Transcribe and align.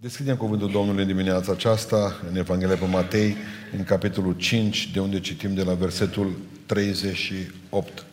Deschidem 0.00 0.36
cuvântul 0.36 0.70
Domnului 0.70 1.02
în 1.02 1.08
dimineața 1.08 1.52
aceasta, 1.52 2.20
în 2.30 2.36
Evanghelia 2.36 2.76
pe 2.76 2.84
Matei, 2.84 3.36
în 3.76 3.84
capitolul 3.84 4.36
5, 4.36 4.90
de 4.92 5.00
unde 5.00 5.20
citim 5.20 5.54
de 5.54 5.62
la 5.62 5.74
versetul 5.74 6.36
38. 6.66 8.04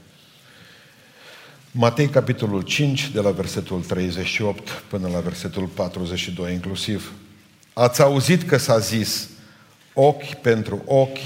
Matei, 1.72 2.08
capitolul 2.08 2.62
5, 2.62 3.10
de 3.10 3.20
la 3.20 3.32
versetul 3.32 3.82
38 3.82 4.70
până 4.70 5.08
la 5.08 5.20
versetul 5.20 5.66
42 5.66 6.54
inclusiv. 6.54 7.14
Ați 7.74 8.02
auzit 8.02 8.44
că 8.44 8.58
s-a 8.58 8.80
zis 8.80 9.30
ochi 9.94 10.34
pentru 10.34 10.84
ochi 10.86 11.20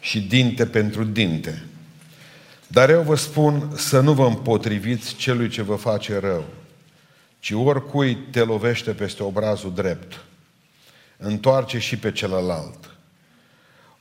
și 0.00 0.20
dinte 0.20 0.66
pentru 0.66 1.04
dinte. 1.04 1.62
Dar 2.66 2.90
eu 2.90 3.02
vă 3.02 3.14
spun 3.14 3.72
să 3.76 4.00
nu 4.00 4.12
vă 4.12 4.26
împotriviți 4.26 5.14
celui 5.14 5.48
ce 5.48 5.62
vă 5.62 5.74
face 5.74 6.18
rău, 6.18 6.44
ci 7.44 7.52
oricui 7.52 8.16
te 8.16 8.40
lovește 8.40 8.92
peste 8.92 9.22
obrazul 9.22 9.74
drept, 9.74 10.24
întoarce 11.16 11.78
și 11.78 11.98
pe 11.98 12.12
celălalt. 12.12 12.94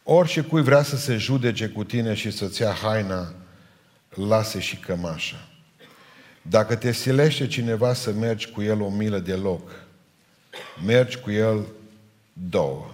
Orice 0.03 0.41
cui 0.41 0.61
vrea 0.61 0.83
să 0.83 0.97
se 0.97 1.17
judece 1.17 1.67
cu 1.67 1.83
tine 1.83 2.13
și 2.13 2.31
să-ți 2.31 2.61
ia 2.61 2.71
haina, 2.71 3.33
lase 4.09 4.59
și 4.59 4.77
cămașa. 4.77 5.47
Dacă 6.41 6.75
te 6.75 6.91
silește 6.91 7.47
cineva 7.47 7.93
să 7.93 8.11
mergi 8.11 8.49
cu 8.49 8.61
el 8.61 8.81
o 8.81 8.89
milă 8.89 9.19
de 9.19 9.35
loc, 9.35 9.71
mergi 10.85 11.17
cu 11.17 11.31
el 11.31 11.65
două. 12.33 12.91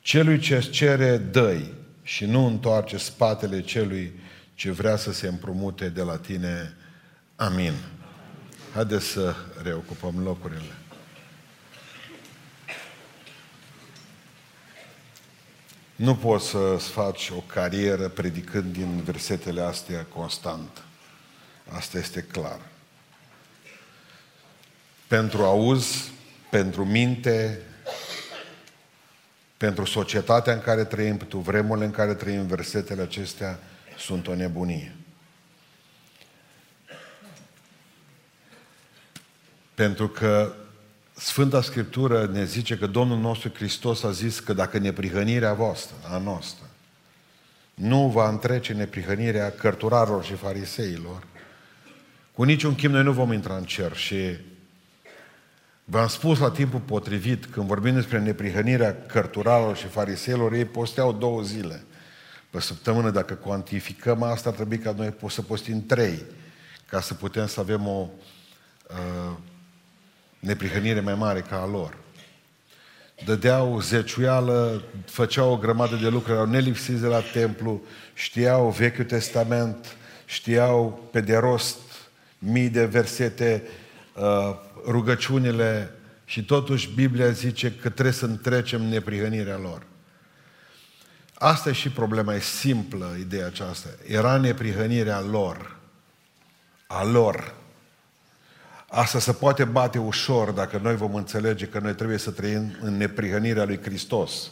Celui 0.00 0.38
ce 0.38 0.56
îți 0.56 0.70
cere, 0.70 1.16
dăi 1.16 1.72
și 2.02 2.24
nu 2.24 2.46
întoarce 2.46 2.96
spatele 2.96 3.60
celui 3.60 4.20
ce 4.54 4.70
vrea 4.70 4.96
să 4.96 5.12
se 5.12 5.26
împrumute 5.26 5.88
de 5.88 6.02
la 6.02 6.16
tine. 6.16 6.76
Amin. 7.36 7.74
Haideți 8.74 9.06
să 9.06 9.34
reocupăm 9.62 10.22
locurile. 10.22 10.74
Nu 15.96 16.16
poți 16.16 16.46
să-ți 16.48 16.88
faci 16.88 17.30
o 17.36 17.40
carieră 17.40 18.08
predicând 18.08 18.72
din 18.72 19.02
versetele 19.02 19.60
astea 19.60 20.04
constant. 20.04 20.82
Asta 21.68 21.98
este 21.98 22.22
clar. 22.22 22.60
Pentru 25.06 25.42
auz, 25.42 26.10
pentru 26.50 26.84
minte, 26.84 27.62
pentru 29.56 29.84
societatea 29.84 30.52
în 30.52 30.60
care 30.60 30.84
trăim, 30.84 31.16
pentru 31.16 31.38
vremurile 31.38 31.84
în 31.86 31.92
care 31.92 32.14
trăim, 32.14 32.46
versetele 32.46 33.02
acestea 33.02 33.58
sunt 33.98 34.26
o 34.26 34.34
nebunie. 34.34 34.99
Pentru 39.80 40.08
că 40.08 40.52
Sfânta 41.12 41.62
Scriptură 41.62 42.30
ne 42.32 42.44
zice 42.44 42.76
că 42.76 42.86
Domnul 42.86 43.18
nostru 43.18 43.50
Hristos 43.54 44.02
a 44.02 44.10
zis 44.10 44.40
că 44.40 44.52
dacă 44.52 44.78
neprihănirea 44.78 45.52
voastră, 45.52 45.96
a 46.08 46.18
noastră, 46.18 46.64
nu 47.74 48.08
va 48.08 48.28
întrece 48.28 48.72
neprihănirea 48.72 49.50
cărturarilor 49.50 50.24
și 50.24 50.34
fariseilor, 50.34 51.26
cu 52.32 52.42
niciun 52.42 52.74
chim 52.74 52.90
noi 52.90 53.02
nu 53.02 53.12
vom 53.12 53.32
intra 53.32 53.56
în 53.56 53.64
cer 53.64 53.96
și 53.96 54.36
v-am 55.84 56.08
spus 56.08 56.38
la 56.38 56.50
timpul 56.50 56.80
potrivit, 56.80 57.46
când 57.46 57.66
vorbim 57.66 57.94
despre 57.94 58.18
neprihănirea 58.18 58.96
cărturarilor 59.06 59.76
și 59.76 59.86
fariseilor, 59.86 60.52
ei 60.52 60.64
posteau 60.64 61.12
două 61.12 61.42
zile 61.42 61.84
pe 62.50 62.60
săptămână. 62.60 63.10
Dacă 63.10 63.34
cuantificăm 63.34 64.22
asta, 64.22 64.48
ar 64.48 64.54
trebui 64.54 64.78
ca 64.78 64.94
noi 64.96 65.14
să 65.28 65.42
postim 65.42 65.86
trei, 65.86 66.22
ca 66.86 67.00
să 67.00 67.14
putem 67.14 67.46
să 67.46 67.60
avem 67.60 67.86
o 67.86 68.08
uh, 68.88 69.36
neprihănire 70.40 71.00
mai 71.00 71.14
mare 71.14 71.40
ca 71.40 71.60
a 71.60 71.66
lor. 71.66 71.96
Dădeau 73.24 73.80
zeciuială, 73.80 74.82
făceau 75.06 75.52
o 75.52 75.56
grămadă 75.56 75.96
de 75.96 76.08
lucruri, 76.08 76.32
erau 76.32 76.50
nelipsiți 76.50 77.00
de 77.00 77.06
la 77.06 77.20
templu, 77.20 77.82
știau 78.14 78.70
Vechiul 78.70 79.04
Testament, 79.04 79.96
știau 80.24 81.08
pe 81.12 81.20
de 81.20 81.36
rost 81.36 81.78
mii 82.38 82.68
de 82.68 82.84
versete, 82.84 83.62
uh, 84.14 84.56
rugăciunile 84.86 85.90
și 86.24 86.44
totuși 86.44 86.88
Biblia 86.94 87.30
zice 87.30 87.72
că 87.72 87.88
trebuie 87.88 88.14
să 88.14 88.24
întrecem 88.24 88.82
neprihănirea 88.82 89.58
lor. 89.58 89.86
Asta 91.34 91.68
e 91.68 91.72
și 91.72 91.90
problema, 91.90 92.34
e 92.34 92.40
simplă 92.40 93.16
ideea 93.18 93.46
aceasta. 93.46 93.88
Era 94.06 94.36
neprihănirea 94.36 95.20
lor. 95.20 95.76
A 96.86 97.04
lor. 97.04 97.54
Asta 98.92 99.18
se 99.18 99.32
poate 99.32 99.64
bate 99.64 99.98
ușor 99.98 100.50
dacă 100.50 100.78
noi 100.82 100.96
vom 100.96 101.14
înțelege 101.14 101.66
că 101.66 101.78
noi 101.78 101.94
trebuie 101.94 102.18
să 102.18 102.30
trăim 102.30 102.76
în 102.80 102.96
neprihănirea 102.96 103.64
lui 103.64 103.80
Hristos. 103.82 104.50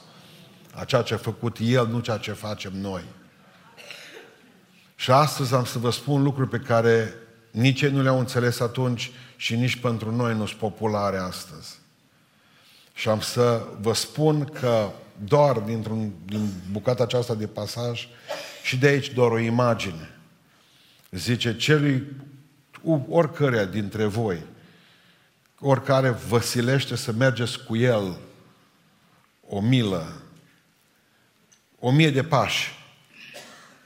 A 0.74 0.84
ceea 0.84 1.02
ce 1.02 1.14
a 1.14 1.16
făcut 1.16 1.56
El, 1.60 1.86
nu 1.86 2.00
ceea 2.00 2.16
ce 2.16 2.32
facem 2.32 2.72
noi. 2.80 3.02
Și 4.94 5.10
astăzi 5.10 5.54
am 5.54 5.64
să 5.64 5.78
vă 5.78 5.90
spun 5.90 6.22
lucruri 6.22 6.48
pe 6.48 6.58
care 6.58 7.14
nici 7.50 7.80
ei 7.80 7.90
nu 7.90 8.02
le-au 8.02 8.18
înțeles 8.18 8.60
atunci 8.60 9.10
și 9.36 9.56
nici 9.56 9.76
pentru 9.76 10.14
noi 10.14 10.34
nu 10.34 10.46
sunt 10.46 10.58
populare 10.58 11.16
astăzi. 11.16 11.78
Și 12.94 13.08
am 13.08 13.20
să 13.20 13.62
vă 13.80 13.94
spun 13.94 14.44
că 14.44 14.90
doar 15.24 15.58
dintr-un, 15.58 16.12
din 16.24 16.48
bucata 16.70 17.02
aceasta 17.02 17.34
de 17.34 17.46
pasaj 17.46 18.08
și 18.62 18.76
de 18.76 18.86
aici 18.86 19.12
doar 19.12 19.30
o 19.30 19.38
imagine. 19.38 20.18
Zice, 21.10 21.56
celui 21.56 22.06
oricărea 23.08 23.64
dintre 23.64 24.04
voi, 24.04 24.44
oricare 25.60 26.10
vă 26.10 26.40
silește 26.40 26.96
să 26.96 27.12
mergeți 27.12 27.64
cu 27.64 27.76
el 27.76 28.16
o 29.48 29.60
milă, 29.60 30.12
o 31.78 31.90
mie 31.90 32.10
de 32.10 32.22
pași, 32.22 32.76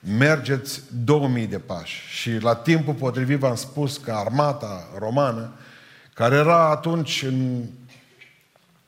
mergeți 0.01 0.83
două 1.05 1.29
mii 1.29 1.47
de 1.47 1.59
pași. 1.59 2.07
Și 2.09 2.39
la 2.39 2.55
timpul 2.55 2.95
potrivit 2.95 3.39
v-am 3.39 3.55
spus 3.55 3.97
că 3.97 4.13
armata 4.13 4.89
romană, 4.99 5.53
care 6.15 6.35
era 6.35 6.71
atunci 6.71 7.23
în 7.23 7.65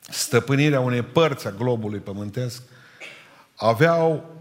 stăpânirea 0.00 0.80
unei 0.80 1.02
părți 1.02 1.46
a 1.46 1.50
globului 1.50 1.98
pământesc, 1.98 2.62
aveau 3.56 4.33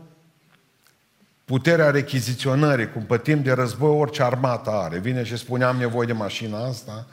puterea 1.45 1.89
rechiziționării, 1.89 2.91
cum 2.91 3.03
pe 3.03 3.17
timp 3.17 3.43
de 3.43 3.51
război 3.51 3.97
orice 3.97 4.23
armată 4.23 4.69
are. 4.69 4.97
Vine 4.97 5.23
și 5.23 5.37
spune, 5.37 5.63
am 5.63 5.77
nevoie 5.77 6.07
de 6.07 6.13
mașina 6.13 6.65
asta, 6.65 7.05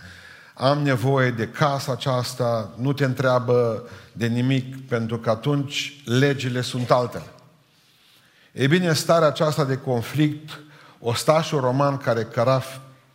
am 0.55 0.79
nevoie 0.79 1.31
de 1.31 1.49
casa 1.49 1.93
aceasta, 1.93 2.71
nu 2.77 2.93
te 2.93 3.05
întreabă 3.05 3.89
de 4.13 4.27
nimic, 4.27 4.89
pentru 4.89 5.19
că 5.19 5.31
atunci 5.31 6.03
legile 6.05 6.61
sunt 6.61 6.91
altele. 6.91 7.25
Ei 8.53 8.69
bine, 8.69 8.93
starea 8.93 9.29
aceasta 9.29 9.65
de 9.65 9.77
conflict, 9.77 10.61
ostașul 10.99 11.61
roman 11.61 11.97
care 11.97 12.23
căra 12.23 12.63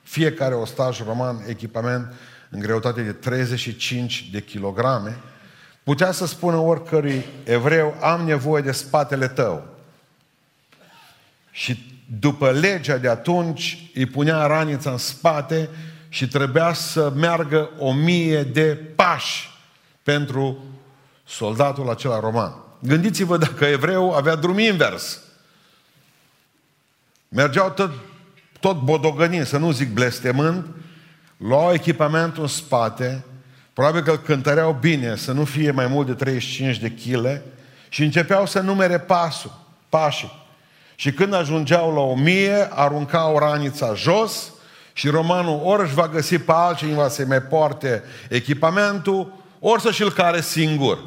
fiecare 0.01 0.53
ostaș 0.53 0.99
roman 0.99 1.43
echipament 1.47 2.13
în 2.49 2.59
greutate 2.59 3.01
de 3.01 3.11
35 3.11 4.29
de 4.31 4.41
kilograme, 4.41 5.17
putea 5.83 6.11
să 6.11 6.25
spună 6.25 6.57
oricărui 6.57 7.25
evreu, 7.43 7.95
am 8.01 8.21
nevoie 8.21 8.61
de 8.61 8.71
spatele 8.71 9.27
tău. 9.27 9.75
Și 11.55 11.85
după 12.19 12.51
legea 12.51 12.97
de 12.97 13.09
atunci, 13.09 13.89
îi 13.93 14.05
punea 14.05 14.45
ranița 14.45 14.91
în 14.91 14.97
spate 14.97 15.69
și 16.09 16.27
trebuia 16.27 16.73
să 16.73 17.11
meargă 17.16 17.69
o 17.77 17.93
mie 17.93 18.43
de 18.43 18.75
pași 18.95 19.49
pentru 20.03 20.63
soldatul 21.25 21.89
acela 21.89 22.19
roman. 22.19 22.53
Gândiți-vă 22.79 23.38
dacă 23.38 23.65
evreu 23.65 24.11
avea 24.11 24.35
drum 24.35 24.59
invers. 24.59 25.19
Mergeau 27.29 27.69
tot, 27.69 27.91
tot 28.59 28.79
bodogănind, 28.79 29.45
să 29.45 29.57
nu 29.57 29.71
zic 29.71 29.94
blestemând, 29.94 30.65
luau 31.38 31.73
echipamentul 31.73 32.41
în 32.41 32.49
spate, 32.49 33.25
probabil 33.73 34.01
că 34.01 34.11
îl 34.11 34.17
cântăreau 34.17 34.77
bine, 34.79 35.15
să 35.15 35.31
nu 35.31 35.45
fie 35.45 35.71
mai 35.71 35.88
mult 35.88 36.07
de 36.07 36.13
35 36.13 36.77
de 36.77 36.91
kg, 36.91 37.41
și 37.89 38.03
începeau 38.03 38.45
să 38.45 38.59
numere 38.59 39.00
pasul, 39.00 39.59
pașii. 39.89 40.44
Și 40.95 41.12
când 41.12 41.33
ajungeau 41.33 41.94
la 41.94 42.01
o 42.01 42.15
mie, 42.15 42.68
aruncau 42.71 43.39
ranița 43.39 43.94
jos 43.94 44.53
și 44.94 45.09
romanul 45.09 45.62
ori 45.63 45.83
își 45.83 45.94
va 45.94 46.07
găsi 46.07 46.38
pe 46.38 46.51
altcineva 46.51 47.07
să 47.07 47.25
mai 47.27 47.42
poarte 47.42 48.03
echipamentul, 48.30 49.33
ori 49.59 49.81
să 49.81 49.92
și-l 49.92 50.12
care 50.12 50.42
singur. 50.42 51.00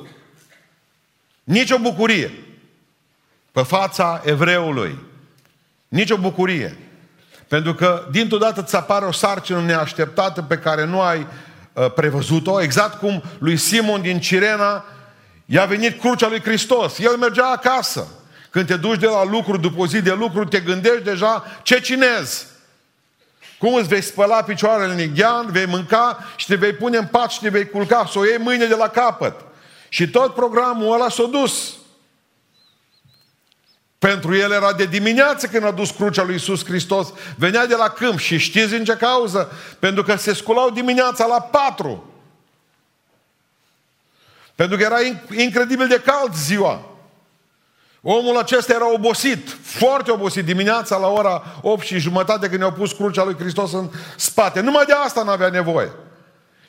Nici 1.44 1.70
o 1.70 1.78
bucurie 1.78 2.32
pe 3.52 3.62
fața 3.62 4.22
evreului. 4.24 4.98
Nici 5.88 6.10
o 6.10 6.16
bucurie. 6.16 6.78
Pentru 7.48 7.74
că 7.74 8.06
dintr-o 8.10 8.38
dată 8.38 8.60
îți 8.60 8.76
apare 8.76 9.04
o 9.04 9.12
sarcină 9.12 9.60
neașteptată 9.60 10.42
pe 10.42 10.58
care 10.58 10.84
nu 10.84 11.00
ai 11.00 11.26
uh, 11.72 11.92
prevăzut-o, 11.92 12.62
exact 12.62 12.98
cum 12.98 13.22
lui 13.38 13.56
Simon 13.56 14.00
din 14.00 14.20
Cirena 14.20 14.84
i-a 15.44 15.64
venit 15.64 16.00
crucea 16.00 16.28
lui 16.28 16.40
Hristos. 16.40 16.98
El 16.98 17.16
mergea 17.16 17.50
acasă. 17.50 18.06
Când 18.50 18.66
te 18.66 18.76
duci 18.76 18.98
de 18.98 19.06
la 19.06 19.24
lucru 19.24 19.56
după 19.56 19.80
o 19.80 19.86
zi 19.86 20.02
de 20.02 20.12
lucru, 20.12 20.44
te 20.44 20.60
gândești 20.60 21.02
deja 21.02 21.44
ce 21.62 21.80
cinezi. 21.80 22.46
Cum 23.58 23.74
îți 23.74 23.88
vei 23.88 24.02
spăla 24.02 24.42
picioarele 24.42 24.92
în 24.92 25.00
ighean, 25.00 25.52
vei 25.52 25.66
mânca 25.66 26.24
și 26.36 26.46
te 26.46 26.54
vei 26.54 26.72
pune 26.72 26.96
în 26.96 27.06
pat 27.06 27.30
și 27.30 27.40
te 27.40 27.48
vei 27.48 27.68
culca, 27.68 28.08
să 28.10 28.18
o 28.18 28.24
iei 28.24 28.38
mâine 28.38 28.66
de 28.66 28.74
la 28.74 28.88
capăt. 28.88 29.34
Și 29.88 30.08
tot 30.08 30.34
programul 30.34 30.92
ăla 30.92 31.08
s-a 31.08 31.24
dus. 31.24 31.72
Pentru 33.98 34.34
el 34.34 34.52
era 34.52 34.72
de 34.72 34.84
dimineață 34.84 35.46
când 35.46 35.64
a 35.64 35.70
dus 35.70 35.90
crucea 35.90 36.22
lui 36.22 36.32
Iisus 36.32 36.64
Hristos. 36.64 37.12
Venea 37.36 37.66
de 37.66 37.74
la 37.74 37.88
câmp 37.88 38.18
și 38.18 38.38
știți 38.38 38.74
în 38.74 38.84
ce 38.84 38.96
cauză? 38.96 39.52
Pentru 39.78 40.02
că 40.02 40.16
se 40.16 40.34
sculau 40.34 40.70
dimineața 40.70 41.26
la 41.26 41.40
patru. 41.40 42.12
Pentru 44.54 44.76
că 44.76 44.82
era 44.82 44.98
incredibil 45.36 45.88
de 45.88 46.00
cald 46.00 46.34
ziua. 46.34 46.87
Omul 48.02 48.38
acesta 48.38 48.74
era 48.74 48.92
obosit, 48.92 49.56
foarte 49.62 50.10
obosit, 50.10 50.44
dimineața 50.44 50.96
la 50.96 51.06
ora 51.06 51.42
8 51.62 51.84
și 51.84 51.98
jumătate 51.98 52.48
când 52.48 52.60
i-au 52.60 52.72
pus 52.72 52.92
crucea 52.92 53.24
lui 53.24 53.36
Hristos 53.38 53.72
în 53.72 53.90
spate. 54.16 54.60
Numai 54.60 54.84
de 54.84 54.92
asta 54.92 55.22
nu 55.22 55.30
avea 55.30 55.48
nevoie. 55.48 55.90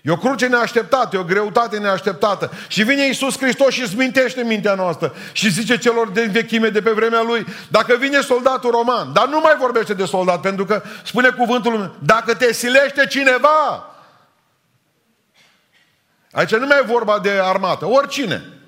E 0.01 0.11
o 0.11 0.17
cruce 0.17 0.47
neașteptată, 0.47 1.15
e 1.15 1.19
o 1.19 1.23
greutate 1.23 1.77
neașteptată. 1.77 2.51
Și 2.67 2.83
vine 2.83 3.05
Iisus 3.05 3.37
Hristos 3.37 3.73
și 3.73 3.95
mintește 3.95 4.43
mintea 4.43 4.73
noastră. 4.73 5.13
Și 5.31 5.49
zice 5.51 5.77
celor 5.77 6.09
de 6.09 6.29
vechime 6.31 6.69
de 6.69 6.81
pe 6.81 6.91
vremea 6.91 7.21
Lui, 7.21 7.45
dacă 7.67 7.95
vine 7.95 8.21
soldatul 8.21 8.71
roman, 8.71 9.13
dar 9.13 9.27
nu 9.27 9.39
mai 9.39 9.55
vorbește 9.59 9.93
de 9.93 10.05
soldat, 10.05 10.41
pentru 10.41 10.65
că 10.65 10.81
spune 11.03 11.29
cuvântul 11.29 11.97
dacă 12.03 12.33
te 12.33 12.53
silește 12.53 13.05
cineva, 13.05 13.89
aici 16.31 16.55
nu 16.55 16.65
mai 16.65 16.79
e 16.83 16.91
vorba 16.91 17.19
de 17.19 17.39
armată, 17.41 17.85
oricine. 17.85 18.58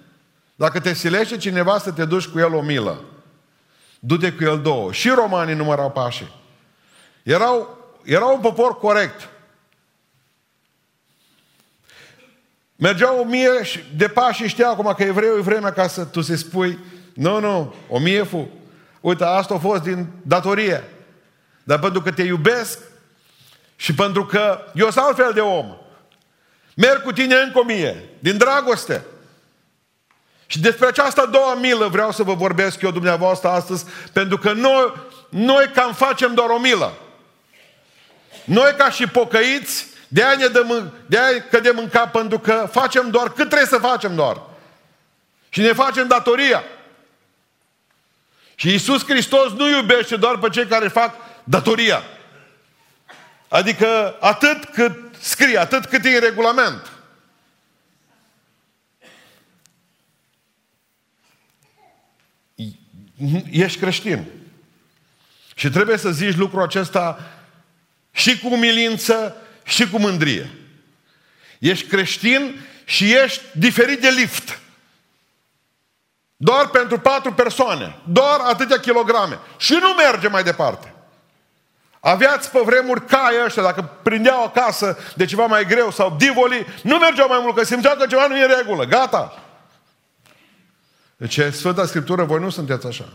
Dacă 0.62 0.80
te 0.80 0.94
silește 0.94 1.38
cineva 1.38 1.78
să 1.80 1.92
te 1.92 2.06
duci 2.06 2.28
cu 2.28 2.40
el 2.40 2.54
o 2.54 2.62
milă, 2.62 3.04
du-te 4.00 4.32
cu 4.32 4.44
el 4.44 4.62
două. 4.62 4.92
Și 4.92 5.10
romanii 5.10 5.56
numărau 5.56 5.92
pașii. 5.92 6.36
Erau, 7.24 7.78
erau 8.04 8.34
un 8.34 8.40
popor 8.40 8.78
corect. 8.78 9.30
Mergeau 12.76 13.20
o 13.20 13.24
mie 13.24 13.50
de 13.96 14.08
pași 14.08 14.42
și 14.42 14.48
știa 14.48 14.70
acum 14.70 14.94
că 14.98 15.04
evreu 15.04 15.38
e 15.38 15.42
vremea 15.42 15.72
ca 15.72 15.88
să 15.88 16.06
tu 16.06 16.22
să 16.22 16.36
spui 16.36 16.80
nu, 17.14 17.40
nu, 17.40 17.76
o 17.90 18.00
mie 18.00 18.24
fu. 18.24 18.50
Uite, 19.00 19.24
asta 19.24 19.54
a 19.54 19.58
fost 19.58 19.82
din 19.82 20.08
datorie. 20.22 20.84
Dar 21.64 21.80
pentru 21.80 22.02
că 22.02 22.12
te 22.12 22.24
iubesc 22.24 22.80
și 23.76 23.94
pentru 23.94 24.26
că 24.26 24.60
eu 24.74 24.90
sunt 24.90 25.06
altfel 25.06 25.32
de 25.34 25.42
om, 25.42 25.78
merg 26.76 27.02
cu 27.02 27.12
tine 27.12 27.36
încă 27.36 27.60
o 27.60 27.64
mie, 27.64 28.10
din 28.20 28.38
dragoste. 28.38 29.06
Și 30.52 30.60
despre 30.60 30.88
această 30.88 31.28
doua 31.32 31.54
milă 31.54 31.88
vreau 31.88 32.12
să 32.12 32.24
vă 32.24 32.34
vorbesc 32.34 32.82
eu 32.82 32.92
dumneavoastră 32.92 33.50
astăzi, 33.50 33.86
pentru 34.14 34.38
că 34.38 34.52
noi, 34.52 34.94
noi 35.30 35.72
cam 35.74 35.94
facem 35.94 36.34
doar 36.34 36.50
o 36.50 36.60
milă. 36.60 36.94
Noi 38.44 38.74
ca 38.78 38.90
și 38.90 39.08
pocăiți 39.08 39.88
de 40.08 40.24
aia, 40.24 40.36
ne 40.36 40.48
dăm, 40.48 40.94
de 41.06 41.20
aia 41.20 41.46
cădem 41.50 41.78
în 41.78 41.90
cap 41.90 42.12
pentru 42.12 42.40
că 42.40 42.68
facem 42.72 43.10
doar 43.10 43.28
cât 43.28 43.48
trebuie 43.48 43.68
să 43.68 43.78
facem 43.78 44.16
doar. 44.16 44.42
Și 45.50 45.62
ne 45.62 45.74
facem 45.74 46.08
datoria. 46.08 46.64
Și 48.56 48.70
Iisus 48.70 49.04
Hristos 49.04 49.52
nu 49.52 49.70
iubește 49.70 50.16
doar 50.16 50.38
pe 50.38 50.50
cei 50.50 50.66
care 50.66 50.88
fac 50.88 51.16
datoria. 51.44 52.04
Adică 53.48 54.18
atât 54.20 54.64
cât 54.64 54.98
scrie, 55.20 55.58
atât 55.58 55.86
cât 55.86 56.06
e 56.06 56.10
în 56.10 56.20
regulament. 56.20 57.01
Ești 63.52 63.80
creștin. 63.80 64.26
Și 65.56 65.70
trebuie 65.70 65.98
să 65.98 66.12
zici 66.12 66.36
lucrul 66.36 66.62
acesta 66.62 67.20
și 68.12 68.40
cu 68.40 68.48
umilință 68.54 69.36
și 69.64 69.90
cu 69.90 70.00
mândrie. 70.00 70.50
Ești 71.60 71.88
creștin 71.88 72.66
și 72.86 73.14
ești 73.14 73.42
diferit 73.52 74.02
de 74.02 74.10
lift. 74.10 74.60
Doar 76.38 76.68
pentru 76.68 77.00
patru 77.00 77.34
persoane. 77.34 77.96
Doar 78.04 78.40
atâtea 78.40 78.78
kilograme. 78.78 79.40
Și 79.58 79.78
nu 79.82 79.94
merge 79.94 80.28
mai 80.28 80.44
departe. 80.44 80.94
Aveați 82.00 82.52
pe 82.52 82.60
vremuri 82.66 83.06
cai 83.06 83.34
ăștia, 83.46 83.64
dacă 83.64 83.90
prindeau 84.04 84.44
acasă 84.44 84.98
de 85.16 85.26
ceva 85.26 85.46
mai 85.46 85.66
greu 85.66 85.92
sau 85.92 86.16
divoli, 86.18 86.66
nu 86.84 86.98
mergeau 86.98 87.28
mai 87.28 87.40
mult, 87.42 87.56
că 87.56 87.64
simțeau 87.64 87.96
că 87.96 88.06
ceva 88.06 88.28
nu 88.28 88.38
e 88.38 88.44
în 88.44 88.54
regulă. 88.58 88.84
Gata. 88.84 89.44
Deci 91.22 91.40
Sfânta 91.52 91.86
Scriptură, 91.86 92.24
voi 92.24 92.40
nu 92.40 92.50
sunteți 92.50 92.88
așa. 92.88 93.10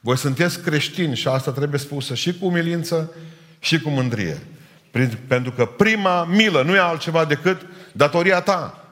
Voi 0.00 0.16
sunteți 0.16 0.60
creștini 0.60 1.16
și 1.16 1.28
asta 1.28 1.50
trebuie 1.50 1.80
spusă 1.80 2.14
și 2.14 2.38
cu 2.38 2.46
umilință 2.46 3.12
și 3.58 3.80
cu 3.80 3.88
mândrie. 3.88 4.46
Pentru 5.26 5.52
că 5.52 5.64
prima 5.64 6.24
milă 6.24 6.62
nu 6.62 6.74
e 6.74 6.78
altceva 6.78 7.24
decât 7.24 7.60
datoria 7.92 8.40
ta. 8.40 8.84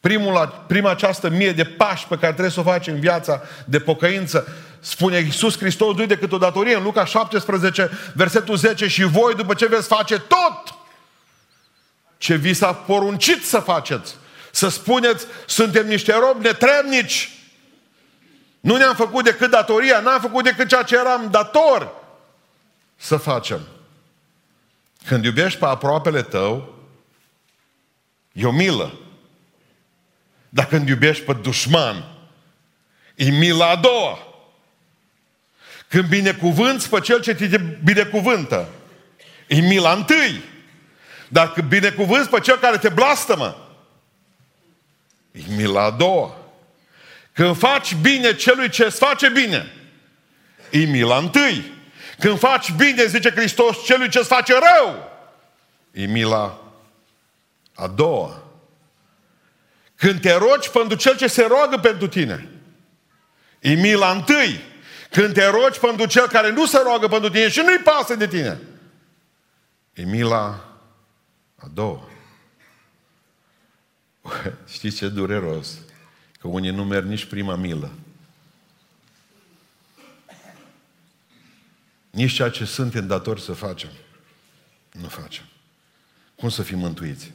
Primul, 0.00 0.64
prima 0.66 0.90
această 0.90 1.28
mie 1.28 1.52
de 1.52 1.64
pași 1.64 2.06
pe 2.06 2.14
care 2.14 2.32
trebuie 2.32 2.50
să 2.50 2.60
o 2.60 2.62
faci 2.62 2.86
în 2.86 3.00
viața 3.00 3.42
de 3.64 3.78
pocăință, 3.78 4.48
spune 4.80 5.18
Iisus 5.18 5.58
Hristos, 5.58 5.96
nu 5.96 6.06
decât 6.06 6.32
o 6.32 6.38
datorie. 6.38 6.76
În 6.76 6.82
Luca 6.82 7.04
17, 7.04 7.90
versetul 8.14 8.56
10, 8.56 8.86
și 8.86 9.02
voi 9.02 9.34
după 9.34 9.54
ce 9.54 9.66
veți 9.66 9.86
face 9.86 10.18
tot 10.18 10.74
ce 12.18 12.34
vi 12.34 12.54
s-a 12.54 12.72
poruncit 12.72 13.46
să 13.46 13.58
faceți, 13.58 14.14
să 14.50 14.68
spuneți, 14.68 15.26
suntem 15.46 15.86
niște 15.86 16.12
robi 16.12 16.42
netrebnici, 16.42 17.30
nu 18.66 18.76
ne-am 18.76 18.94
făcut 18.94 19.24
decât 19.24 19.50
datoria, 19.50 20.00
n-am 20.00 20.20
făcut 20.20 20.44
decât 20.44 20.68
ceea 20.68 20.82
ce 20.82 20.96
eram 20.96 21.30
dator 21.30 21.92
să 22.96 23.16
facem. 23.16 23.60
Când 25.06 25.24
iubești 25.24 25.58
pe 25.58 25.64
aproapele 25.64 26.22
tău, 26.22 26.74
e 28.32 28.46
o 28.46 28.50
milă. 28.50 28.98
Dar 30.48 30.66
când 30.66 30.88
iubești 30.88 31.24
pe 31.24 31.32
dușman, 31.32 32.04
e 33.14 33.30
mila 33.30 33.70
a 33.70 33.76
doua. 33.76 34.18
Când 35.88 36.08
binecuvânți 36.08 36.88
pe 36.88 37.00
cel 37.00 37.20
ce 37.20 37.34
te 37.34 37.58
binecuvântă, 37.84 38.68
e 39.46 39.60
mila 39.60 39.92
întâi. 39.92 40.42
Dar 41.28 41.52
când 41.52 41.68
binecuvânți 41.68 42.28
pe 42.28 42.40
cel 42.40 42.58
care 42.58 42.78
te 42.78 42.88
blastămă, 42.88 43.56
e 45.32 45.40
mila 45.48 45.82
a 45.82 45.90
doua. 45.90 46.45
Când 47.36 47.56
faci 47.56 47.94
bine 47.94 48.34
celui 48.34 48.68
ce 48.68 48.84
îți 48.84 48.98
face 48.98 49.28
bine, 49.28 49.72
e 50.70 50.78
mila 50.78 51.18
întâi. 51.18 51.72
Când 52.18 52.38
faci 52.38 52.72
bine, 52.72 53.06
zice 53.06 53.30
Hristos, 53.30 53.84
celui 53.84 54.08
ce 54.08 54.18
îți 54.18 54.28
face 54.28 54.52
rău, 54.52 55.10
e 55.92 56.04
mila 56.04 56.58
a 57.74 57.86
doua. 57.86 58.42
Când 59.96 60.20
te 60.20 60.32
rogi 60.32 60.70
pentru 60.70 60.96
cel 60.96 61.16
ce 61.16 61.26
se 61.26 61.42
roagă 61.42 61.76
pentru 61.76 62.08
tine, 62.08 62.48
e 63.60 63.74
mila 63.74 64.10
întâi. 64.10 64.60
Când 65.10 65.34
te 65.34 65.46
rogi 65.46 65.78
pentru 65.78 66.06
cel 66.06 66.28
care 66.28 66.50
nu 66.50 66.66
se 66.66 66.78
roagă 66.82 67.08
pentru 67.08 67.30
tine 67.30 67.48
și 67.48 67.60
nu-i 67.60 67.78
pasă 67.78 68.14
de 68.14 68.26
tine, 68.26 68.58
e 69.92 70.02
mila 70.02 70.64
a 71.56 71.70
doua. 71.74 72.08
Știți 74.74 74.96
ce 74.96 75.08
dureros? 75.08 75.78
Că 76.46 76.52
unii 76.52 76.70
nu 76.70 76.84
merg 76.84 77.06
nici 77.06 77.24
prima 77.24 77.54
milă. 77.54 77.92
Nici 82.10 82.32
ceea 82.32 82.50
ce 82.50 82.64
suntem 82.64 83.06
datori 83.06 83.40
să 83.40 83.52
facem, 83.52 83.90
nu 84.92 85.08
facem. 85.08 85.44
Cum 86.34 86.48
să 86.48 86.62
fim 86.62 86.78
mântuiți? 86.78 87.32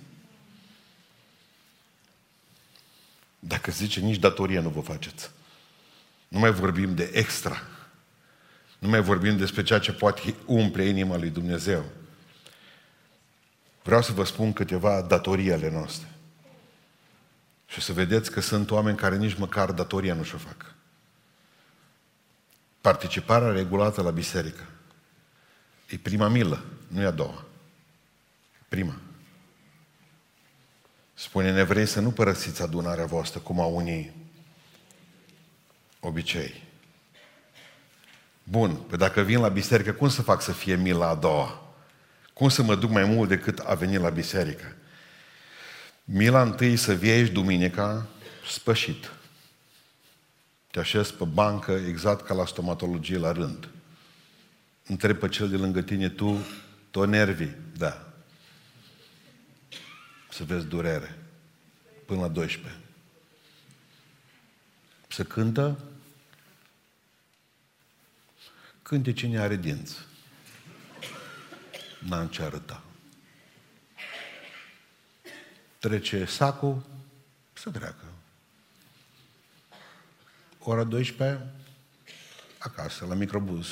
Dacă 3.39 3.72
zice, 3.72 4.00
nici 4.00 4.20
datoria 4.20 4.62
nu 4.62 4.70
vă 4.70 4.82
faceți. 4.82 5.30
Nu 6.27 6.39
mai 6.39 6.51
vorbim 6.51 6.96
de 6.96 7.10
extra. 7.13 7.62
Nu 8.80 8.89
mai 8.89 9.01
vorbim 9.01 9.38
despre 9.38 9.63
ceea 9.63 9.80
ce 9.80 9.91
poate 9.91 10.36
umple 10.46 10.84
inima 10.84 11.18
lui 11.18 11.30
Dumnezeu. 11.30 11.86
Vreau 13.84 14.01
să 14.01 14.12
vă 14.12 14.24
spun 14.24 14.53
câteva 14.53 15.01
datorii 15.01 15.51
ale 15.51 15.72
noastre. 15.72 16.11
Și 17.72 17.82
să 17.82 17.94
vedeți 17.94 18.32
că 18.32 18.42
sunt 18.42 18.72
oameni 18.72 18.98
care 18.98 19.18
nici 19.18 19.38
măcar 19.38 19.72
datoria 19.72 20.13
nu 20.13 20.24
și-o 20.24 20.38
fac. 20.38 20.74
Participarea 22.82 23.51
regulată 23.51 24.01
la 24.01 24.12
biserică. 24.12 24.66
E 25.90 25.98
prima 25.98 26.28
milă, 26.28 26.63
nu 26.88 27.01
e 27.01 27.06
a 27.06 27.12
doua. 27.12 27.46
Prima. 28.70 28.96
Spune, 31.13 31.51
ne 31.51 31.63
vrei 31.63 31.86
să 31.86 32.00
nu 32.00 32.12
părăsiți 32.12 32.62
adunarea 32.62 33.06
voastră, 33.06 33.40
cum 33.40 33.60
au 33.60 33.75
unii 33.75 34.16
obicei. 36.00 36.63
Bun, 38.44 38.75
pe 38.75 38.96
dacă 38.96 39.22
vin 39.22 39.40
la 39.40 39.50
biserică, 39.50 39.94
cum 39.94 40.10
să 40.10 40.22
fac 40.22 40.42
să 40.42 40.51
fie 40.51 40.75
mila 40.75 41.08
a 41.08 41.16
doua? 41.16 41.74
Cum 42.34 42.50
să 42.50 42.63
mă 42.63 42.75
duc 42.75 42.90
mai 42.90 43.04
mult 43.04 43.30
decât 43.30 43.60
a 43.60 43.74
venit 43.74 44.00
la 44.00 44.10
biserică? 44.10 44.75
Mila 46.13 46.41
întâi 46.41 46.77
să 46.77 46.94
vieși 46.94 47.32
duminica 47.32 48.08
spășit. 48.48 49.12
Te 50.72 50.80
așezi 50.80 51.13
pe 51.13 51.24
bancă 51.24 51.72
exact 51.72 52.25
ca 52.25 52.34
la 52.34 52.46
stomatologie 52.46 53.18
la 53.18 53.32
rând. 53.32 53.70
Întreb 54.86 55.18
pe 55.18 55.27
cel 55.27 55.50
de 55.50 55.56
lângă 55.56 55.82
tine, 55.82 56.10
tu 56.10 56.46
Tot 56.89 57.08
nervii, 57.08 57.56
da. 57.77 58.13
Să 60.30 60.44
vezi 60.44 60.65
durere. 60.65 61.18
Până 62.06 62.20
la 62.20 62.27
12. 62.27 62.80
Să 65.08 65.24
cântă 65.24 65.80
Cânte 68.82 69.13
cine 69.13 69.39
are 69.39 69.56
dinți. 69.56 69.96
N-am 72.00 72.27
ce 72.27 72.41
arăta. 72.41 72.84
Trece 75.82 76.26
sacul, 76.26 76.82
să 77.54 77.70
treacă. 77.70 78.06
Ora 80.60 80.84
12, 80.84 81.46
acasă, 82.58 83.06
la 83.06 83.14
microbuz. 83.14 83.68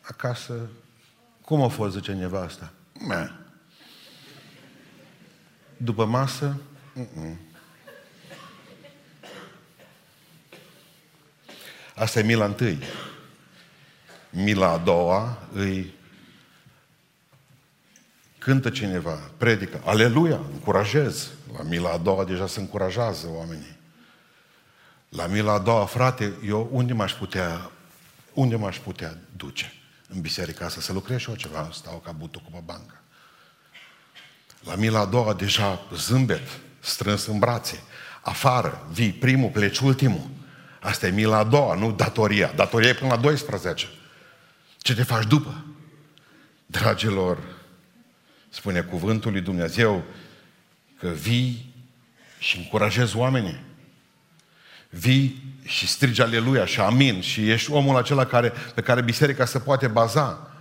Acasă, 0.00 0.68
cum 1.44 1.62
a 1.62 1.68
fost, 1.68 1.94
zice 1.94 2.12
nevasta? 2.12 2.72
Mea. 3.06 3.46
După 5.76 6.04
masă, 6.04 6.60
Mm-mm. 6.94 7.38
Asta 11.94 12.18
e 12.18 12.22
mila 12.22 12.44
întâi. 12.44 12.78
Mila 14.30 14.68
a 14.68 14.78
doua 14.78 15.38
îi 15.52 15.94
cântă 18.44 18.70
cineva, 18.70 19.18
predică, 19.36 19.80
aleluia, 19.84 20.40
încurajez. 20.52 21.28
La 21.56 21.62
mila 21.62 21.90
a 21.90 21.96
doua 21.96 22.24
deja 22.24 22.46
se 22.46 22.60
încurajează 22.60 23.26
oamenii. 23.30 23.76
La 25.08 25.26
mila 25.26 25.52
a 25.52 25.58
doua, 25.58 25.84
frate, 25.84 26.32
eu 26.46 26.68
unde 26.70 26.92
m-aș 26.92 27.12
putea, 27.12 27.70
unde 28.32 28.56
m-aș 28.56 28.78
putea 28.78 29.18
duce? 29.36 29.72
În 30.08 30.20
biserica 30.20 30.64
asta, 30.64 30.80
să 30.80 30.92
lucrez 30.92 31.18
și 31.18 31.28
eu 31.28 31.34
ceva, 31.34 31.68
stau 31.72 32.02
ca 32.04 32.12
butul 32.12 32.42
cu 32.44 32.50
pe 32.50 32.62
bancă. 32.64 33.00
La 34.64 34.74
mila 34.74 35.00
a 35.00 35.04
doua, 35.04 35.34
deja 35.34 35.80
zâmbet, 35.94 36.48
strâns 36.80 37.26
în 37.26 37.38
brațe. 37.38 37.82
Afară, 38.20 38.86
vii 38.90 39.12
primul, 39.12 39.50
pleci 39.50 39.78
ultimul. 39.78 40.26
Asta 40.80 41.06
e 41.06 41.10
mila 41.10 41.36
a 41.36 41.44
doua, 41.44 41.74
nu 41.74 41.92
datoria. 41.92 42.52
Datoria 42.56 42.88
e 42.88 42.94
până 42.94 43.10
la 43.10 43.20
12. 43.20 43.88
Ce 44.78 44.94
te 44.94 45.02
faci 45.02 45.26
după? 45.26 45.64
Dragilor, 46.66 47.38
spune 48.52 48.80
cuvântul 48.80 49.32
lui 49.32 49.40
Dumnezeu 49.40 50.02
că 50.98 51.08
vii 51.08 51.74
și 52.38 52.58
încurajezi 52.58 53.16
oamenii. 53.16 53.60
Vii 54.90 55.42
și 55.64 55.86
strigi 55.86 56.22
aleluia 56.22 56.64
și 56.64 56.80
amin 56.80 57.20
și 57.20 57.50
ești 57.50 57.72
omul 57.72 57.96
acela 57.96 58.24
care, 58.24 58.52
pe 58.74 58.80
care 58.80 59.02
biserica 59.02 59.44
se 59.44 59.58
poate 59.58 59.86
baza. 59.86 60.52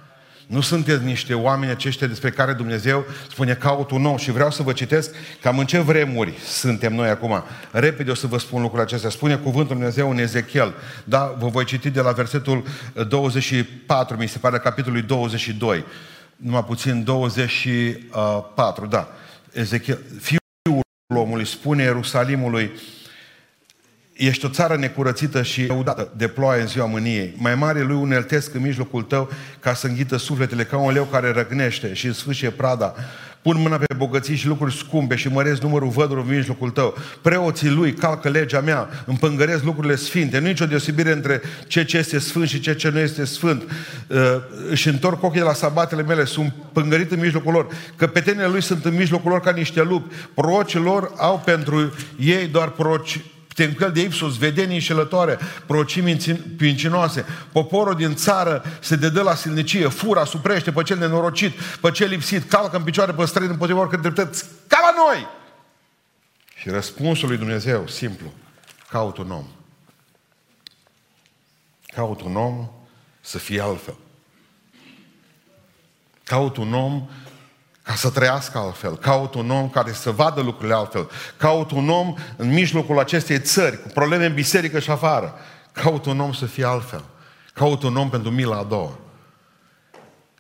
Nu 0.47 0.61
sunteți 0.61 1.03
niște 1.03 1.33
oameni 1.33 1.71
aceștia 1.71 2.07
despre 2.07 2.29
care 2.29 2.53
Dumnezeu 2.53 3.05
spune 3.29 3.53
caut 3.53 3.91
un 3.91 4.01
nou 4.01 4.17
și 4.17 4.31
vreau 4.31 4.51
să 4.51 4.63
vă 4.63 4.73
citesc 4.73 5.15
cam 5.41 5.59
în 5.59 5.65
ce 5.65 5.79
vremuri 5.79 6.37
suntem 6.45 6.93
noi 6.93 7.09
acum. 7.09 7.43
Repede 7.71 8.11
o 8.11 8.13
să 8.13 8.27
vă 8.27 8.37
spun 8.37 8.61
lucrurile 8.61 8.87
acestea. 8.87 9.09
Spune 9.09 9.35
cuvântul 9.35 9.75
Dumnezeu 9.75 10.09
în 10.09 10.17
Ezechiel. 10.17 10.73
Da, 11.03 11.35
vă 11.39 11.47
voi 11.47 11.65
citi 11.65 11.89
de 11.89 12.01
la 12.01 12.11
versetul 12.11 12.63
24, 13.07 14.17
mi 14.17 14.27
se 14.27 14.37
pare, 14.37 14.57
capitolul 14.57 15.01
22. 15.01 15.85
Numai 16.41 16.63
puțin 16.63 17.03
24, 17.03 18.85
da. 18.85 19.07
Ezechiel, 19.51 19.99
fiul 20.19 20.41
omului 21.15 21.45
spune 21.45 21.83
Ierusalimului, 21.83 22.71
Ești 24.13 24.45
o 24.45 24.49
țară 24.49 24.77
necurățită 24.77 25.41
și 25.41 25.71
udată 25.77 26.11
de 26.15 26.27
ploaie 26.27 26.61
în 26.61 26.67
ziua 26.67 26.85
mâniei. 26.85 27.33
Mai 27.37 27.55
mare 27.55 27.81
lui 27.81 27.95
uneltesc 27.95 28.53
în 28.53 28.61
mijlocul 28.61 29.03
tău 29.03 29.29
ca 29.59 29.73
să 29.73 29.87
înghită 29.87 30.17
sufletele 30.17 30.63
ca 30.63 30.77
un 30.77 30.93
leu 30.93 31.03
care 31.03 31.31
răgnește 31.31 31.93
și 31.93 32.13
sfâșie 32.13 32.49
prada. 32.49 32.95
Pun 33.41 33.61
mâna 33.61 33.77
pe 33.77 33.93
bogății 33.97 34.35
și 34.35 34.47
lucruri 34.47 34.75
scumpe 34.75 35.15
și 35.15 35.27
măresc 35.27 35.61
numărul 35.61 35.89
vădurilor 35.89 36.25
în 36.27 36.35
mijlocul 36.35 36.69
tău. 36.69 36.97
Preoții 37.21 37.69
lui 37.69 37.93
calcă 37.93 38.29
legea 38.29 38.59
mea, 38.59 38.89
împângăresc 39.05 39.63
lucrurile 39.63 39.95
sfinte. 39.95 40.39
Nu 40.39 40.47
nicio 40.47 40.65
deosebire 40.65 41.11
între 41.11 41.41
ce 41.67 41.83
ce 41.83 41.97
este 41.97 42.19
sfânt 42.19 42.47
și 42.47 42.59
ce 42.59 42.75
ce 42.75 42.89
nu 42.89 42.99
este 42.99 43.25
sfânt. 43.25 43.63
Uh, 44.07 44.17
își 44.69 44.87
întorc 44.87 45.23
ochii 45.23 45.39
de 45.39 45.45
la 45.45 45.53
sabatele 45.53 46.03
mele, 46.03 46.25
sunt 46.25 46.53
pângărit 46.71 47.11
în 47.11 47.19
mijlocul 47.19 47.53
lor. 47.53 47.67
Căpetenile 47.95 48.47
lui 48.47 48.61
sunt 48.61 48.85
în 48.85 48.95
mijlocul 48.95 49.31
lor 49.31 49.39
ca 49.39 49.51
niște 49.51 49.83
lupi. 49.83 50.13
Prorocii 50.33 50.79
lor 50.79 51.11
au 51.17 51.41
pentru 51.45 51.93
ei 52.19 52.47
doar 52.47 52.69
proroci 52.69 53.19
Tencuel 53.61 53.91
de 53.91 54.01
Ipsos, 54.01 54.37
vedenii 54.37 54.75
înșelătoare, 54.75 55.39
procii 55.65 56.17
pincinoase. 56.57 57.25
Poporul 57.51 57.95
din 57.95 58.15
țară 58.15 58.63
se 58.79 58.95
dedă 58.95 59.21
la 59.21 59.35
silnicie, 59.35 59.87
fura, 59.87 60.25
suprește 60.25 60.71
pe 60.71 60.83
cel 60.83 60.97
nenorocit, 60.97 61.51
pe 61.81 61.91
cel 61.91 62.09
lipsit, 62.09 62.49
calcă 62.49 62.77
în 62.77 62.83
picioare 62.83 63.11
pe 63.11 63.25
străini 63.25 63.51
împotriva 63.51 63.79
oricât 63.79 64.01
dreptăți, 64.01 64.45
ca 64.67 64.77
la 64.81 64.93
noi! 65.05 65.27
Și 66.55 66.69
răspunsul 66.69 67.27
lui 67.27 67.37
Dumnezeu, 67.37 67.87
simplu, 67.87 68.33
caut 68.89 69.17
un 69.17 69.31
om. 69.31 69.45
Caut 71.85 72.21
un 72.21 72.35
om 72.35 72.69
să 73.19 73.37
fie 73.37 73.61
altfel. 73.61 73.95
Caut 76.23 76.57
un 76.57 76.73
om 76.73 77.09
ca 77.83 77.93
să 77.95 78.09
trăiască 78.09 78.57
altfel. 78.57 78.97
Caut 78.97 79.33
un 79.33 79.49
om 79.49 79.69
care 79.69 79.91
să 79.91 80.11
vadă 80.11 80.41
lucrurile 80.41 80.75
altfel. 80.75 81.09
Caut 81.37 81.71
un 81.71 81.89
om 81.89 82.13
în 82.35 82.53
mijlocul 82.53 82.99
acestei 82.99 83.39
țări, 83.39 83.81
cu 83.81 83.87
probleme 83.93 84.25
în 84.25 84.33
biserică 84.33 84.79
și 84.79 84.91
afară. 84.91 85.35
Caut 85.71 86.05
un 86.05 86.19
om 86.19 86.33
să 86.33 86.45
fie 86.45 86.65
altfel. 86.65 87.03
Caut 87.53 87.83
un 87.83 87.95
om 87.95 88.09
pentru 88.09 88.31
mila 88.31 88.57
a 88.57 88.63
doua. 88.63 88.97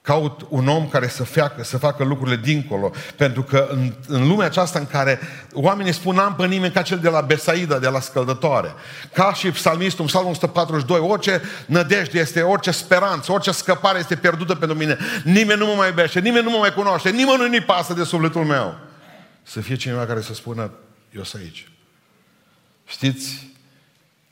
Caut 0.03 0.45
un 0.49 0.67
om 0.67 0.87
care 0.87 1.07
să, 1.07 1.23
facă, 1.23 1.63
să 1.63 1.77
facă 1.77 2.03
lucrurile 2.03 2.35
dincolo. 2.35 2.91
Pentru 3.15 3.43
că 3.43 3.67
în, 3.71 3.93
în 4.07 4.27
lumea 4.27 4.45
aceasta 4.45 4.79
în 4.79 4.87
care 4.87 5.19
oamenii 5.53 5.93
spun 5.93 6.17
am 6.17 6.35
pe 6.35 6.45
nimeni 6.45 6.73
ca 6.73 6.81
cel 6.81 6.99
de 6.99 7.09
la 7.09 7.21
Besaida, 7.21 7.79
de 7.79 7.87
la 7.87 7.99
scăldătoare. 7.99 8.73
Ca 9.13 9.33
și 9.33 9.51
psalmistul, 9.51 10.05
psalmul 10.05 10.31
142, 10.31 10.99
orice 10.99 11.41
nădejde 11.65 12.19
este, 12.19 12.41
orice 12.41 12.71
speranță, 12.71 13.31
orice 13.31 13.51
scăpare 13.51 13.99
este 13.99 14.15
pierdută 14.15 14.55
pentru 14.55 14.77
mine. 14.77 14.97
Nimeni 15.23 15.59
nu 15.59 15.65
mă 15.65 15.73
mai 15.73 15.87
iubește, 15.87 16.19
nimeni 16.19 16.43
nu 16.43 16.51
mă 16.51 16.57
mai 16.57 16.73
cunoaște, 16.73 17.09
nimeni 17.09 17.49
nu-i 17.49 17.61
pasă 17.61 17.93
de 17.93 18.03
sufletul 18.03 18.45
meu. 18.45 18.75
Să 19.43 19.59
fie 19.59 19.75
cineva 19.75 20.05
care 20.05 20.21
să 20.21 20.33
spună, 20.33 20.71
eu 21.15 21.23
sunt 21.23 21.41
aici. 21.41 21.71
Știți, 22.85 23.50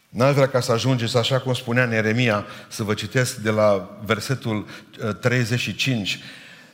N-aș 0.10 0.34
vrea 0.34 0.48
ca 0.48 0.60
să 0.60 0.72
ajungeți, 0.72 1.18
așa 1.18 1.40
cum 1.40 1.54
spunea 1.54 1.86
Neremia, 1.86 2.46
să 2.68 2.84
vă 2.84 2.94
citesc 2.94 3.36
de 3.36 3.50
la 3.50 3.98
versetul 4.06 4.66
35. 5.20 6.14
Uh, 6.14 6.22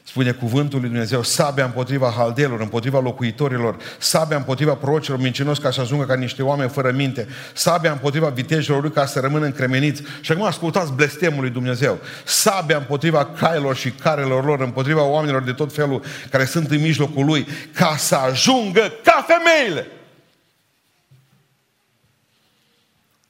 Spune 0.07 0.31
cuvântul 0.31 0.79
lui 0.79 0.89
Dumnezeu, 0.89 1.23
sabia 1.23 1.65
împotriva 1.65 2.13
haldelor, 2.17 2.61
împotriva 2.61 2.99
locuitorilor, 2.99 3.77
sabia 3.99 4.37
împotriva 4.37 4.73
prorocilor 4.73 5.19
mincinoși 5.19 5.61
ca 5.61 5.71
să 5.71 5.81
ajungă 5.81 6.05
ca 6.05 6.15
niște 6.15 6.43
oameni 6.43 6.69
fără 6.69 6.91
minte, 6.91 7.27
sabia 7.53 7.91
împotriva 7.91 8.27
vitejilor 8.27 8.81
lui 8.81 8.91
ca 8.91 9.05
să 9.05 9.19
rămână 9.19 9.45
încremeniți. 9.45 10.01
Și 10.21 10.31
acum 10.31 10.43
ascultați 10.43 10.93
blestemul 10.93 11.41
lui 11.41 11.49
Dumnezeu. 11.49 11.99
Sabia 12.23 12.77
împotriva 12.77 13.25
cailor 13.25 13.75
și 13.75 13.91
carelor 13.91 14.45
lor, 14.45 14.61
împotriva 14.61 15.03
oamenilor 15.03 15.43
de 15.43 15.51
tot 15.51 15.73
felul 15.73 16.03
care 16.29 16.45
sunt 16.45 16.71
în 16.71 16.81
mijlocul 16.81 17.25
lui, 17.25 17.47
ca 17.73 17.95
să 17.97 18.15
ajungă 18.15 18.91
ca 19.03 19.25
femeile. 19.27 19.87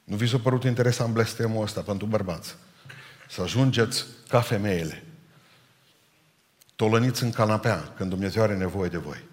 Nu 0.05 0.15
vi 0.15 0.27
s-a 0.27 0.37
părut 0.37 0.63
interesant 0.63 1.13
blestemul 1.13 1.63
ăsta 1.63 1.81
pentru 1.81 2.05
bărbați? 2.05 2.55
Să 3.29 3.41
ajungeți 3.41 4.05
ca 4.27 4.41
femeile. 4.41 5.03
Tolăniți 6.75 7.23
în 7.23 7.31
canapea 7.31 7.93
când 7.95 8.09
Dumnezeu 8.09 8.43
are 8.43 8.55
nevoie 8.55 8.89
de 8.89 8.97
voi. 8.97 9.23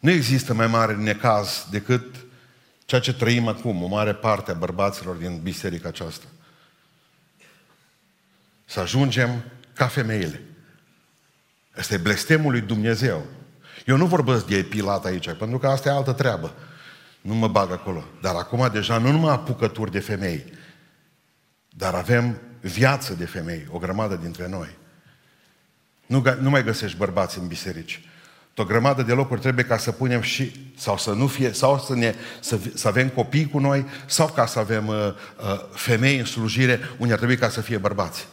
Nu 0.00 0.10
există 0.10 0.54
mai 0.54 0.66
mare 0.66 0.94
necaz 0.94 1.66
decât 1.70 2.16
ceea 2.84 3.00
ce 3.00 3.14
trăim 3.14 3.48
acum, 3.48 3.82
o 3.82 3.86
mare 3.86 4.14
parte 4.14 4.50
a 4.50 4.54
bărbaților 4.54 5.16
din 5.16 5.40
biserica 5.42 5.88
aceasta. 5.88 6.26
Să 8.64 8.80
ajungem 8.80 9.44
ca 9.74 9.86
femeile. 9.86 10.42
Asta 11.76 11.94
e 11.94 11.96
blestemul 11.96 12.50
lui 12.50 12.60
Dumnezeu. 12.60 13.26
Eu 13.86 13.96
nu 13.96 14.06
vorbesc 14.06 14.46
de 14.46 14.56
epilat 14.56 15.04
aici, 15.04 15.32
pentru 15.32 15.58
că 15.58 15.68
asta 15.68 15.88
e 15.88 15.92
altă 15.92 16.12
treabă. 16.12 16.54
Nu 17.22 17.34
mă 17.34 17.48
bag 17.48 17.70
acolo. 17.70 18.04
Dar 18.20 18.34
acum 18.34 18.68
deja 18.72 18.98
nu 18.98 19.10
numai 19.10 19.32
apucături 19.32 19.90
de 19.90 20.00
femei, 20.00 20.44
dar 21.68 21.94
avem 21.94 22.40
viață 22.60 23.14
de 23.14 23.24
femei, 23.24 23.66
o 23.70 23.78
grămadă 23.78 24.14
dintre 24.14 24.48
noi. 24.48 24.68
Nu, 26.06 26.22
nu 26.40 26.50
mai 26.50 26.64
găsești 26.64 26.96
bărbați 26.96 27.38
în 27.38 27.46
biserici. 27.46 28.00
O 28.56 28.64
grămadă 28.64 29.02
de 29.02 29.12
locuri 29.12 29.40
trebuie 29.40 29.64
ca 29.64 29.76
să 29.76 29.92
punem 29.92 30.20
și, 30.20 30.72
sau 30.76 30.98
să 30.98 31.12
nu 31.12 31.26
fie, 31.26 31.52
sau 31.52 31.78
să, 31.78 31.94
ne, 31.94 32.14
să, 32.40 32.58
să 32.74 32.88
avem 32.88 33.08
copii 33.08 33.48
cu 33.48 33.58
noi, 33.58 33.86
sau 34.06 34.28
ca 34.28 34.46
să 34.46 34.58
avem 34.58 34.86
uh, 34.86 34.96
uh, 34.96 35.60
femei 35.72 36.18
în 36.18 36.24
slujire, 36.24 36.80
unde 36.98 37.12
ar 37.12 37.18
trebui 37.18 37.36
ca 37.36 37.48
să 37.48 37.60
fie 37.60 37.78
bărbați. 37.78 38.26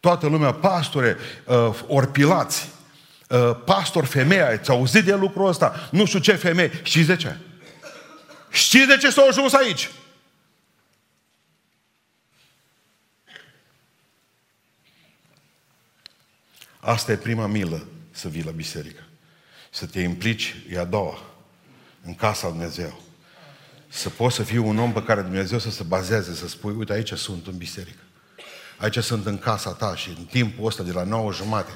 Toată 0.00 0.26
lumea, 0.26 0.52
pastore, 0.52 1.16
uh, 1.44 1.82
orpilați, 1.86 2.68
Uh, 2.68 2.75
Ă, 3.30 3.54
pastor, 3.54 4.04
femeia, 4.04 4.48
ați 4.48 4.70
auzit 4.70 5.04
de 5.04 5.14
lucrul 5.14 5.48
ăsta? 5.48 5.88
Nu 5.90 6.04
știu 6.06 6.18
ce 6.18 6.32
femeie. 6.32 6.80
Știți 6.82 7.06
de 7.06 7.16
ce? 7.16 7.36
Știți 8.50 8.86
de 8.86 8.96
ce 8.96 9.10
s-au 9.10 9.28
ajuns 9.28 9.52
aici? 9.52 9.90
Asta 16.80 17.12
e 17.12 17.16
prima 17.16 17.46
milă 17.46 17.86
să 18.10 18.28
vii 18.28 18.42
la 18.42 18.50
biserică. 18.50 19.02
Să 19.70 19.86
te 19.86 20.00
implici, 20.00 20.54
e 20.70 20.78
a 20.78 20.84
doua, 20.84 21.22
în 22.02 22.14
casa 22.14 22.48
Dumnezeu. 22.48 23.02
Să 23.88 24.08
poți 24.08 24.36
să 24.36 24.42
fii 24.42 24.56
un 24.56 24.78
om 24.78 24.92
pe 24.92 25.02
care 25.02 25.20
Dumnezeu 25.22 25.58
să 25.58 25.70
se 25.70 25.82
bazeze, 25.82 26.34
să 26.34 26.48
spui, 26.48 26.74
uite 26.74 26.92
aici 26.92 27.12
sunt 27.12 27.46
în 27.46 27.56
biserică. 27.56 28.05
Aici 28.78 28.98
sunt 28.98 29.26
în 29.26 29.38
casa 29.38 29.70
ta 29.70 29.96
și 29.96 30.08
în 30.08 30.24
timpul 30.24 30.66
ăsta 30.66 30.82
de 30.82 30.92
la 30.92 31.02
9 31.02 31.32
jumate 31.32 31.70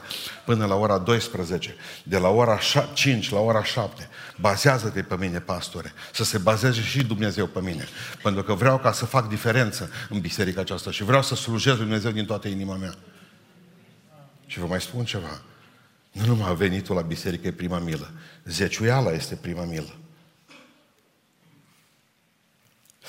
până 0.44 0.66
la 0.66 0.74
ora 0.74 0.98
12, 0.98 1.74
de 2.02 2.18
la 2.18 2.28
ora 2.28 2.58
5 2.92 3.30
la 3.30 3.38
ora 3.38 3.64
7, 3.64 4.08
bazează-te 4.40 5.02
pe 5.02 5.16
mine, 5.18 5.40
pastore, 5.40 5.92
să 6.12 6.24
se 6.24 6.38
bazeze 6.38 6.80
și 6.80 7.04
Dumnezeu 7.04 7.46
pe 7.46 7.60
mine. 7.60 7.88
Pentru 8.22 8.42
că 8.42 8.54
vreau 8.54 8.78
ca 8.78 8.92
să 8.92 9.04
fac 9.04 9.28
diferență 9.28 9.90
în 10.08 10.20
biserica 10.20 10.60
aceasta 10.60 10.90
și 10.90 11.04
vreau 11.04 11.22
să 11.22 11.34
slujesc 11.34 11.78
Dumnezeu 11.78 12.10
din 12.10 12.24
toată 12.24 12.48
inima 12.48 12.76
mea. 12.76 12.94
Și 14.46 14.58
vă 14.58 14.66
mai 14.66 14.80
spun 14.80 15.04
ceva. 15.04 15.40
Nu 16.12 16.24
numai 16.24 16.54
venitul 16.54 16.94
la 16.94 17.00
biserică 17.00 17.46
e 17.46 17.52
prima 17.52 17.78
milă. 17.78 18.10
Zeciuiala 18.44 19.12
este 19.12 19.34
prima 19.34 19.64
milă. 19.64 19.99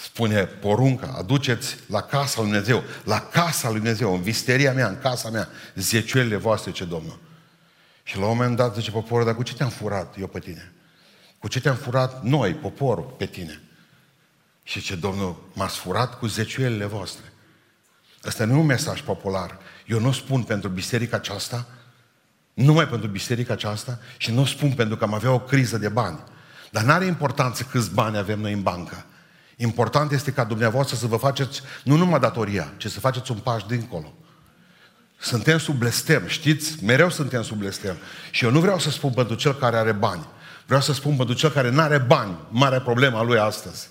Spune 0.03 0.45
porunca, 0.45 1.15
aduceți 1.17 1.77
la 1.87 2.01
casa 2.01 2.41
lui 2.41 2.49
Dumnezeu, 2.49 2.83
la 3.03 3.19
casa 3.19 3.69
lui 3.69 3.79
Dumnezeu, 3.79 4.13
în 4.13 4.21
visteria 4.21 4.73
mea, 4.73 4.87
în 4.87 4.97
casa 5.01 5.29
mea, 5.29 5.47
zeciuielile 5.75 6.35
voastre, 6.35 6.71
ce 6.71 6.85
Domnul. 6.85 7.19
Și 8.03 8.17
la 8.17 8.25
un 8.25 8.35
moment 8.35 8.55
dat 8.55 8.75
zice 8.75 8.91
poporul, 8.91 9.25
dar 9.25 9.35
cu 9.35 9.43
ce 9.43 9.53
te-am 9.53 9.69
furat 9.69 10.15
eu 10.19 10.27
pe 10.27 10.39
tine? 10.39 10.71
Cu 11.39 11.47
ce 11.47 11.61
te-am 11.61 11.75
furat 11.75 12.23
noi, 12.23 12.53
poporul, 12.53 13.15
pe 13.17 13.25
tine? 13.25 13.61
Și 14.63 14.81
ce 14.81 14.95
Domnul, 14.95 15.43
m-ați 15.53 15.77
furat 15.77 16.17
cu 16.17 16.27
zeciuielile 16.27 16.85
voastre. 16.85 17.33
Ăsta 18.25 18.45
nu 18.45 18.55
e 18.55 18.59
un 18.59 18.65
mesaj 18.65 19.01
popular. 19.01 19.57
Eu 19.85 19.99
nu 19.99 20.11
spun 20.11 20.43
pentru 20.43 20.69
biserica 20.69 21.15
aceasta, 21.15 21.67
numai 22.53 22.87
pentru 22.87 23.07
biserica 23.07 23.53
aceasta 23.53 23.99
și 24.17 24.31
nu 24.31 24.45
spun 24.45 24.71
pentru 24.71 24.97
că 24.97 25.03
am 25.03 25.13
avea 25.13 25.31
o 25.31 25.39
criză 25.39 25.77
de 25.77 25.89
bani. 25.89 26.19
Dar 26.71 26.83
nu 26.83 26.91
are 26.91 27.05
importanță 27.05 27.63
câți 27.63 27.91
bani 27.91 28.17
avem 28.17 28.39
noi 28.39 28.53
în 28.53 28.61
bancă. 28.61 29.05
Important 29.61 30.11
este 30.11 30.31
ca 30.31 30.43
dumneavoastră 30.43 30.95
să 30.95 31.07
vă 31.07 31.15
faceți 31.15 31.61
nu 31.83 31.95
numai 31.95 32.19
datoria, 32.19 32.73
ci 32.77 32.87
să 32.87 32.99
faceți 32.99 33.31
un 33.31 33.37
paș 33.37 33.63
dincolo. 33.63 34.13
Suntem 35.19 35.57
sub 35.57 35.75
blestem, 35.75 36.23
știți? 36.27 36.83
Mereu 36.83 37.09
suntem 37.09 37.41
sub 37.41 37.57
blestem. 37.57 37.95
Și 38.31 38.45
eu 38.45 38.51
nu 38.51 38.59
vreau 38.59 38.79
să 38.79 38.89
spun 38.89 39.11
pentru 39.11 39.35
cel 39.35 39.53
care 39.53 39.77
are 39.77 39.91
bani. 39.91 40.27
Vreau 40.65 40.81
să 40.81 40.93
spun 40.93 41.15
pentru 41.15 41.35
cel 41.35 41.49
care 41.49 41.69
nu 41.69 41.81
are 41.81 41.97
bani, 41.97 42.37
mare 42.49 42.79
problema 42.79 43.23
lui 43.23 43.37
astăzi. 43.37 43.87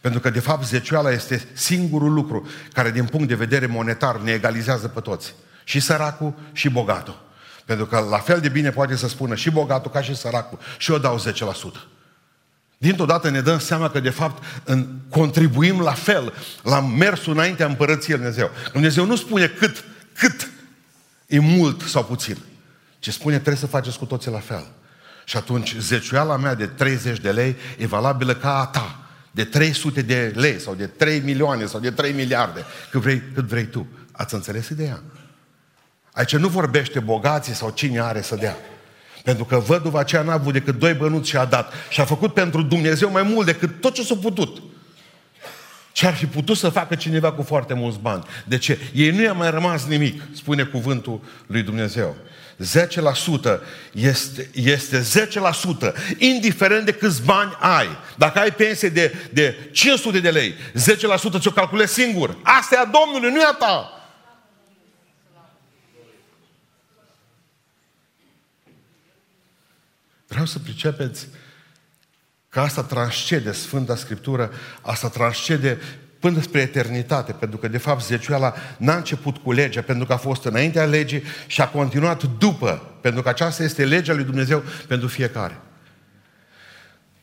Pentru 0.00 0.20
că, 0.20 0.30
de 0.30 0.40
fapt, 0.40 0.64
zecioala 0.64 1.10
este 1.10 1.48
singurul 1.52 2.12
lucru 2.12 2.48
care, 2.72 2.90
din 2.90 3.04
punct 3.04 3.28
de 3.28 3.34
vedere 3.34 3.66
monetar, 3.66 4.16
ne 4.16 4.32
egalizează 4.32 4.88
pe 4.88 5.00
toți. 5.00 5.34
Și 5.64 5.80
săracul 5.80 6.34
și 6.52 6.68
bogatul. 6.68 7.22
Pentru 7.64 7.86
că 7.86 8.06
la 8.10 8.18
fel 8.18 8.40
de 8.40 8.48
bine 8.48 8.70
poate 8.70 8.96
să 8.96 9.08
spună 9.08 9.34
și 9.34 9.50
bogatul 9.50 9.90
ca 9.90 10.02
și 10.02 10.16
săracul. 10.16 10.58
Și 10.78 10.92
eu 10.92 10.98
dau 10.98 11.18
10%. 11.18 11.91
Dintr-o 12.82 13.04
dată 13.04 13.30
ne 13.30 13.40
dăm 13.40 13.58
seama 13.58 13.90
că, 13.90 14.00
de 14.00 14.10
fapt, 14.10 14.42
în, 14.64 14.86
contribuim 15.08 15.80
la 15.80 15.92
fel 15.92 16.32
la 16.62 16.80
mersul 16.80 17.32
înaintea 17.32 17.66
împărăției 17.66 18.16
Dumnezeu. 18.16 18.50
Dumnezeu 18.72 19.04
nu 19.04 19.16
spune 19.16 19.46
cât, 19.46 19.84
cât 20.18 20.50
e 21.26 21.38
mult 21.38 21.80
sau 21.80 22.04
puțin, 22.04 22.36
ci 22.98 23.10
spune 23.12 23.34
trebuie 23.34 23.56
să 23.56 23.66
faceți 23.66 23.98
cu 23.98 24.04
toții 24.04 24.30
la 24.30 24.38
fel. 24.38 24.66
Și 25.24 25.36
atunci 25.36 25.76
zeciuiala 25.78 26.36
mea 26.36 26.54
de 26.54 26.66
30 26.66 27.18
de 27.18 27.30
lei 27.30 27.56
e 27.78 27.86
valabilă 27.86 28.34
ca 28.34 28.58
a 28.60 28.66
ta, 28.66 28.98
de 29.30 29.44
300 29.44 30.02
de 30.02 30.32
lei 30.34 30.60
sau 30.60 30.74
de 30.74 30.86
3 30.86 31.20
milioane 31.20 31.66
sau 31.66 31.80
de 31.80 31.90
3 31.90 32.12
miliarde, 32.12 32.64
cât 32.90 33.00
vrei, 33.00 33.22
cât 33.34 33.44
vrei 33.44 33.64
tu. 33.64 33.86
Ați 34.12 34.34
înțeles 34.34 34.68
ideea? 34.68 35.02
Aici 36.12 36.36
nu 36.36 36.48
vorbește 36.48 37.00
bogații 37.00 37.54
sau 37.54 37.70
cine 37.70 38.00
are 38.00 38.20
să 38.20 38.34
dea. 38.34 38.56
Pentru 39.22 39.44
că 39.44 39.58
văduva 39.58 39.98
aceea 39.98 40.22
n-a 40.22 40.32
avut 40.32 40.52
decât 40.52 40.78
doi 40.78 40.94
bănuți 40.94 41.28
și 41.28 41.36
a 41.36 41.44
dat. 41.44 41.72
Și 41.88 42.00
a 42.00 42.04
făcut 42.04 42.34
pentru 42.34 42.62
Dumnezeu 42.62 43.10
mai 43.10 43.22
mult 43.22 43.46
decât 43.46 43.80
tot 43.80 43.94
ce 43.94 44.02
s-a 44.02 44.14
putut. 44.22 44.62
Ce 45.92 46.06
ar 46.06 46.14
fi 46.14 46.26
putut 46.26 46.56
să 46.56 46.68
facă 46.68 46.94
cineva 46.94 47.32
cu 47.32 47.42
foarte 47.42 47.74
mulți 47.74 47.98
bani. 47.98 48.24
De 48.44 48.58
ce? 48.58 48.78
Ei 48.94 49.10
nu 49.10 49.22
i-a 49.22 49.32
mai 49.32 49.50
rămas 49.50 49.86
nimic, 49.86 50.22
spune 50.34 50.62
cuvântul 50.62 51.20
lui 51.46 51.62
Dumnezeu. 51.62 52.16
10% 52.62 53.60
este, 53.92 54.50
este 54.52 55.28
10%, 55.82 56.18
indiferent 56.18 56.84
de 56.84 56.92
câți 56.92 57.22
bani 57.22 57.56
ai. 57.60 57.88
Dacă 58.16 58.38
ai 58.38 58.50
pensie 58.50 58.88
de, 58.88 59.14
de 59.32 59.68
500 59.72 60.20
de 60.20 60.30
lei, 60.30 60.54
10% 61.34 61.40
ți-o 61.40 61.50
calculezi 61.50 61.92
singur. 61.92 62.36
Asta 62.42 62.74
e 62.74 62.78
a 62.78 62.90
Domnului, 63.00 63.30
nu 63.30 63.40
e 63.40 63.44
a 63.44 63.52
ta. 63.52 64.01
Vreau 70.32 70.46
să 70.46 70.58
pricepeți 70.58 71.28
că 72.48 72.60
asta 72.60 72.82
transcede 72.82 73.52
Sfânta 73.52 73.96
Scriptură, 73.96 74.52
asta 74.80 75.08
transcede 75.08 75.78
până 76.18 76.40
spre 76.40 76.60
eternitate, 76.60 77.32
pentru 77.32 77.58
că 77.58 77.68
de 77.68 77.78
fapt 77.78 78.02
zeciuiala 78.02 78.54
n-a 78.76 78.96
început 78.96 79.36
cu 79.36 79.52
legea, 79.52 79.82
pentru 79.82 80.06
că 80.06 80.12
a 80.12 80.16
fost 80.16 80.44
înaintea 80.44 80.84
legii 80.84 81.22
și 81.46 81.60
a 81.60 81.68
continuat 81.68 82.22
după, 82.22 82.98
pentru 83.00 83.22
că 83.22 83.28
aceasta 83.28 83.62
este 83.62 83.84
legea 83.84 84.12
lui 84.12 84.24
Dumnezeu 84.24 84.62
pentru 84.86 85.08
fiecare. 85.08 85.60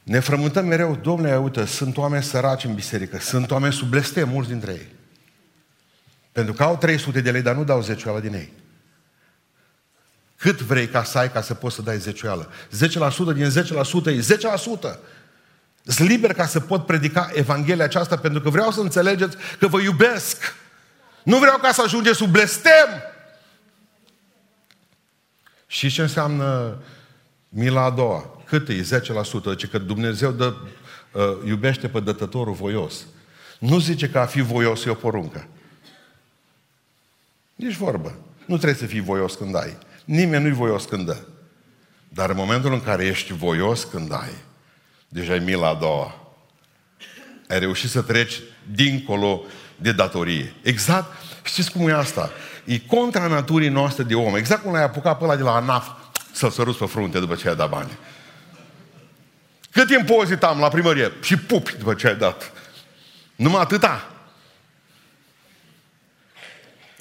Ne 0.04 0.20
frământăm 0.20 0.66
mereu, 0.66 1.00
domnule, 1.02 1.38
uite, 1.38 1.66
sunt 1.66 1.98
oameni 1.98 2.24
săraci 2.24 2.64
în 2.64 2.74
biserică, 2.74 3.20
sunt 3.20 3.52
oameni 3.52 3.74
sub 3.74 3.90
blestem, 3.90 4.30
mulți 4.30 4.50
dintre 4.50 4.72
ei. 4.72 4.88
Pentru 6.32 6.54
că 6.54 6.64
au 6.64 6.78
300 6.78 7.22
de 7.22 7.32
lei, 7.32 7.42
dar 7.42 7.56
nu 7.56 7.64
dau 7.64 7.82
zecioala 7.82 8.20
din 8.20 8.34
ei. 8.34 8.59
Cât 10.40 10.62
vrei 10.62 10.88
ca 10.88 11.04
să 11.04 11.18
ai 11.18 11.32
ca 11.32 11.42
să 11.42 11.54
poți 11.54 11.76
să 11.76 11.82
dai 11.82 11.98
zecioală? 11.98 12.50
10% 12.52 13.34
din 13.34 13.50
10% 13.50 14.06
e 14.06 14.36
10%. 14.96 15.00
Sunt 15.84 16.10
liber 16.10 16.34
ca 16.34 16.46
să 16.46 16.60
pot 16.60 16.86
predica 16.86 17.30
Evanghelia 17.34 17.84
aceasta 17.84 18.18
pentru 18.18 18.42
că 18.42 18.50
vreau 18.50 18.72
să 18.72 18.80
înțelegeți 18.80 19.38
că 19.60 19.68
vă 19.68 19.82
iubesc. 19.82 20.56
Nu 21.24 21.38
vreau 21.38 21.58
ca 21.58 21.72
să 21.72 21.82
ajungeți 21.82 22.18
sub 22.18 22.32
blestem. 22.32 22.88
Și 25.68 25.90
ce 25.90 26.02
înseamnă 26.02 26.78
mila 27.50 27.84
a 27.84 27.90
doua? 27.90 28.42
Cât 28.46 28.70
e? 28.70 28.82
10%. 28.82 28.86
Deci 29.44 29.68
că 29.68 29.78
Dumnezeu 29.78 30.32
dă, 30.32 30.54
uh, 31.12 31.24
iubește 31.46 31.88
pe 31.88 32.00
dătătorul 32.00 32.54
voios. 32.54 33.06
Nu 33.60 33.80
zice 33.80 34.10
că 34.10 34.20
a 34.20 34.26
fi 34.26 34.42
voios 34.42 34.86
e 34.86 34.90
o 34.90 34.94
poruncă. 34.94 35.48
Nici 37.56 37.76
vorbă. 37.76 38.16
Nu 38.46 38.56
trebuie 38.56 38.80
să 38.80 38.86
fii 38.86 39.00
voios 39.00 39.36
când 39.36 39.56
ai. 39.56 39.78
Nimeni 40.10 40.44
nu-i 40.44 40.54
voios 40.54 40.86
când 40.86 41.06
dă. 41.06 41.18
Dar 42.08 42.30
în 42.30 42.36
momentul 42.36 42.74
în 42.74 42.84
care 42.84 43.06
ești 43.06 43.34
voios 43.34 43.84
când 43.84 44.14
ai, 44.14 44.34
deja 45.08 45.36
e 45.36 45.40
mila 45.40 45.68
a 45.68 45.74
doua. 45.74 46.34
Ai 47.48 47.60
reușit 47.60 47.90
să 47.90 48.02
treci 48.02 48.42
dincolo 48.72 49.42
de 49.76 49.92
datorie. 49.92 50.54
Exact, 50.62 51.14
știți 51.44 51.72
cum 51.72 51.90
e 51.90 51.94
asta? 51.94 52.32
E 52.66 52.80
contra 52.80 53.28
naturii 53.28 53.70
noastre 53.70 54.04
de 54.04 54.16
om. 54.16 54.36
Exact 54.36 54.62
cum 54.62 54.72
l-ai 54.72 54.84
apucat 54.84 55.18
pe 55.18 55.24
ăla 55.24 55.36
de 55.36 55.44
la 55.44 55.56
ANAF 55.56 55.88
să-l 56.32 56.50
săruți 56.52 56.78
pe 56.78 56.86
frunte 56.86 57.20
după 57.20 57.36
ce 57.36 57.50
ai 57.50 57.56
dat 57.56 57.70
bani. 57.70 57.98
Cât 59.72 59.90
impozit 59.90 60.44
am 60.44 60.60
la 60.60 60.68
primărie? 60.68 61.12
Și 61.22 61.38
pupi 61.38 61.78
după 61.78 61.94
ce 61.94 62.08
ai 62.08 62.16
dat. 62.16 62.52
Numai 63.36 63.62
atâta. 63.62 64.12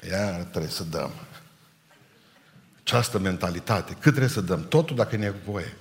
Iar 0.09 0.33
trebuie 0.33 0.71
să 0.71 0.83
dăm 0.83 1.11
această 2.89 3.19
mentalitate. 3.19 3.91
Cât 3.93 4.01
trebuie 4.01 4.27
să 4.27 4.41
dăm? 4.41 4.65
Totul 4.67 4.95
dacă 4.95 5.15
e 5.15 5.17
nevoie. 5.17 5.73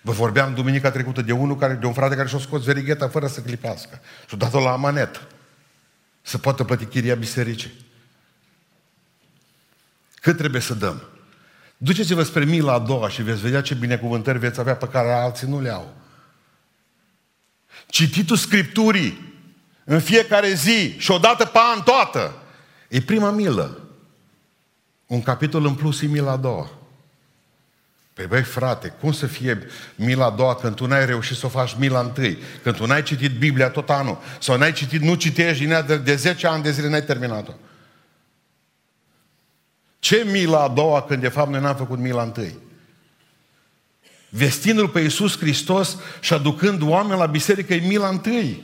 Vă 0.00 0.12
vorbeam 0.12 0.54
duminica 0.54 0.90
trecută 0.90 1.22
de 1.22 1.32
unul 1.32 1.56
care, 1.56 1.74
de 1.74 1.86
un 1.86 1.92
frate 1.92 2.14
care 2.14 2.28
și-a 2.28 2.38
scos 2.38 2.64
verigheta 2.64 3.08
fără 3.08 3.26
să 3.26 3.40
clipească. 3.40 4.00
Și-a 4.28 4.36
dat-o 4.36 4.60
la 4.60 4.72
amanet. 4.72 5.26
Să 6.22 6.38
poată 6.38 6.64
plăti 6.64 6.84
chiria 6.84 7.14
bisericii. 7.14 7.72
Cât 10.14 10.36
trebuie 10.36 10.60
să 10.60 10.74
dăm? 10.74 11.02
Duceți-vă 11.76 12.22
spre 12.22 12.44
mila 12.44 12.72
a 12.72 12.78
doua 12.78 13.08
și 13.08 13.22
veți 13.22 13.40
vedea 13.40 13.60
ce 13.60 13.74
binecuvântări 13.74 14.38
veți 14.38 14.60
avea 14.60 14.76
pe 14.76 14.88
care 14.88 15.12
alții 15.12 15.48
nu 15.48 15.60
le 15.60 15.70
au. 15.70 15.94
Cititul 17.86 18.36
Scripturii 18.36 19.34
în 19.84 20.00
fiecare 20.00 20.52
zi 20.54 20.98
și 20.98 21.10
odată 21.10 21.44
pe 21.44 21.58
an 21.74 21.82
toată 21.82 22.42
e 22.88 23.00
prima 23.00 23.30
milă. 23.30 23.83
Un 25.14 25.22
capitol 25.22 25.64
în 25.64 25.74
plus 25.74 26.02
e 26.02 26.06
mila 26.06 26.30
a 26.30 26.36
doua. 26.36 26.70
Păi 28.12 28.26
băi 28.26 28.42
frate, 28.42 28.94
cum 29.00 29.12
să 29.12 29.26
fie 29.26 29.66
mila 29.96 30.24
a 30.24 30.30
doua 30.30 30.54
când 30.54 30.74
tu 30.74 30.86
n-ai 30.86 31.06
reușit 31.06 31.36
să 31.36 31.46
o 31.46 31.48
faci 31.48 31.76
mila 31.78 32.00
întâi? 32.00 32.38
Când 32.62 32.76
tu 32.76 32.86
n-ai 32.86 33.02
citit 33.02 33.38
Biblia 33.38 33.68
tot 33.68 33.90
anul? 33.90 34.18
Sau 34.40 34.56
n-ai 34.56 34.72
citit, 34.72 35.00
nu 35.00 35.14
citești 35.14 35.62
din 35.62 35.72
ea 35.72 35.82
de, 35.82 35.96
de 35.96 36.16
10 36.16 36.46
ani 36.46 36.62
de 36.62 36.70
zile 36.70 36.88
n-ai 36.88 37.02
terminat-o? 37.02 37.52
Ce 39.98 40.26
mila 40.30 40.62
a 40.62 40.68
doua 40.68 41.02
când 41.02 41.20
de 41.20 41.28
fapt 41.28 41.50
noi 41.50 41.60
n-am 41.60 41.76
făcut 41.76 41.98
mila 41.98 42.22
întâi? 42.22 42.58
Vestindu-L 44.28 44.88
pe 44.88 45.00
Iisus 45.00 45.38
Hristos 45.38 45.96
și 46.20 46.32
aducând 46.32 46.82
oameni 46.82 47.18
la 47.18 47.26
biserică 47.26 47.74
e 47.74 47.86
mila 47.86 48.08
întâi. 48.08 48.62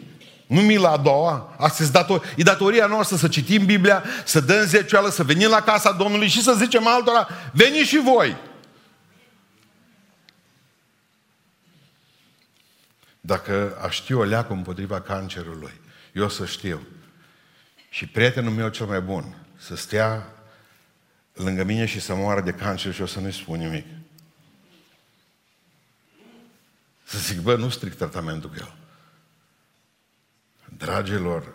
Nu 0.51 0.61
mila 0.61 0.91
a 0.91 0.97
doua. 0.97 1.55
Asta 1.59 1.83
e, 1.83 1.87
dator, 1.87 2.35
e 2.37 2.43
datoria 2.43 2.87
noastră 2.87 3.17
să 3.17 3.29
citim 3.29 3.65
Biblia, 3.65 4.05
să 4.25 4.41
dăm 4.41 4.65
zecioală, 4.65 5.09
să 5.09 5.25
venim 5.25 5.49
la 5.49 5.63
casa 5.63 5.93
Domnului 5.93 6.29
și 6.29 6.43
să 6.43 6.55
zicem 6.55 6.87
altora, 6.87 7.29
veniți 7.53 7.89
și 7.89 7.99
voi. 7.99 8.37
Dacă 13.21 13.79
aș 13.83 13.95
ști 13.95 14.13
o 14.13 14.23
leacă 14.23 14.53
împotriva 14.53 15.01
cancerului, 15.01 15.81
eu 16.13 16.29
să 16.29 16.47
știu. 16.47 16.87
Și 17.91 18.07
prietenul 18.07 18.53
meu 18.53 18.69
cel 18.69 18.87
mai 18.87 19.01
bun, 19.01 19.37
să 19.57 19.77
stea 19.77 20.27
lângă 21.33 21.65
mine 21.65 21.87
și 21.87 22.01
să 22.01 22.15
moară 22.15 22.41
de 22.41 22.53
cancer 22.53 22.93
și 22.93 23.01
eu 23.01 23.07
să 23.07 23.21
nu-i 23.21 23.33
spun 23.33 23.59
nimic. 23.59 23.87
Să 27.05 27.19
zic, 27.19 27.41
bă, 27.41 27.57
nu 27.57 27.69
stric 27.69 27.95
tratamentul 27.95 28.51
cu 28.51 28.57
el. 28.59 28.79
Dragilor, 30.81 31.55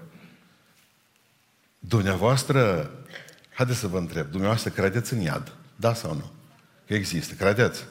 dumneavoastră, 1.80 2.92
haideți 3.54 3.80
să 3.80 3.88
vă 3.88 3.98
întreb, 3.98 4.30
dumneavoastră 4.30 4.70
credeți 4.70 5.14
în 5.14 5.20
iad? 5.20 5.56
Da 5.76 5.94
sau 5.94 6.14
nu? 6.14 6.32
Că 6.88 6.94
există, 6.94 7.34
credeți? 7.34 7.86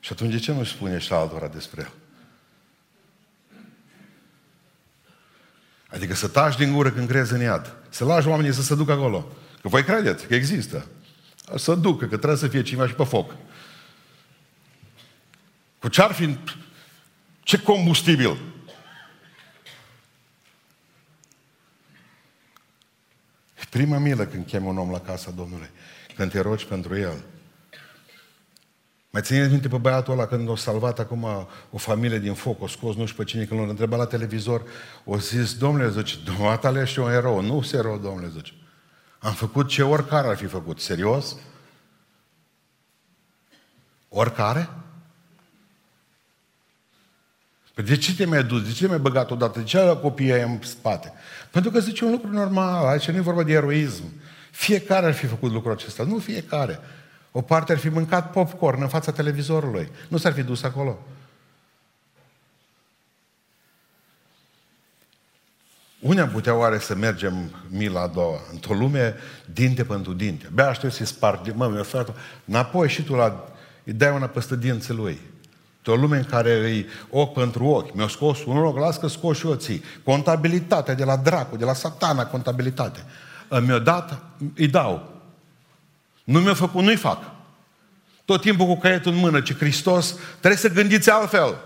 Și 0.00 0.12
atunci 0.12 0.32
de 0.32 0.38
ce 0.38 0.52
nu 0.52 0.64
spune 0.64 0.98
și 0.98 1.12
altora 1.12 1.48
despre 1.48 1.80
el? 1.80 1.92
Adică 5.88 6.14
să 6.14 6.28
taci 6.28 6.56
din 6.56 6.72
gură 6.72 6.90
când 6.90 7.08
crezi 7.08 7.32
în 7.32 7.40
iad. 7.40 7.76
Să 7.88 8.04
lași 8.04 8.28
oamenii 8.28 8.52
să 8.52 8.62
se 8.62 8.74
ducă 8.74 8.92
acolo. 8.92 9.32
Că 9.62 9.68
voi 9.68 9.84
credeți 9.84 10.26
că 10.26 10.34
există. 10.34 10.86
Să 11.56 11.74
ducă, 11.74 12.06
că 12.06 12.16
trebuie 12.16 12.38
să 12.38 12.48
fie 12.48 12.62
cineva 12.62 12.86
și 12.86 12.94
pe 12.94 13.04
foc. 13.04 13.34
Cu 15.78 15.88
ce-ar 15.88 16.12
fi... 16.12 16.38
Ce 17.42 17.62
combustibil? 17.62 18.38
Prima 23.70 23.98
milă 23.98 24.26
când 24.26 24.46
chem 24.46 24.64
un 24.64 24.78
om 24.78 24.90
la 24.90 25.00
casa 25.00 25.30
Domnului. 25.30 25.70
Când 26.16 26.30
te 26.30 26.40
rogi 26.40 26.66
pentru 26.66 26.96
el. 26.96 27.24
Mai 29.10 29.22
țineți 29.22 29.50
minte 29.50 29.68
pe 29.68 29.76
băiatul 29.76 30.12
ăla 30.12 30.26
când 30.26 30.48
o 30.48 30.56
salvat 30.56 30.98
acum 30.98 31.26
o 31.70 31.78
familie 31.78 32.18
din 32.18 32.34
foc, 32.34 32.62
o 32.62 32.66
scos 32.66 32.96
nu 32.96 33.06
știu 33.06 33.22
pe 33.22 33.30
cine, 33.30 33.44
când 33.44 33.60
l-a 33.60 33.66
întrebat 33.66 33.98
la 33.98 34.06
televizor, 34.06 34.62
o 35.04 35.18
zis, 35.18 35.54
domnule, 35.54 35.90
zice, 35.90 36.16
dumneata 36.24 36.80
ești 36.80 36.98
un 36.98 37.10
erou. 37.10 37.40
Nu 37.40 37.62
sunt 37.62 37.80
erou, 37.80 37.98
domnule, 37.98 38.28
zice. 38.28 38.52
Am 39.18 39.32
făcut 39.32 39.68
ce 39.68 39.82
oricare 39.82 40.28
ar 40.28 40.36
fi 40.36 40.46
făcut. 40.46 40.80
Serios? 40.80 41.36
Oricare? 44.08 44.68
Păi 47.80 47.88
de 47.88 47.96
ce 47.96 48.14
te 48.14 48.24
mai 48.24 48.44
dus? 48.44 48.62
De 48.62 48.72
ce 48.72 48.82
te 48.82 48.88
mai 48.88 48.98
băgat 48.98 49.30
odată? 49.30 49.58
De 49.58 49.64
ce 49.64 49.78
ai 49.78 50.00
copiii 50.00 50.42
în 50.42 50.58
spate? 50.62 51.12
Pentru 51.50 51.70
că 51.70 51.78
zice 51.78 52.04
un 52.04 52.10
lucru 52.10 52.30
normal, 52.30 52.86
aici 52.86 53.08
nu 53.08 53.16
e 53.16 53.20
vorba 53.20 53.42
de 53.42 53.52
eroism. 53.52 54.04
Fiecare 54.50 55.06
ar 55.06 55.12
fi 55.12 55.26
făcut 55.26 55.52
lucrul 55.52 55.72
acesta, 55.72 56.04
nu 56.04 56.18
fiecare. 56.18 56.78
O 57.32 57.40
parte 57.40 57.72
ar 57.72 57.78
fi 57.78 57.88
mâncat 57.88 58.30
popcorn 58.30 58.82
în 58.82 58.88
fața 58.88 59.12
televizorului. 59.12 59.90
Nu 60.08 60.16
s-ar 60.16 60.32
fi 60.32 60.42
dus 60.42 60.62
acolo. 60.62 60.98
Unde 66.00 66.20
am 66.20 66.30
putea 66.30 66.54
oare 66.54 66.78
să 66.78 66.94
mergem 66.94 67.50
mila 67.68 68.02
a 68.02 68.06
doua? 68.06 68.40
Într-o 68.52 68.74
lume 68.74 69.14
dinte 69.52 69.84
pentru 69.84 70.12
dinte. 70.12 70.48
Bea 70.52 70.68
aștept 70.68 70.92
să-i 70.92 71.06
spargi. 71.06 71.50
Mă, 71.50 71.68
mi-a 71.68 71.82
frate, 71.82 72.14
înapoi 72.44 72.88
și 72.88 73.02
tu 73.02 73.14
la... 73.14 73.48
Îi 73.84 73.92
dai 73.92 74.14
una 74.14 74.26
peste 74.26 74.56
dinții 74.56 74.94
lui. 74.94 75.29
O 75.86 75.94
lume 75.94 76.16
în 76.16 76.24
care 76.24 76.54
îi 76.54 76.86
ochi 77.10 77.32
pentru 77.32 77.64
ochi. 77.64 77.94
Mi-a 77.94 78.08
scos 78.08 78.44
un 78.44 78.60
loc, 78.60 78.78
las 78.78 78.96
că 78.96 79.06
scos 79.06 79.38
și 79.38 79.46
eu 79.46 79.54
ții. 79.54 79.84
Contabilitatea 80.04 80.94
de 80.94 81.04
la 81.04 81.16
dracu, 81.16 81.56
de 81.56 81.64
la 81.64 81.74
satana, 81.74 82.26
contabilitate. 82.26 83.04
Mi-a 83.66 83.78
dat, 83.78 84.22
îi 84.54 84.68
dau. 84.68 85.22
Nu 86.24 86.40
mi-a 86.40 86.54
făcut, 86.54 86.82
nu-i 86.82 86.96
fac. 86.96 87.22
Tot 88.24 88.40
timpul 88.40 88.66
cu 88.66 88.78
caietul 88.78 89.12
în 89.12 89.18
mână, 89.18 89.40
ce 89.40 89.54
Hristos, 89.54 90.14
trebuie 90.38 90.60
să 90.60 90.68
gândiți 90.68 91.10
altfel. 91.10 91.58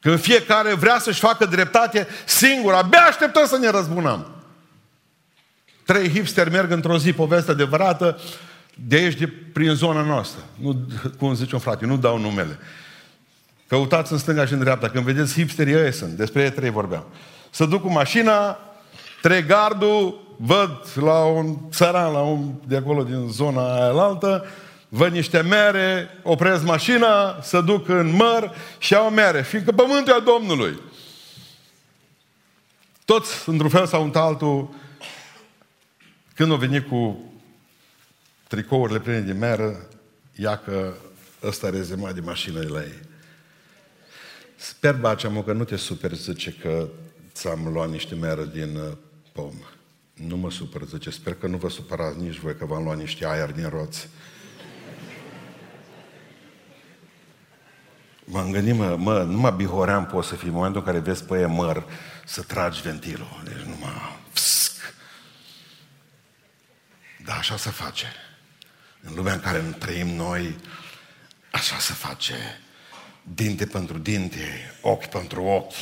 Când 0.00 0.20
fiecare 0.20 0.74
vrea 0.74 0.98
să-și 0.98 1.20
facă 1.20 1.44
dreptate 1.44 2.06
singur, 2.24 2.72
abia 2.72 2.98
așteptăm 2.98 3.46
să 3.46 3.56
ne 3.56 3.70
răzbunăm. 3.70 4.26
Trei 5.84 6.08
hipsteri 6.08 6.50
merg 6.50 6.70
într-o 6.70 6.98
zi, 6.98 7.12
poveste 7.12 7.50
adevărată, 7.50 8.18
de 8.74 8.96
aici, 8.96 9.18
de, 9.18 9.26
prin 9.52 9.74
zona 9.74 10.02
noastră. 10.02 10.40
Nu, 10.60 10.86
cum 11.18 11.34
zice 11.34 11.54
un 11.54 11.60
frate, 11.60 11.86
nu 11.86 11.96
dau 11.96 12.18
numele. 12.18 12.58
Căutați 13.68 14.12
în 14.12 14.18
stânga 14.18 14.46
și 14.46 14.52
în 14.52 14.58
dreapta. 14.58 14.88
Când 14.88 15.04
vedeți 15.04 15.32
hipsterii, 15.32 15.74
ei 15.74 15.92
sunt. 15.92 16.10
Despre 16.10 16.42
ei 16.42 16.50
trei 16.52 16.70
vorbeam. 16.70 17.04
Să 17.50 17.64
duc 17.64 17.80
cu 17.80 17.88
mașina, 17.88 18.58
trei 19.22 19.44
gardul, 19.44 20.20
văd 20.36 20.82
la 20.94 21.24
un 21.24 21.56
țăran, 21.70 22.12
la 22.12 22.20
un 22.20 22.52
de 22.66 22.76
acolo 22.76 23.02
din 23.02 23.28
zona 23.30 23.74
aia 23.74 24.02
altă, 24.02 24.44
văd 24.88 25.12
niște 25.12 25.40
mere, 25.40 26.08
opresc 26.22 26.64
mașina, 26.64 27.40
să 27.42 27.60
duc 27.60 27.88
în 27.88 28.14
măr 28.14 28.54
și 28.78 28.94
au 28.94 29.10
mere, 29.10 29.42
fiindcă 29.42 29.72
pământul 29.72 30.12
e 30.12 30.16
a 30.16 30.20
Domnului. 30.20 30.80
Toți, 33.04 33.48
într-un 33.48 33.70
fel 33.70 33.86
sau 33.86 34.10
altul, 34.14 34.74
când 36.34 36.50
au 36.50 36.56
venit 36.56 36.88
cu 36.88 37.32
tricourile 38.48 38.98
pline 38.98 39.20
de 39.20 39.32
meră, 39.32 39.88
ia 40.36 40.56
că 40.56 40.94
ăsta 41.42 41.70
rezemat 41.70 42.14
de 42.14 42.20
mașină 42.20 42.60
de 42.60 42.68
la 42.68 42.80
ei. 42.80 43.00
Sper, 44.56 44.94
Baceamu, 44.94 45.42
că 45.42 45.52
nu 45.52 45.64
te 45.64 45.76
super 45.76 46.14
zice 46.14 46.52
că 46.52 46.88
ți-am 47.32 47.68
luat 47.72 47.90
niște 47.90 48.14
meră 48.14 48.44
din 48.44 48.76
uh, 48.76 48.92
pom. 49.32 49.54
Nu 50.14 50.36
mă 50.36 50.50
supăr, 50.50 50.82
zice, 50.84 51.10
sper 51.10 51.34
că 51.34 51.46
nu 51.46 51.56
vă 51.56 51.68
supărați 51.68 52.18
nici 52.18 52.38
voi 52.38 52.56
că 52.56 52.64
v-am 52.64 52.84
luat 52.84 52.96
niște 52.96 53.26
aer 53.26 53.52
din 53.52 53.68
roți. 53.68 54.08
M-am 58.24 58.50
gândit, 58.50 58.74
mă, 58.74 58.96
mă, 58.96 59.22
numai 59.22 59.52
bihoream 59.52 60.06
poți 60.06 60.28
să 60.28 60.34
fii 60.34 60.48
în 60.48 60.54
momentul 60.54 60.80
în 60.80 60.86
care 60.86 60.98
vezi 60.98 61.24
pe 61.24 61.38
e 61.38 61.46
măr 61.46 61.84
să 62.24 62.42
tragi 62.42 62.80
ventilul. 62.80 63.42
Deci 63.44 63.62
numai 63.62 64.20
psc. 64.32 64.94
Da, 67.24 67.34
așa 67.34 67.56
se 67.56 67.70
face. 67.70 68.06
În 69.00 69.14
lumea 69.14 69.32
în 69.32 69.40
care 69.40 69.58
trăim 69.78 70.08
noi, 70.08 70.56
așa 71.50 71.78
se 71.78 71.92
face. 71.92 72.60
Dinte 73.34 73.66
pentru 73.66 73.98
dinte, 73.98 74.74
ochi 74.80 75.06
pentru 75.06 75.42
ochi, 75.42 75.74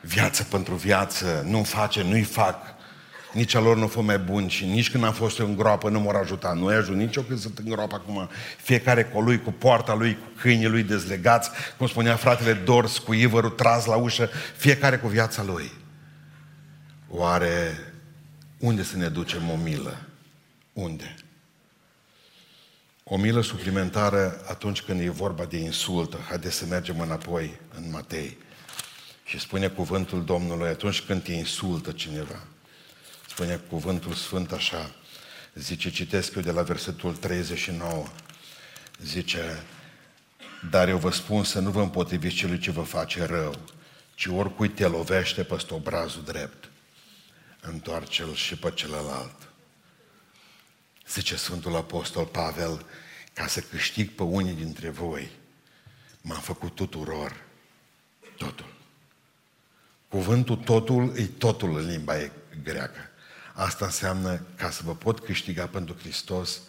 viață 0.00 0.42
pentru 0.42 0.74
viață, 0.74 1.44
nu 1.46 1.62
face, 1.62 2.02
nu-i 2.02 2.22
fac 2.22 2.72
nici 3.32 3.54
a 3.54 3.60
lor 3.60 3.76
nu 3.76 3.86
fost 3.86 4.06
mai 4.06 4.18
bun 4.18 4.48
și 4.48 4.64
nici 4.64 4.90
când 4.90 5.04
am 5.04 5.12
fost 5.12 5.38
eu 5.38 5.46
în 5.46 5.56
groapă 5.56 5.88
nu 5.88 6.00
m-au 6.00 6.20
ajutat. 6.20 6.56
Nu 6.56 6.66
ai 6.66 6.76
ajuns 6.76 6.98
nici 6.98 7.16
eu 7.16 7.22
când 7.22 7.38
sunt 7.38 7.58
în 7.58 7.64
groapă 7.64 7.94
acum. 7.94 8.28
Fiecare 8.56 9.04
cu 9.04 9.20
lui, 9.20 9.42
cu 9.42 9.52
poarta 9.52 9.94
lui, 9.94 10.14
cu 10.14 10.40
câinii 10.40 10.68
lui 10.68 10.82
dezlegați, 10.82 11.50
cum 11.78 11.86
spunea 11.86 12.16
fratele 12.16 12.52
Dors, 12.52 12.98
cu 12.98 13.12
ivărul 13.12 13.50
tras 13.50 13.84
la 13.84 13.96
ușă, 13.96 14.30
fiecare 14.56 14.96
cu 14.96 15.08
viața 15.08 15.42
lui. 15.42 15.72
Oare 17.08 17.78
unde 18.58 18.82
să 18.82 18.96
ne 18.96 19.08
ducem 19.08 19.50
o 19.50 19.56
milă? 19.56 19.96
Unde? 20.72 21.14
O 23.12 23.16
milă 23.16 23.42
suplimentară 23.42 24.42
atunci 24.48 24.82
când 24.82 25.00
e 25.00 25.08
vorba 25.08 25.44
de 25.44 25.56
insultă. 25.56 26.18
Haideți 26.28 26.56
să 26.56 26.66
mergem 26.66 27.00
înapoi 27.00 27.60
în 27.74 27.90
Matei. 27.90 28.38
Și 29.24 29.38
spune 29.38 29.68
cuvântul 29.68 30.24
Domnului 30.24 30.68
atunci 30.68 31.00
când 31.00 31.22
te 31.22 31.32
insultă 31.32 31.90
cineva. 31.90 32.42
Spune 33.28 33.56
cuvântul 33.56 34.12
Sfânt 34.12 34.52
așa, 34.52 34.94
zice, 35.54 35.90
citesc 35.90 36.34
eu 36.34 36.42
de 36.42 36.50
la 36.50 36.62
versetul 36.62 37.16
39, 37.16 38.06
zice, 39.02 39.62
dar 40.70 40.88
eu 40.88 40.98
vă 40.98 41.10
spun 41.10 41.44
să 41.44 41.60
nu 41.60 41.70
vă 41.70 41.80
împotriviți 41.80 42.34
celui 42.34 42.58
ce 42.58 42.70
vă 42.70 42.82
face 42.82 43.24
rău, 43.24 43.54
ci 44.14 44.26
oricui 44.26 44.68
te 44.68 44.86
lovește 44.86 45.42
peste 45.42 45.74
obrazul 45.74 46.22
drept, 46.22 46.70
întoarce-l 47.60 48.34
și 48.34 48.56
pe 48.56 48.70
celălalt. 48.74 49.36
Zice 51.08 51.36
Sfântul 51.36 51.76
Apostol 51.76 52.24
Pavel, 52.24 52.86
ca 53.32 53.46
să 53.46 53.60
câștig 53.60 54.10
pe 54.10 54.22
unii 54.22 54.54
dintre 54.54 54.88
voi, 54.88 55.30
m-am 56.20 56.40
făcut 56.40 56.74
tuturor 56.74 57.44
totul. 58.36 58.72
Cuvântul 60.08 60.56
totul 60.56 61.16
e 61.16 61.26
totul 61.26 61.76
în 61.76 61.86
limba 61.86 62.14
greacă. 62.62 63.10
Asta 63.54 63.84
înseamnă 63.84 64.42
ca 64.56 64.70
să 64.70 64.82
vă 64.84 64.94
pot 64.94 65.20
câștiga 65.20 65.66
pentru 65.66 65.94
Hristos, 65.94 66.60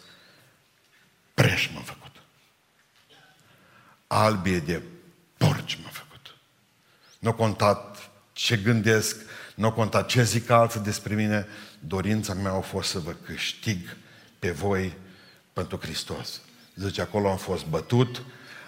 preș 1.34 1.70
m-am 1.74 1.82
făcut. 1.82 2.12
Albie 4.06 4.58
de 4.58 4.82
porci 5.36 5.78
m-am 5.82 5.92
făcut. 5.92 6.36
Nu 7.18 7.34
contat 7.34 8.10
ce 8.32 8.56
gândesc, 8.56 9.16
nu 9.54 9.72
contat 9.72 10.08
ce 10.08 10.22
zic 10.22 10.50
alții 10.50 10.80
despre 10.80 11.14
mine, 11.14 11.46
dorința 11.78 12.34
mea 12.34 12.52
a 12.52 12.60
fost 12.60 12.90
să 12.90 12.98
vă 12.98 13.12
câștig 13.12 13.96
pe 14.38 14.50
voi 14.50 14.96
pentru 15.52 15.78
Hristos. 15.78 16.40
Zice, 16.74 17.00
acolo 17.00 17.30
am 17.30 17.36
fost 17.36 17.66
bătut, 17.66 18.22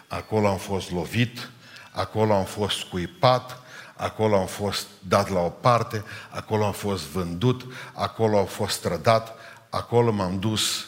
acolo 0.07 0.49
am 0.49 0.59
fost 0.59 0.91
lovit, 0.91 1.51
acolo 1.93 2.35
am 2.35 2.45
fost 2.45 2.79
scuipat, 2.79 3.61
acolo 3.97 4.39
am 4.39 4.47
fost 4.47 4.87
dat 5.09 5.29
la 5.29 5.41
o 5.41 5.49
parte, 5.49 6.05
acolo 6.31 6.65
am 6.65 6.73
fost 6.73 7.05
vândut, 7.05 7.73
acolo 7.93 8.39
am 8.39 8.47
fost 8.47 8.81
trădat, 8.81 9.35
acolo 9.71 10.13
m-am 10.13 10.39
dus 10.39 10.87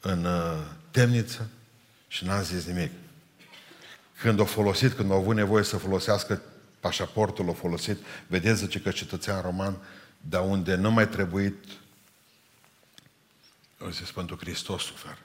în 0.00 0.24
uh, 0.24 0.58
temniță 0.90 1.48
și 2.08 2.24
n-am 2.24 2.42
zis 2.42 2.64
nimic. 2.64 2.90
Când 4.20 4.38
au 4.38 4.44
folosit, 4.44 4.92
când 4.92 5.10
au 5.10 5.16
avut 5.16 5.34
nevoie 5.34 5.64
să 5.64 5.76
folosească 5.76 6.42
pașaportul, 6.80 7.46
au 7.46 7.52
folosit, 7.52 7.98
vedeți, 8.26 8.58
zice 8.58 8.80
că 8.80 8.90
cetățean 8.90 9.42
roman, 9.42 9.76
dar 10.20 10.42
unde 10.42 10.74
nu 10.74 10.90
mai 10.90 11.08
trebuit, 11.08 11.64
au 13.80 13.90
zis, 13.90 14.10
pentru 14.10 14.36
Hristos 14.36 14.82
sufer. 14.82 15.18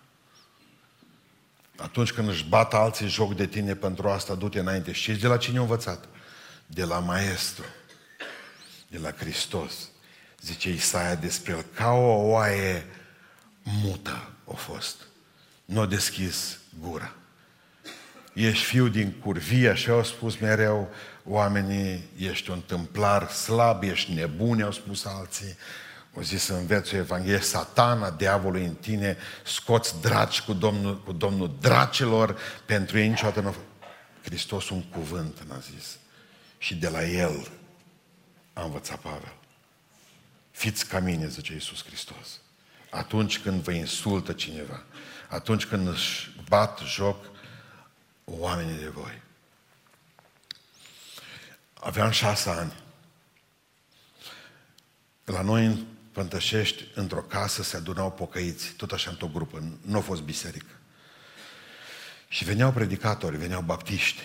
Atunci 1.77 2.11
când 2.11 2.27
își 2.27 2.45
bat 2.45 2.73
alții 2.73 3.07
joc 3.07 3.35
de 3.35 3.45
tine 3.45 3.75
pentru 3.75 4.09
asta, 4.09 4.35
du-te 4.35 4.59
înainte. 4.59 4.91
Și 4.91 5.11
de 5.11 5.27
la 5.27 5.37
cine 5.37 5.57
au 5.57 5.63
învățat? 5.63 6.05
De 6.65 6.83
la 6.83 6.99
Maestru. 6.99 7.65
De 8.87 8.97
la 8.97 9.11
Hristos. 9.11 9.73
Zice 10.41 10.69
Isaia 10.69 11.15
despre 11.15 11.51
el, 11.51 11.65
ca 11.73 11.91
o 11.91 12.29
oaie 12.29 12.85
mută 13.63 14.31
a 14.51 14.53
fost. 14.53 14.95
Nu 15.65 15.79
a 15.79 15.85
deschis 15.85 16.59
gura. 16.79 17.13
Ești 18.33 18.65
fiu 18.65 18.87
din 18.87 19.11
curvie, 19.11 19.69
așa 19.69 19.91
au 19.91 20.03
spus 20.03 20.37
mereu 20.37 20.89
oamenii, 21.25 22.09
ești 22.17 22.49
un 22.49 22.61
tâmplar 22.61 23.29
slab, 23.29 23.83
ești 23.83 24.13
nebun, 24.13 24.61
au 24.61 24.71
spus 24.71 25.05
alții. 25.05 25.55
O 26.15 26.21
zis 26.21 26.43
să 26.43 26.53
înveți 26.53 26.93
o 26.93 26.97
Evanghelie, 26.97 27.39
satana, 27.39 28.11
diavolul 28.11 28.61
în 28.61 28.75
tine, 28.75 29.17
scoți 29.45 30.01
draci 30.01 30.41
cu 30.41 30.53
Domnul, 30.53 31.01
cu 31.01 31.11
Domnul 31.11 31.55
dracilor, 31.59 32.39
pentru 32.65 32.97
ei 32.97 33.07
niciodată 33.07 33.39
nu... 33.39 33.55
Hristos 34.23 34.69
un 34.69 34.83
cuvânt, 34.83 35.39
n-a 35.39 35.57
zis. 35.57 35.97
Și 36.57 36.75
de 36.75 36.89
la 36.89 37.03
el 37.03 37.51
a 38.53 38.63
învățat 38.63 38.99
Pavel. 38.99 39.33
Fiți 40.51 40.87
ca 40.87 40.99
mine, 40.99 41.27
zice 41.27 41.53
Iisus 41.53 41.83
Hristos. 41.83 42.39
Atunci 42.89 43.39
când 43.39 43.61
vă 43.61 43.71
insultă 43.71 44.33
cineva, 44.33 44.83
atunci 45.29 45.65
când 45.65 45.87
își 45.87 46.35
bat 46.47 46.79
joc 46.85 47.25
oamenii 48.25 48.77
de 48.77 48.87
voi. 48.87 49.21
Aveam 51.73 52.11
șase 52.11 52.49
ani. 52.49 52.73
La 55.23 55.41
noi 55.41 55.65
în 55.65 55.85
Pântășești, 56.13 56.83
într-o 56.93 57.21
casă, 57.21 57.63
se 57.63 57.77
adunau 57.77 58.11
pocăiți, 58.11 58.71
tot 58.71 58.91
așa 58.91 59.09
într-o 59.09 59.29
grupă, 59.33 59.77
nu 59.81 59.97
a 59.97 60.01
fost 60.01 60.21
biserică. 60.21 60.71
Și 62.27 62.43
veneau 62.43 62.71
predicatori, 62.71 63.37
veneau 63.37 63.61
baptiști. 63.61 64.21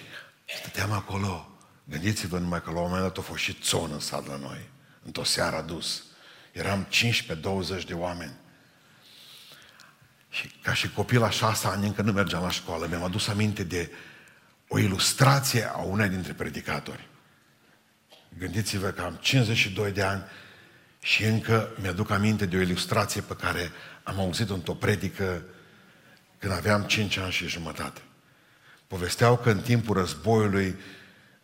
Stăteam 0.59 0.92
acolo. 0.92 1.59
Gândiți-vă 1.85 2.38
numai 2.38 2.62
că 2.62 2.70
la 2.70 2.79
un 2.79 2.85
moment 2.85 3.03
dat 3.03 3.18
a 3.18 3.20
fost 3.20 3.42
și 3.42 3.53
țonă 3.53 3.94
în 3.94 4.01
sat 4.01 4.27
la 4.27 4.37
noi. 4.37 4.70
Într-o 5.03 5.24
seară 5.24 5.64
dus. 5.66 6.03
Eram 6.53 6.87
15-20 7.81 7.85
de 7.87 7.94
oameni. 7.94 8.37
Și 10.31 10.48
ca 10.62 10.74
și 10.74 10.90
copil 10.90 11.20
la 11.20 11.31
șase 11.31 11.66
ani 11.66 11.87
încă 11.87 12.03
nu 12.03 12.12
mergeam 12.12 12.42
la 12.42 12.51
școală, 12.51 12.87
mi-am 12.87 13.05
adus 13.05 13.29
aminte 13.29 13.64
de 13.64 13.90
o 14.68 14.79
ilustrație 14.79 15.70
a 15.72 15.79
unei 15.79 16.09
dintre 16.09 16.33
predicatori. 16.33 17.09
Gândiți-vă 18.38 18.88
că 18.88 19.03
am 19.03 19.14
52 19.14 19.92
de 19.92 20.03
ani 20.03 20.22
și 21.09 21.25
încă 21.25 21.68
mi-aduc 21.81 22.11
aminte 22.11 22.47
de 22.47 22.57
o 22.57 22.61
ilustrație 22.61 23.21
pe 23.21 23.37
care 23.40 23.71
am 24.03 24.18
auzit-o 24.18 24.55
într-o 24.55 24.73
predică 24.73 25.42
când 26.38 26.53
aveam 26.53 26.83
5 26.83 27.16
ani 27.16 27.33
și 27.33 27.47
jumătate. 27.47 28.01
Povesteau 28.87 29.37
că 29.37 29.51
în 29.51 29.59
timpul 29.59 29.97
războiului, 29.97 30.77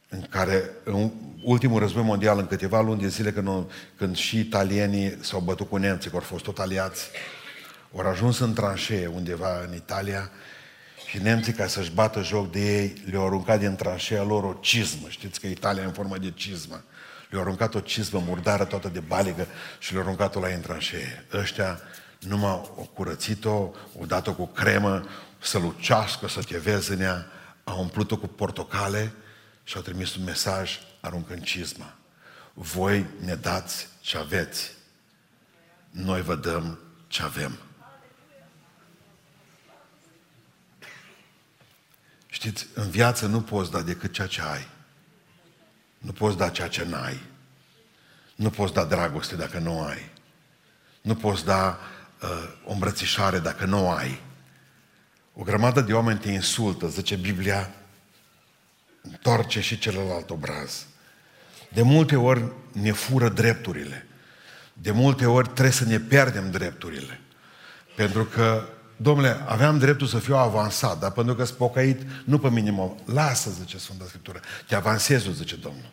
în 0.09 0.21
care, 0.21 0.71
în 0.85 1.11
ultimul 1.43 1.81
război 1.81 2.03
mondial, 2.03 2.39
în 2.39 2.47
câteva 2.47 2.81
luni 2.81 3.01
de 3.01 3.09
zile, 3.09 3.33
când, 3.33 3.71
când 3.97 4.17
și 4.17 4.39
italienii 4.39 5.19
s-au 5.21 5.41
bătut 5.41 5.69
cu 5.69 5.77
nemții, 5.77 6.11
că 6.11 6.17
au 6.17 6.23
fost 6.23 6.45
tot 6.45 6.59
aliați, 6.59 7.09
au 7.97 8.07
ajuns 8.07 8.39
în 8.39 8.55
tranșee 8.55 9.07
undeva 9.07 9.65
în 9.69 9.75
Italia 9.75 10.31
și 11.07 11.23
nemții, 11.23 11.53
ca 11.53 11.67
să-și 11.67 11.91
bată 11.91 12.23
joc 12.23 12.53
de 12.53 12.81
ei, 12.81 13.03
le-au 13.11 13.27
aruncat 13.27 13.59
din 13.59 13.75
tranșea 13.75 14.23
lor 14.23 14.45
o 14.45 14.59
cizmă. 14.61 15.09
Știți 15.09 15.41
că 15.41 15.47
Italia 15.47 15.83
e 15.83 15.87
în 15.87 15.93
formă 15.93 16.19
de 16.19 16.33
cizmă. 16.35 16.85
Le-au 17.35 17.47
aruncat 17.47 17.75
o 17.75 17.81
cizmă 17.81 18.19
murdară 18.19 18.65
toată 18.65 18.89
de 18.89 19.01
baligă 19.01 19.47
și 19.79 19.93
le-au 19.93 20.05
aruncat-o 20.05 20.41
la 20.41 20.49
în 20.49 20.61
tranșee. 20.61 21.27
Ăștia 21.33 21.81
numai 22.19 22.71
o 22.77 22.83
curățit-o, 22.83 23.71
o 23.99 24.07
dat-o 24.07 24.35
cu 24.35 24.47
cremă, 24.47 25.09
să 25.39 25.59
lucească, 25.59 26.29
să 26.29 26.43
te 26.43 26.59
vezi 26.59 26.93
în 26.93 27.01
ea, 27.01 27.27
au 27.65 27.81
umplut-o 27.81 28.17
cu 28.17 28.27
portocale 28.27 29.13
și 29.65 29.77
au 29.77 29.83
trimis 29.83 30.15
un 30.15 30.25
mesaj 30.25 30.79
aruncând 31.01 31.43
cizma. 31.43 31.95
Voi 32.53 33.07
ne 33.21 33.35
dați 33.35 33.89
ce 34.01 34.19
aveți, 34.19 34.71
noi 35.91 36.23
vă 36.23 36.35
dăm 36.35 36.79
ce 37.07 37.23
avem. 37.23 37.59
Știți, 42.27 42.67
în 42.75 42.91
viață 42.91 43.27
nu 43.27 43.41
poți 43.41 43.71
da 43.71 43.81
decât 43.81 44.13
ceea 44.13 44.27
ce 44.27 44.43
ai. 44.43 44.73
Nu 46.05 46.13
poți 46.13 46.37
da 46.37 46.49
ceea 46.49 46.69
ce 46.69 46.85
n-ai. 46.85 47.21
Nu 48.35 48.51
poți 48.51 48.73
da 48.73 48.85
dragoste 48.85 49.37
dacă 49.37 49.59
nu 49.59 49.83
ai. 49.83 50.11
Nu 51.01 51.15
poți 51.15 51.45
da 51.45 51.79
uh, 52.23 52.29
o 52.65 52.73
îmbrățișare 52.73 53.39
dacă 53.39 53.65
nu 53.65 53.91
ai. 53.91 54.21
O 55.35 55.43
grămadă 55.43 55.81
de 55.81 55.93
oameni 55.93 56.19
te 56.19 56.31
insultă, 56.31 56.89
zice 56.89 57.17
Biblia, 57.17 57.71
întoarce 59.03 59.61
și 59.61 59.79
celălalt 59.79 60.31
obraz. 60.31 60.87
De 61.69 61.83
multe 61.83 62.17
ori 62.17 62.53
ne 62.73 62.93
fură 62.93 63.29
drepturile. 63.29 64.07
De 64.73 64.91
multe 64.91 65.27
ori 65.27 65.49
trebuie 65.49 65.73
să 65.73 65.85
ne 65.85 65.99
pierdem 65.99 66.51
drepturile. 66.51 67.21
Pentru 67.97 68.25
că 68.25 68.69
domnule, 68.97 69.43
aveam 69.47 69.79
dreptul 69.79 70.07
să 70.07 70.19
fiu 70.19 70.37
avansat, 70.37 70.99
dar 70.99 71.11
pentru 71.11 71.35
că 71.35 71.45
sunt 71.45 71.59
pocăit, 71.59 72.01
nu 72.25 72.39
pe 72.39 72.51
minimum. 72.51 72.99
Lasă, 73.05 73.51
zice 73.51 73.79
Sfânta 73.79 74.05
Scriptură, 74.07 74.41
te 74.67 74.75
avansezi, 74.75 75.33
zice 75.33 75.57
Domnul. 75.57 75.93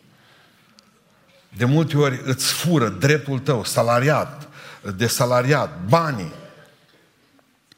De 1.56 1.64
multe 1.64 1.96
ori 1.96 2.20
îți 2.24 2.52
fură 2.52 2.88
dreptul 2.88 3.38
tău, 3.38 3.64
salariat, 3.64 4.48
de 4.96 5.06
salariat, 5.06 5.80
banii. 5.88 6.32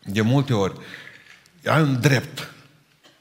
De 0.05 0.21
multe 0.21 0.55
ori 0.55 0.81
ai 1.65 1.83
un 1.83 2.01
drept. 2.01 2.49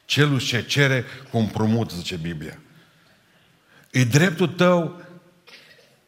Celul 0.06 0.40
ce 0.40 0.66
cere 0.66 1.06
cu 1.32 1.38
împrumut, 1.38 1.92
zice 1.92 2.16
Biblia. 2.16 2.58
E 3.92 4.04
dreptul 4.04 4.48
tău 4.48 5.02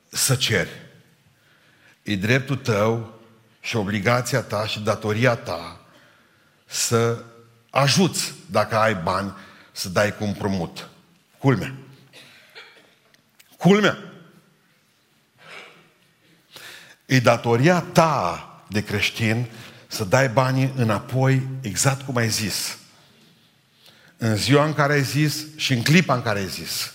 să 0.08 0.36
ceri. 0.36 0.69
E 2.03 2.15
dreptul 2.15 2.55
tău 2.55 3.19
și 3.62 3.75
obligația 3.75 4.41
ta 4.41 4.67
și 4.67 4.79
datoria 4.79 5.36
ta 5.36 5.85
să 6.65 7.23
ajuți, 7.69 8.34
dacă 8.45 8.75
ai 8.75 8.95
bani, 8.95 9.34
să 9.71 9.89
dai 9.89 10.15
cu 10.15 10.23
împrumut. 10.23 10.89
Culmea. 11.38 11.75
Culmea. 13.58 13.97
E 17.06 17.19
datoria 17.19 17.82
ta 17.82 18.49
de 18.69 18.84
creștin 18.84 19.45
să 19.88 20.04
dai 20.04 20.30
banii 20.30 20.73
înapoi 20.75 21.47
exact 21.62 22.01
cum 22.01 22.15
ai 22.15 22.30
zis. 22.30 22.78
În 24.17 24.36
ziua 24.36 24.65
în 24.65 24.73
care 24.73 24.93
ai 24.93 25.04
zis 25.04 25.45
și 25.56 25.73
în 25.73 25.84
clipa 25.84 26.15
în 26.15 26.21
care 26.21 26.39
ai 26.39 26.47
zis. 26.47 26.93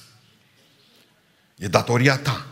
E 1.56 1.68
datoria 1.68 2.18
ta. 2.18 2.46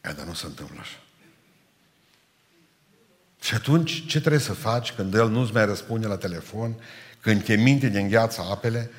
E, 0.00 0.12
dar 0.12 0.26
nu 0.26 0.34
se 0.34 0.46
întâmplă 0.46 0.80
așa. 0.80 1.03
Și 3.44 3.54
atunci, 3.54 4.06
ce 4.06 4.18
trebuie 4.18 4.40
să 4.40 4.52
faci 4.52 4.92
când 4.92 5.14
el 5.14 5.28
nu-ți 5.28 5.52
mai 5.52 5.64
răspunde 5.64 6.06
la 6.06 6.16
telefon, 6.16 6.74
când 7.20 7.44
te 7.44 7.56
minte 7.56 7.88
de 7.88 8.00
îngheață 8.00 8.40
apele, 8.50 8.90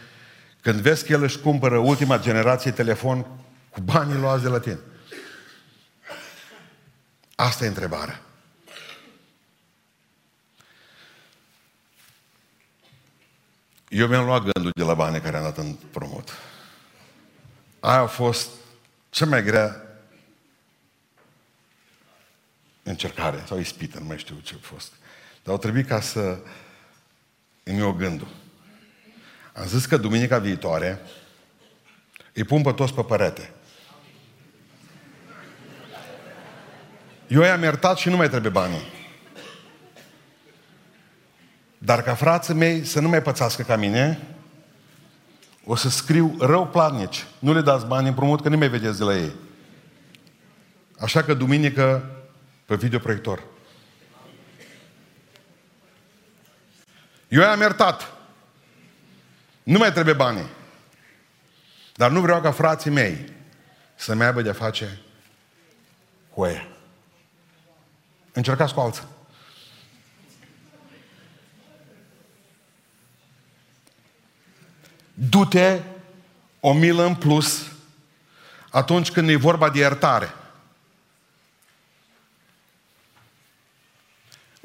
când 0.61 0.79
vezi 0.79 1.05
că 1.05 1.11
el 1.11 1.23
își 1.23 1.39
cumpără 1.39 1.77
ultima 1.77 2.19
generație 2.19 2.71
telefon 2.71 3.25
cu 3.69 3.81
banii 3.81 4.19
luați 4.19 4.43
de 4.43 4.49
la 4.49 4.59
tine? 4.59 4.79
Asta 7.35 7.65
e 7.65 7.67
întrebarea. 7.67 8.21
Eu 13.89 14.07
mi-am 14.07 14.25
luat 14.25 14.41
gândul 14.41 14.71
de 14.75 14.83
la 14.83 14.93
banii 14.93 15.21
care 15.21 15.37
am 15.37 15.43
dat 15.43 15.57
în 15.57 15.73
promot. 15.91 16.29
Aia 17.79 17.99
a 17.99 18.05
fost 18.05 18.49
cea 19.09 19.25
mai 19.25 19.43
grea 19.43 19.84
încercare 22.87 23.43
sau 23.47 23.59
ispită, 23.59 23.99
nu 23.99 24.05
mai 24.05 24.17
știu 24.17 24.35
ce 24.43 24.53
a 24.55 24.57
fost. 24.61 24.93
Dar 25.43 25.53
au 25.53 25.59
trebuit 25.59 25.87
ca 25.87 26.01
să 26.01 26.39
îmi 27.63 27.77
iau 27.77 27.91
gândul. 27.91 28.27
Am 29.53 29.65
zis 29.65 29.85
că 29.85 29.97
duminica 29.97 30.37
viitoare 30.37 31.01
îi 32.33 32.43
pun 32.43 32.61
pe 32.61 32.71
toți 32.71 32.93
pe 32.93 33.01
părete. 33.01 33.53
Eu 37.27 37.41
i-am 37.41 37.61
iertat 37.61 37.97
și 37.97 38.09
nu 38.09 38.15
mai 38.15 38.29
trebuie 38.29 38.51
banii. 38.51 38.93
Dar 41.77 42.03
ca 42.03 42.13
frații 42.13 42.53
mei 42.53 42.83
să 42.85 42.99
nu 42.99 43.09
mai 43.09 43.21
pățească 43.21 43.63
ca 43.63 43.75
mine, 43.75 44.27
o 45.65 45.75
să 45.75 45.89
scriu 45.89 46.35
rău 46.39 46.67
platnici. 46.67 47.25
Nu 47.39 47.53
le 47.53 47.61
dați 47.61 47.85
bani 47.85 48.07
împrumut, 48.07 48.41
că 48.41 48.49
nu 48.49 48.57
mai 48.57 48.69
vedeți 48.69 48.97
de 48.97 49.03
la 49.03 49.17
ei. 49.17 49.31
Așa 50.99 51.23
că 51.23 51.33
duminică 51.33 52.14
pe 52.65 52.75
videoproiector. 52.75 53.43
Eu 57.27 57.41
i-am 57.41 57.59
iertat. 57.59 58.13
Nu 59.63 59.77
mai 59.77 59.91
trebuie 59.91 60.13
banii. 60.13 60.49
Dar 61.93 62.11
nu 62.11 62.21
vreau 62.21 62.41
ca 62.41 62.51
frații 62.51 62.91
mei 62.91 63.33
să-mi 63.95 64.23
aibă 64.23 64.41
de 64.41 64.51
face 64.51 65.01
cu 66.29 66.45
ea. 66.45 66.67
Încercați 68.31 68.73
cu 68.73 68.79
alții. 68.79 69.03
Du-te 75.13 75.81
o 76.59 76.73
milă 76.73 77.05
în 77.05 77.15
plus 77.15 77.71
atunci 78.69 79.11
când 79.11 79.29
e 79.29 79.35
vorba 79.35 79.69
de 79.69 79.79
iertare. 79.79 80.33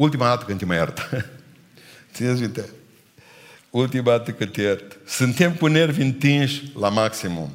Ultima 0.01 0.25
dată 0.25 0.45
când 0.45 0.59
te 0.59 0.65
mai 0.65 0.77
iert. 0.77 1.11
Țineți 2.15 2.41
minte. 2.41 2.69
Ultima 3.71 4.11
dată 4.11 4.31
când 4.31 4.53
te 4.53 4.63
iert. 4.63 4.97
Suntem 5.07 5.55
cu 5.55 5.67
nervi 5.67 6.03
întinși 6.03 6.73
la 6.79 6.89
maximum. 6.89 7.51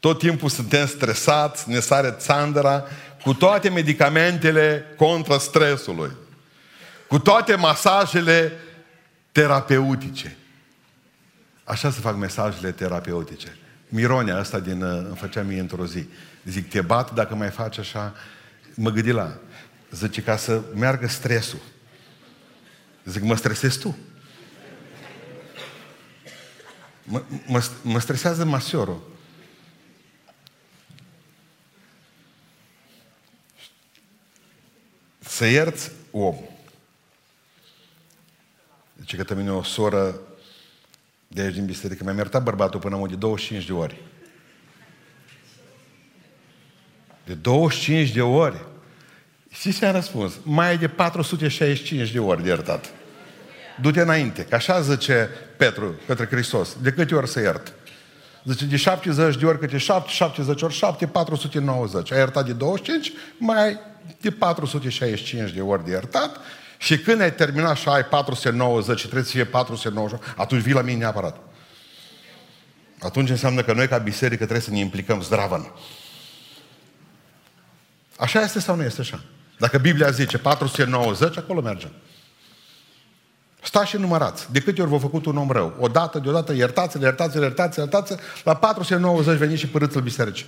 Tot 0.00 0.18
timpul 0.18 0.48
suntem 0.48 0.86
stresați, 0.86 1.70
ne 1.70 1.80
sare 1.80 2.14
țandăra, 2.18 2.84
cu 3.22 3.34
toate 3.34 3.68
medicamentele 3.68 4.84
contra 4.96 5.38
stresului. 5.38 6.10
Cu 7.08 7.18
toate 7.18 7.54
masajele 7.54 8.52
terapeutice. 9.32 10.36
Așa 11.64 11.90
se 11.90 12.00
fac 12.00 12.16
mesajele 12.16 12.70
terapeutice. 12.70 13.56
Mironea 13.88 14.36
asta 14.36 14.58
din, 14.58 14.82
uh, 14.82 15.04
îmi 15.06 15.16
făcea 15.16 15.42
mie 15.42 15.60
într-o 15.60 15.86
zi. 15.86 16.06
Zic, 16.44 16.68
te 16.68 16.80
bat 16.80 17.14
dacă 17.14 17.34
mai 17.34 17.50
faci 17.50 17.78
așa. 17.78 18.14
Mă 18.74 18.90
gândi 18.90 19.10
la, 19.10 19.38
zice, 19.90 20.22
ca 20.22 20.36
să 20.36 20.62
meargă 20.74 21.06
stresul. 21.06 21.60
Zic, 23.04 23.22
mă 23.22 23.36
stresezi 23.36 23.78
tu. 23.78 23.96
Mă, 27.02 27.22
mă, 27.46 27.62
mă 27.82 27.98
stresează 27.98 28.44
masiorul. 28.44 29.16
Să 35.18 35.46
ierți 35.46 35.90
om. 36.10 36.36
Deci 38.92 39.16
că 39.16 39.34
mine 39.34 39.52
o 39.52 39.62
soră 39.62 40.20
de 41.28 41.40
aici 41.40 41.54
din 41.54 41.66
biserică 41.66 42.04
mi-a 42.04 42.14
iertat 42.14 42.42
bărbatul 42.42 42.80
până 42.80 43.06
de 43.06 43.14
25 43.14 43.66
de 43.66 43.72
ori. 43.72 44.02
De 47.24 47.34
25 47.34 48.10
de 48.10 48.22
ori. 48.22 48.67
Și 49.60 49.78
ce 49.78 49.86
a 49.86 49.90
răspuns? 49.90 50.32
Mai 50.42 50.78
de 50.78 50.88
465 50.88 52.10
de 52.10 52.18
ori 52.18 52.42
de 52.42 52.48
iertat. 52.48 52.90
Du-te 53.80 54.00
înainte, 54.00 54.44
că 54.44 54.54
așa 54.54 54.80
zice 54.80 55.28
Petru 55.56 56.00
către 56.06 56.26
Hristos. 56.26 56.76
De 56.82 56.92
câte 56.92 57.14
ori 57.14 57.28
să 57.28 57.40
iert? 57.40 57.72
Zice, 58.44 58.64
de 58.64 58.76
70 58.76 59.36
de 59.36 59.46
ori 59.46 59.58
câte 59.58 59.78
7, 59.78 60.10
70 60.10 60.62
ori 60.62 60.74
7, 60.74 61.06
490. 61.06 62.12
A 62.12 62.16
iertat 62.16 62.46
de 62.46 62.52
25, 62.52 63.12
mai 63.38 63.78
de 64.20 64.30
465 64.30 65.50
de 65.50 65.60
ori 65.60 65.84
de 65.84 65.90
iertat 65.90 66.36
și 66.78 66.98
când 66.98 67.20
ai 67.20 67.34
terminat 67.34 67.76
și 67.76 67.88
ai 67.88 68.04
490 68.04 68.98
și 68.98 69.04
trebuie 69.04 69.24
să 69.24 69.30
fie 69.30 69.44
490, 69.44 70.20
atunci 70.36 70.62
vii 70.62 70.72
la 70.72 70.82
mine 70.82 70.98
neapărat. 70.98 71.36
Atunci 73.00 73.30
înseamnă 73.30 73.62
că 73.62 73.72
noi 73.72 73.88
ca 73.88 73.98
biserică 73.98 74.42
trebuie 74.42 74.60
să 74.60 74.70
ne 74.70 74.78
implicăm 74.78 75.22
zdravăn. 75.22 75.72
Așa 78.18 78.40
este 78.40 78.60
sau 78.60 78.76
nu 78.76 78.82
este 78.82 79.00
așa? 79.00 79.20
Dacă 79.58 79.78
Biblia 79.78 80.10
zice 80.10 80.38
490, 80.38 81.36
acolo 81.36 81.60
mergem. 81.60 81.90
Stați 83.62 83.88
și 83.88 83.96
numărați. 83.96 84.52
De 84.52 84.60
câte 84.60 84.80
ori 84.80 84.90
v-a 84.90 84.98
făcut 84.98 85.26
un 85.26 85.36
om 85.36 85.50
rău? 85.50 85.76
O 85.78 85.88
dată, 85.88 86.18
deodată, 86.18 86.52
iertați-l, 86.52 87.00
iertați-l, 87.00 87.42
iertați-l, 87.42 87.82
iertați-l. 87.82 88.20
La 88.44 88.54
490 88.54 89.38
veniți 89.38 89.60
și 89.60 89.68
părâți-l 89.68 90.00
bisericii. 90.00 90.46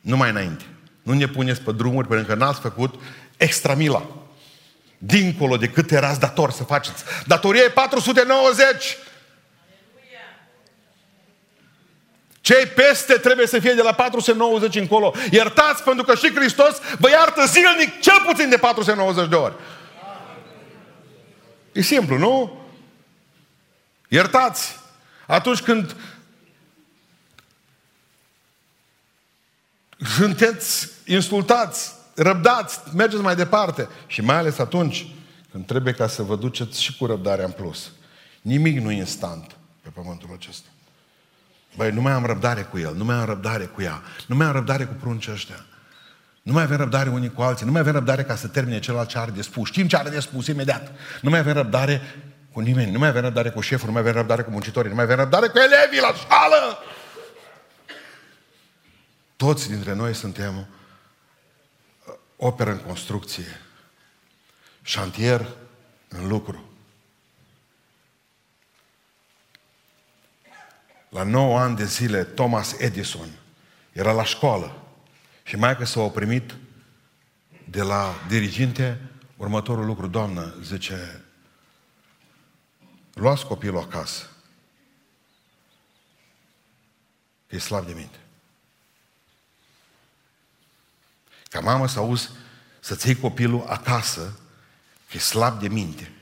Nu 0.00 0.16
mai 0.16 0.30
înainte. 0.30 0.64
Nu 1.02 1.12
ne 1.12 1.26
puneți 1.26 1.60
pe 1.60 1.72
drumuri 1.72 2.08
pentru 2.08 2.26
că 2.26 2.34
n-ați 2.34 2.60
făcut 2.60 2.94
extra 3.36 3.74
mila. 3.74 4.02
Dincolo 4.98 5.56
de 5.56 5.68
cât 5.68 5.90
erați 5.90 6.20
dator 6.20 6.50
să 6.50 6.64
faceți. 6.64 7.04
Datoria 7.26 7.62
e 7.62 7.68
490. 7.68 8.96
Cei 12.42 12.66
peste 12.66 13.14
trebuie 13.14 13.46
să 13.46 13.58
fie 13.58 13.72
de 13.72 13.82
la 13.82 13.92
490 13.92 14.74
încolo. 14.74 15.14
Iertați 15.30 15.82
pentru 15.82 16.04
că 16.04 16.14
și 16.14 16.34
Hristos 16.34 16.80
vă 16.98 17.08
iartă 17.08 17.44
zilnic 17.44 18.00
cel 18.00 18.22
puțin 18.26 18.48
de 18.48 18.56
490 18.56 19.28
de 19.28 19.34
ori. 19.34 19.54
E 21.72 21.80
simplu, 21.80 22.18
nu? 22.18 22.60
Iertați. 24.08 24.78
Atunci 25.26 25.60
când 25.60 25.96
sunteți 30.16 30.88
insultați, 31.06 31.92
răbdați, 32.14 32.80
mergeți 32.94 33.22
mai 33.22 33.36
departe. 33.36 33.88
Și 34.06 34.20
mai 34.20 34.36
ales 34.36 34.58
atunci 34.58 35.06
când 35.50 35.66
trebuie 35.66 35.92
ca 35.92 36.06
să 36.06 36.22
vă 36.22 36.36
duceți 36.36 36.82
și 36.82 36.96
cu 36.96 37.06
răbdarea 37.06 37.44
în 37.44 37.52
plus. 37.52 37.90
Nimic 38.40 38.80
nu 38.80 38.90
e 38.90 38.96
instant 38.96 39.56
pe 39.82 39.88
pământul 39.88 40.30
acesta. 40.34 40.71
Băi, 41.76 41.90
nu 41.90 42.00
mai 42.00 42.12
am 42.12 42.26
răbdare 42.26 42.62
cu 42.62 42.78
el, 42.78 42.94
nu 42.94 43.04
mai 43.04 43.16
am 43.16 43.24
răbdare 43.24 43.64
cu 43.64 43.82
ea, 43.82 44.02
nu 44.26 44.36
mai 44.36 44.46
am 44.46 44.52
răbdare 44.52 44.84
cu 44.84 44.92
pruncii 45.00 45.32
ăștia. 45.32 45.64
Nu 46.42 46.52
mai 46.52 46.62
avem 46.62 46.76
răbdare 46.76 47.08
unii 47.08 47.32
cu 47.32 47.42
alții, 47.42 47.66
nu 47.66 47.72
mai 47.72 47.80
avem 47.80 47.92
răbdare 47.92 48.22
ca 48.22 48.36
să 48.36 48.48
termine 48.48 48.78
celălalt 48.78 49.08
ce 49.08 49.18
are 49.18 49.30
de 49.30 49.42
spus. 49.42 49.68
Știm 49.68 49.86
ce 49.86 49.96
are 49.96 50.10
de 50.10 50.20
spus 50.20 50.46
imediat. 50.46 50.92
Nu 51.20 51.30
mai 51.30 51.38
avem 51.38 51.52
răbdare 51.52 52.02
cu 52.52 52.60
nimeni, 52.60 52.90
nu 52.90 52.98
mai 52.98 53.08
avem 53.08 53.22
răbdare 53.22 53.50
cu 53.50 53.60
șeful, 53.60 53.86
nu 53.86 53.92
mai 53.92 54.00
avem 54.00 54.12
răbdare 54.12 54.42
cu 54.42 54.50
muncitorii, 54.50 54.88
nu 54.88 54.94
mai 54.94 55.04
avem 55.04 55.16
răbdare 55.16 55.48
cu 55.48 55.58
elevii 55.58 56.00
la 56.00 56.14
școală. 56.14 56.78
Toți 59.36 59.68
dintre 59.68 59.94
noi 59.94 60.14
suntem 60.14 60.58
uh, 60.58 62.14
operă 62.36 62.70
în 62.70 62.78
construcție, 62.78 63.60
șantier 64.82 65.46
în 66.08 66.28
lucru. 66.28 66.71
La 71.12 71.22
9 71.22 71.58
ani 71.58 71.76
de 71.76 71.84
zile, 71.84 72.24
Thomas 72.24 72.72
Edison 72.72 73.28
era 73.92 74.12
la 74.12 74.24
școală 74.24 74.82
și 75.42 75.56
mai 75.56 75.76
că 75.76 75.84
s-a 75.84 76.08
primit 76.08 76.54
de 77.68 77.82
la 77.82 78.14
diriginte 78.28 79.00
următorul 79.36 79.84
lucru, 79.84 80.06
doamnă, 80.06 80.54
zice, 80.62 81.24
luați 83.14 83.46
copilul 83.46 83.80
acasă, 83.80 84.30
e 87.48 87.58
slab 87.58 87.86
de 87.86 87.92
minte. 87.92 88.18
Ca 91.48 91.60
mamă 91.60 91.88
să 91.88 91.98
auzi 91.98 92.30
să-ți 92.80 93.06
iei 93.06 93.16
copilul 93.16 93.64
acasă, 93.66 94.38
că 95.08 95.16
e 95.16 95.18
slab 95.18 95.60
de 95.60 95.68
minte. 95.68 96.12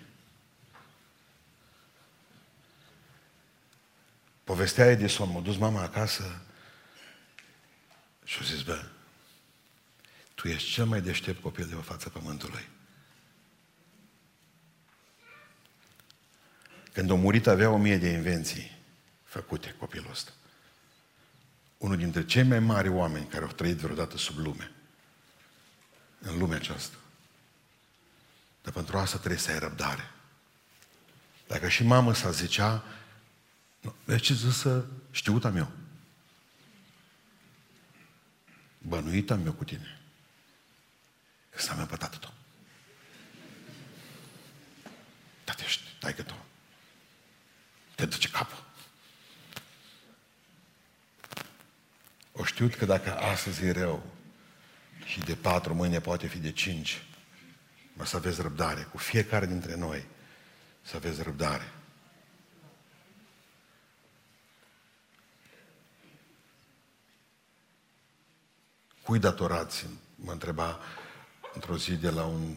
Povestea 4.51 4.95
de 4.95 5.07
somn, 5.07 5.33
m-a 5.33 5.41
dus 5.41 5.57
mama 5.57 5.83
acasă 5.83 6.41
și 8.25 8.39
a 8.41 8.45
zis, 8.45 8.63
bă, 8.63 8.85
tu 10.35 10.49
ești 10.49 10.71
cel 10.71 10.85
mai 10.85 11.01
deștept 11.01 11.43
copil 11.43 11.67
de 11.67 11.75
o 11.75 11.81
față 11.81 12.09
pământului. 12.09 12.69
Când 16.93 17.11
a 17.11 17.15
murit 17.15 17.47
avea 17.47 17.71
o 17.71 17.77
mie 17.77 17.97
de 17.97 18.09
invenții 18.09 18.79
făcute 19.25 19.75
copilul 19.79 20.11
ăsta. 20.11 20.31
Unul 21.79 21.97
dintre 21.97 22.25
cei 22.25 22.43
mai 22.43 22.61
mari 22.61 22.89
oameni 22.89 23.27
care 23.27 23.45
au 23.45 23.53
trăit 23.53 23.77
vreodată 23.77 24.17
sub 24.17 24.37
lume 24.37 24.73
în 26.19 26.38
lumea 26.38 26.57
aceasta. 26.57 26.96
Dar 28.63 28.73
pentru 28.73 28.98
asta 28.98 29.19
trebuie 29.19 29.40
să 29.40 29.51
ai 29.51 29.59
răbdare. 29.59 30.11
Dacă 31.46 31.69
și 31.69 31.83
mamă 31.83 32.15
s-a 32.15 32.31
zicea, 32.31 32.85
vezi 34.04 34.22
ce 34.22 34.35
zisă 34.35 34.87
știut 35.10 35.44
am 35.44 35.56
eu. 35.56 35.70
Bănuit 38.78 39.31
am 39.31 39.46
eu 39.46 39.52
cu 39.52 39.64
tine. 39.64 40.00
Că 41.50 41.60
s-a 41.60 41.74
pe 41.74 41.96
tată 41.96 42.16
tău. 42.16 42.33
Dar 45.44 45.56
ești, 45.64 45.83
dai 46.00 46.14
că 46.14 46.22
tu. 46.22 46.44
Te 47.94 48.06
duce 48.06 48.28
capul. 48.28 48.64
O 52.33 52.44
știut 52.44 52.74
că 52.74 52.85
dacă 52.85 53.18
astăzi 53.18 53.64
e 53.64 53.70
rău, 53.70 54.10
și 55.04 55.20
de 55.20 55.35
patru, 55.35 55.74
mâine 55.74 56.00
poate 56.00 56.26
fi 56.26 56.38
de 56.38 56.52
cinci. 56.52 57.02
Mă 57.92 58.04
să 58.04 58.16
aveți 58.16 58.42
răbdare 58.42 58.83
cu 58.83 58.98
fiecare 58.98 59.46
dintre 59.46 59.76
noi. 59.76 60.06
Să 60.83 60.96
aveți 60.96 61.22
răbdare. 61.22 61.72
Cui 69.11 69.19
datorați, 69.19 69.87
mă 70.15 70.33
întreba 70.33 70.79
într-o 71.54 71.77
zi 71.77 71.96
de 71.96 72.11
la 72.11 72.25
un 72.25 72.56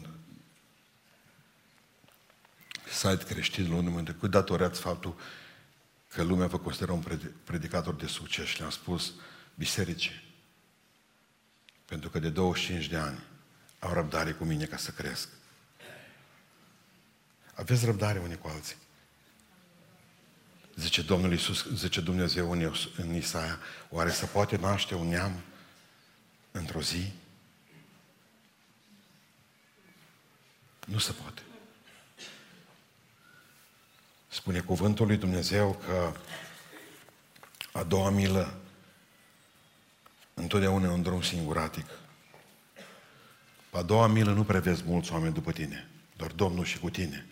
site 2.92 3.24
creștin 3.24 3.70
la 3.70 3.76
unde 3.76 4.12
cui 4.12 4.28
datorați 4.28 4.80
faptul 4.80 5.16
că 6.08 6.22
lumea 6.22 6.46
vă 6.46 6.58
consideră 6.58 6.92
un 6.92 7.04
predicator 7.44 7.94
de 7.94 8.06
succes 8.06 8.46
și 8.46 8.58
le-am 8.58 8.70
spus 8.70 9.12
bisericii. 9.54 10.34
Pentru 11.84 12.10
că 12.10 12.18
de 12.18 12.28
25 12.28 12.86
de 12.86 12.96
ani 12.96 13.22
au 13.78 13.92
răbdare 13.92 14.32
cu 14.32 14.44
mine 14.44 14.64
ca 14.64 14.76
să 14.76 14.90
cresc. 14.90 15.28
Aveți 17.54 17.84
răbdare 17.84 18.18
unii 18.18 18.38
cu 18.38 18.48
alții. 18.48 18.76
Zice 20.74 21.02
Domnul 21.02 21.32
Iisus, 21.32 21.66
zice 21.74 22.00
Dumnezeu 22.00 22.50
în 22.96 23.14
Isaia, 23.14 23.58
oare 23.90 24.10
să 24.10 24.26
poate 24.26 24.56
naște 24.56 24.94
un 24.94 25.08
neam 25.08 25.42
într-o 26.58 26.80
zi? 26.80 27.12
Nu 30.86 30.98
se 30.98 31.12
poate. 31.12 31.42
Spune 34.28 34.60
cuvântul 34.60 35.06
lui 35.06 35.16
Dumnezeu 35.16 35.82
că 35.86 36.12
a 37.72 37.82
doua 37.82 38.10
milă 38.10 38.54
întotdeauna 40.34 40.86
e 40.86 40.90
un 40.90 41.02
drum 41.02 41.22
singuratic. 41.22 41.86
A 43.70 43.82
doua 43.82 44.06
milă 44.06 44.32
nu 44.32 44.44
prevezi 44.44 44.82
mulți 44.86 45.12
oameni 45.12 45.34
după 45.34 45.52
tine, 45.52 45.88
doar 46.16 46.30
Domnul 46.30 46.64
și 46.64 46.78
cu 46.78 46.90
tine. 46.90 47.26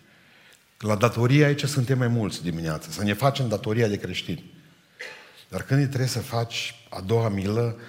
La 0.77 0.95
datorie 0.95 1.45
aici 1.45 1.63
suntem 1.63 1.97
mai 1.97 2.07
mulți 2.07 2.43
dimineața, 2.43 2.91
să 2.91 3.03
ne 3.03 3.13
facem 3.13 3.47
datoria 3.47 3.87
de 3.87 3.97
creștini. 3.97 4.51
Dar 5.49 5.63
când 5.63 5.87
trebuie 5.87 6.09
să 6.09 6.21
faci 6.21 6.75
a 6.89 7.01
doua 7.01 7.29
milă, 7.29 7.79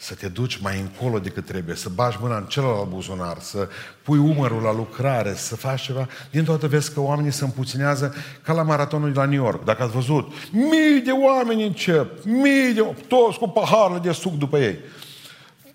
să 0.00 0.14
te 0.14 0.28
duci 0.28 0.56
mai 0.56 0.80
încolo 0.80 1.18
decât 1.18 1.46
trebuie, 1.46 1.76
să 1.76 1.88
bagi 1.88 2.16
mâna 2.20 2.36
în 2.36 2.44
celălalt 2.44 2.88
buzunar, 2.88 3.38
să 3.40 3.68
pui 4.02 4.18
umărul 4.18 4.62
la 4.62 4.72
lucrare, 4.72 5.34
să 5.34 5.56
faci 5.56 5.82
ceva. 5.82 6.08
Din 6.30 6.44
toată 6.44 6.66
vezi 6.66 6.92
că 6.92 7.00
oamenii 7.00 7.30
se 7.30 7.44
împuținează 7.44 8.14
ca 8.42 8.52
la 8.52 8.62
maratonul 8.62 9.12
de 9.12 9.18
la 9.18 9.24
New 9.24 9.42
York. 9.42 9.64
Dacă 9.64 9.82
ați 9.82 9.92
văzut, 9.92 10.32
mii 10.50 11.00
de 11.04 11.10
oameni 11.10 11.66
încep, 11.66 12.24
mii 12.24 12.72
de 12.74 12.94
toți 13.08 13.38
cu 13.38 13.48
paharele 13.48 13.98
de 13.98 14.12
suc 14.12 14.32
după 14.32 14.58
ei. 14.58 14.78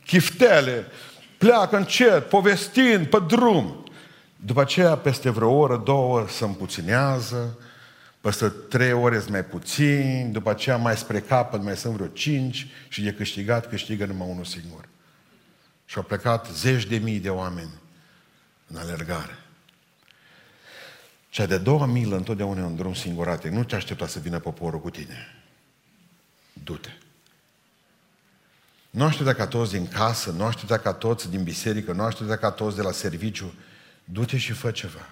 Chiftele, 0.05 0.85
pleacă 1.37 1.77
încet, 1.77 2.29
povestind 2.29 3.05
pe 3.05 3.17
drum. 3.27 3.83
După 4.35 4.61
aceea, 4.61 4.95
peste 4.95 5.29
vreo 5.29 5.51
oră, 5.51 5.81
două, 5.85 6.25
se 6.27 6.43
împuținează, 6.43 7.57
peste 8.23 8.49
trei 8.49 8.91
ore 8.91 9.19
sunt 9.19 9.31
mai 9.31 9.45
puțini, 9.45 10.31
după 10.31 10.49
aceea 10.49 10.77
mai 10.77 10.97
spre 10.97 11.19
capăt 11.19 11.61
mai 11.61 11.77
sunt 11.77 11.93
vreo 11.93 12.07
cinci 12.07 12.67
și 12.87 13.01
de 13.01 13.13
câștigat 13.13 13.69
câștigă 13.69 14.05
numai 14.05 14.27
unul 14.29 14.45
singur. 14.45 14.87
Și 15.85 15.97
au 15.97 16.03
plecat 16.03 16.51
zeci 16.51 16.85
de 16.85 16.97
mii 16.97 17.19
de 17.19 17.29
oameni 17.29 17.69
în 18.67 18.75
alergare. 18.75 19.37
Cea 21.29 21.45
de 21.45 21.57
doua 21.57 21.85
milă 21.85 22.15
întotdeauna 22.15 22.61
e 22.61 22.63
un 22.63 22.75
drum 22.75 22.93
singuratic. 22.93 23.51
Nu 23.51 23.63
te 23.63 23.75
aștepta 23.75 24.07
să 24.07 24.19
vină 24.19 24.39
poporul 24.39 24.79
cu 24.79 24.89
tine. 24.89 25.43
Du-te. 26.63 26.89
Nu 28.89 29.03
aștepta 29.03 29.33
ca 29.33 29.47
toți 29.47 29.71
din 29.71 29.87
casă, 29.87 30.31
nu 30.31 30.43
aștepta 30.43 30.77
ca 30.77 30.93
toți 30.93 31.29
din 31.29 31.43
biserică, 31.43 31.91
nu 31.91 32.03
aștepta 32.03 32.37
ca 32.37 32.51
toți 32.51 32.75
de 32.75 32.81
la 32.81 32.91
serviciu. 32.91 33.53
Du-te 34.03 34.37
și 34.37 34.51
fă 34.51 34.71
ceva. 34.71 35.09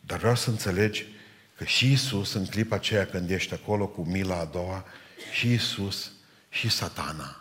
Dar 0.00 0.18
vreau 0.18 0.34
să 0.34 0.50
înțelegi 0.50 1.14
Că 1.56 1.64
și 1.64 1.92
Isus, 1.92 2.34
în 2.34 2.46
clipa 2.46 2.74
aceea 2.74 3.06
când 3.06 3.30
ești 3.30 3.54
acolo 3.54 3.86
cu 3.86 4.02
mila 4.02 4.38
a 4.38 4.44
doua, 4.44 4.84
și 5.32 5.52
Isus 5.52 6.10
și 6.48 6.68
satana 6.68 7.40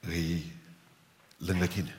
îi 0.00 0.52
lângă 1.36 1.66
tine. 1.66 1.96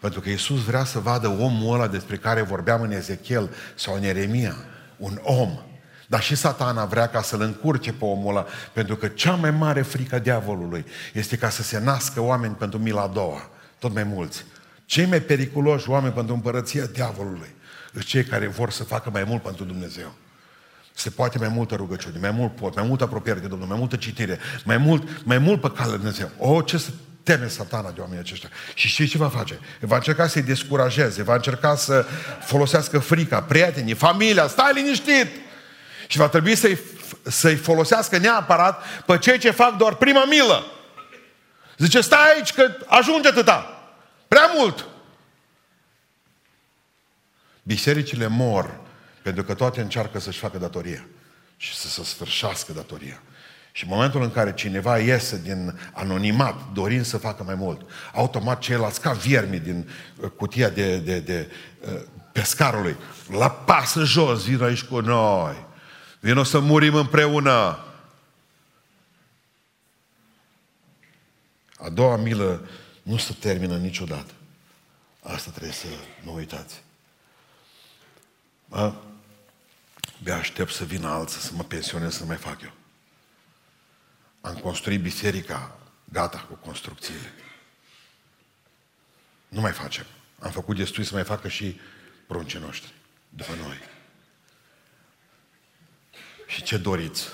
Pentru 0.00 0.20
că 0.20 0.28
Isus 0.28 0.64
vrea 0.64 0.84
să 0.84 0.98
vadă 0.98 1.28
omul 1.28 1.74
ăla 1.74 1.86
despre 1.86 2.16
care 2.16 2.42
vorbeam 2.42 2.82
în 2.82 2.90
Ezechiel 2.90 3.54
sau 3.74 3.94
în 3.94 4.02
Ieremia, 4.02 4.56
un 4.96 5.20
om. 5.22 5.58
Dar 6.08 6.22
și 6.22 6.34
satana 6.34 6.84
vrea 6.84 7.08
ca 7.08 7.22
să-l 7.22 7.40
încurce 7.40 7.92
pe 7.92 8.04
omul 8.04 8.36
ăla, 8.36 8.46
pentru 8.72 8.96
că 8.96 9.08
cea 9.08 9.34
mai 9.34 9.50
mare 9.50 9.82
frică 9.82 10.18
diavolului 10.18 10.84
este 11.12 11.36
ca 11.36 11.48
să 11.48 11.62
se 11.62 11.78
nască 11.78 12.20
oameni 12.20 12.54
pentru 12.54 12.78
mila 12.78 13.02
a 13.02 13.06
doua, 13.06 13.50
tot 13.78 13.92
mai 13.92 14.04
mulți. 14.04 14.44
Cei 14.84 15.06
mai 15.06 15.20
periculoși 15.20 15.90
oameni 15.90 16.14
pentru 16.14 16.34
împărăția 16.34 16.86
diavolului 16.86 17.54
cei 18.04 18.24
care 18.24 18.46
vor 18.46 18.70
să 18.70 18.84
facă 18.84 19.10
mai 19.12 19.24
mult 19.24 19.42
pentru 19.42 19.64
Dumnezeu. 19.64 20.14
Se 20.94 21.10
poate 21.10 21.38
mai 21.38 21.48
multă 21.48 21.74
rugăciune, 21.74 22.18
mai 22.20 22.30
mult 22.30 22.56
pot, 22.56 22.74
mai 22.74 22.84
multă 22.84 23.04
apropiere 23.04 23.38
de 23.38 23.46
Domnul, 23.46 23.68
mai 23.68 23.78
multă 23.78 23.96
citire, 23.96 24.38
mai 24.64 24.76
mult, 24.76 25.24
mai 25.24 25.38
mult 25.38 25.60
pe 25.60 25.70
calea 25.70 25.96
Dumnezeu. 25.96 26.30
O, 26.38 26.62
ce 26.62 26.78
să 26.78 26.90
teme 27.22 27.48
satana 27.48 27.90
de 27.90 28.00
oamenii 28.00 28.20
aceștia. 28.20 28.48
Și 28.74 28.88
știți 28.88 29.10
ce 29.10 29.18
va 29.18 29.28
face? 29.28 29.58
Va 29.80 29.96
încerca 29.96 30.26
să-i 30.26 30.42
descurajeze, 30.42 31.22
va 31.22 31.34
încerca 31.34 31.76
să 31.76 32.06
folosească 32.44 32.98
frica, 32.98 33.42
prietenii, 33.42 33.94
familia, 33.94 34.46
stai 34.46 34.72
liniștit! 34.74 35.28
Și 36.06 36.18
va 36.18 36.28
trebui 36.28 36.54
să-i, 36.54 36.78
să-i 37.22 37.54
folosească 37.54 38.18
neapărat 38.18 38.82
pe 39.06 39.18
cei 39.18 39.38
ce 39.38 39.50
fac 39.50 39.76
doar 39.76 39.94
prima 39.94 40.24
milă. 40.24 40.64
Zice, 41.78 42.00
stai 42.00 42.32
aici 42.34 42.52
că 42.52 42.76
ajunge 42.86 43.28
atâta. 43.28 43.88
Prea 44.28 44.50
mult. 44.56 44.86
Bisericile 47.66 48.26
mor 48.26 48.80
pentru 49.22 49.44
că 49.44 49.54
toate 49.54 49.80
încearcă 49.80 50.18
să-și 50.18 50.38
facă 50.38 50.58
datoria 50.58 51.06
și 51.56 51.74
să 51.74 51.88
se 51.88 52.04
sfârșească 52.04 52.72
datoria. 52.72 53.22
Și 53.72 53.84
în 53.84 53.90
momentul 53.92 54.22
în 54.22 54.30
care 54.30 54.54
cineva 54.54 54.98
iese 54.98 55.40
din 55.42 55.78
anonimat, 55.92 56.72
dorind 56.72 57.04
să 57.04 57.18
facă 57.18 57.42
mai 57.42 57.54
mult, 57.54 57.90
automat 58.12 58.58
ceilalți, 58.58 59.00
ca 59.00 59.12
viermi 59.12 59.58
din 59.58 59.90
uh, 60.16 60.30
cutia 60.30 60.68
de, 60.68 60.98
de, 60.98 61.18
de 61.20 61.50
uh, 61.80 62.00
pescarului, 62.32 62.96
la 63.30 63.50
pasă 63.50 64.04
jos, 64.04 64.44
vin 64.44 64.62
aici 64.62 64.82
cu 64.82 65.00
noi. 65.00 65.66
Vino 66.20 66.42
să 66.42 66.58
murim 66.58 66.94
împreună. 66.94 67.78
A 71.76 71.88
doua 71.88 72.16
milă 72.16 72.68
nu 73.02 73.16
se 73.16 73.34
termină 73.38 73.76
niciodată. 73.76 74.32
Asta 75.22 75.50
trebuie 75.50 75.72
să 75.72 75.86
nu 76.24 76.34
uitați. 76.34 76.84
Mă, 78.66 78.94
de 80.22 80.32
aștept 80.32 80.72
să 80.72 80.84
vină 80.84 81.08
alții 81.08 81.40
să 81.40 81.52
mă 81.54 81.62
pensionez 81.62 82.14
să 82.14 82.24
mai 82.24 82.36
fac 82.36 82.62
eu. 82.62 82.72
Am 84.40 84.54
construit 84.54 85.00
biserica, 85.00 85.78
gata 86.04 86.38
cu 86.38 86.54
construcțiile. 86.54 87.32
Nu 89.48 89.60
mai 89.60 89.72
facem. 89.72 90.06
Am 90.38 90.50
făcut 90.50 90.76
destui 90.76 91.04
să 91.04 91.14
mai 91.14 91.24
facă 91.24 91.48
și 91.48 91.80
pruncii 92.26 92.58
noștri, 92.58 92.94
după 93.28 93.54
noi. 93.54 93.78
Și 96.46 96.62
ce 96.62 96.76
doriți? 96.76 97.28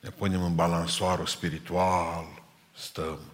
Ne 0.00 0.10
punem 0.10 0.42
în 0.42 0.54
balansoarul 0.54 1.26
spiritual, 1.26 2.42
stăm 2.76 3.31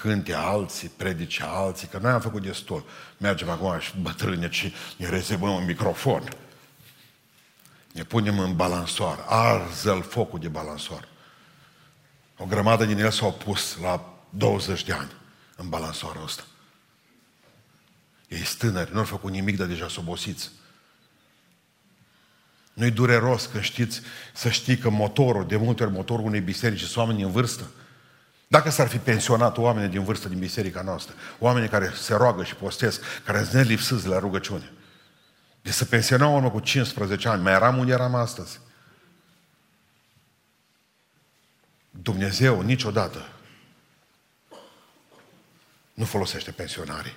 cânte 0.00 0.34
alții, 0.34 0.88
predice 0.88 1.42
alții, 1.46 1.88
că 1.88 1.98
noi 1.98 2.10
am 2.10 2.20
făcut 2.20 2.42
destul. 2.42 2.84
Mergem 3.16 3.48
acum 3.48 3.78
și 3.78 3.92
bătrâne 4.00 4.50
și 4.50 4.74
ne 4.96 5.08
rezervăm 5.08 5.54
un 5.54 5.64
microfon. 5.64 6.28
Ne 7.92 8.02
punem 8.04 8.38
în 8.38 8.56
balansoar. 8.56 9.24
Arză-l 9.26 10.02
focul 10.02 10.38
de 10.38 10.48
balansoar. 10.48 11.08
O 12.36 12.44
grămadă 12.44 12.84
din 12.84 12.98
el 12.98 13.10
s-au 13.10 13.32
pus 13.32 13.76
la 13.80 14.14
20 14.30 14.84
de 14.84 14.92
ani 14.92 15.10
în 15.56 15.68
balansoarul 15.68 16.22
ăsta. 16.24 16.42
Ei 18.28 18.44
stânări, 18.44 18.92
nu 18.92 18.98
au 18.98 19.04
făcut 19.04 19.30
nimic, 19.30 19.56
dar 19.56 19.66
deja 19.66 19.88
s-au 19.88 20.02
obosiți. 20.02 20.50
Nu-i 22.72 22.90
dureros 22.90 23.46
când 23.46 23.62
știți, 23.62 24.00
să 24.34 24.50
știi 24.50 24.78
că 24.78 24.88
motorul, 24.88 25.46
de 25.46 25.56
multe 25.56 25.82
ori 25.82 25.92
motorul 25.92 26.24
unei 26.24 26.40
biserici 26.40 26.80
sunt 26.80 26.96
oameni 26.96 27.22
în 27.22 27.30
vârstă. 27.30 27.70
Dacă 28.48 28.70
s-ar 28.70 28.88
fi 28.88 28.98
pensionat 28.98 29.56
oamenii 29.56 29.88
din 29.88 30.04
vârstă 30.04 30.28
din 30.28 30.38
biserica 30.38 30.82
noastră, 30.82 31.14
oamenii 31.38 31.68
care 31.68 31.92
se 31.94 32.14
roagă 32.14 32.44
și 32.44 32.54
postesc, 32.54 33.02
care 33.24 33.42
sunt 33.42 33.52
nelipsâți 33.52 34.06
la 34.06 34.18
rugăciune, 34.18 34.72
de 35.62 35.70
să 35.70 35.84
pensionau 35.84 36.34
urmă 36.34 36.50
cu 36.50 36.60
15 36.60 37.28
ani, 37.28 37.42
mai 37.42 37.52
eram 37.52 37.78
unde 37.78 37.92
eram 37.92 38.14
astăzi. 38.14 38.60
Dumnezeu 41.90 42.60
niciodată 42.60 43.28
nu 45.94 46.04
folosește 46.04 46.50
pensionarii 46.50 47.16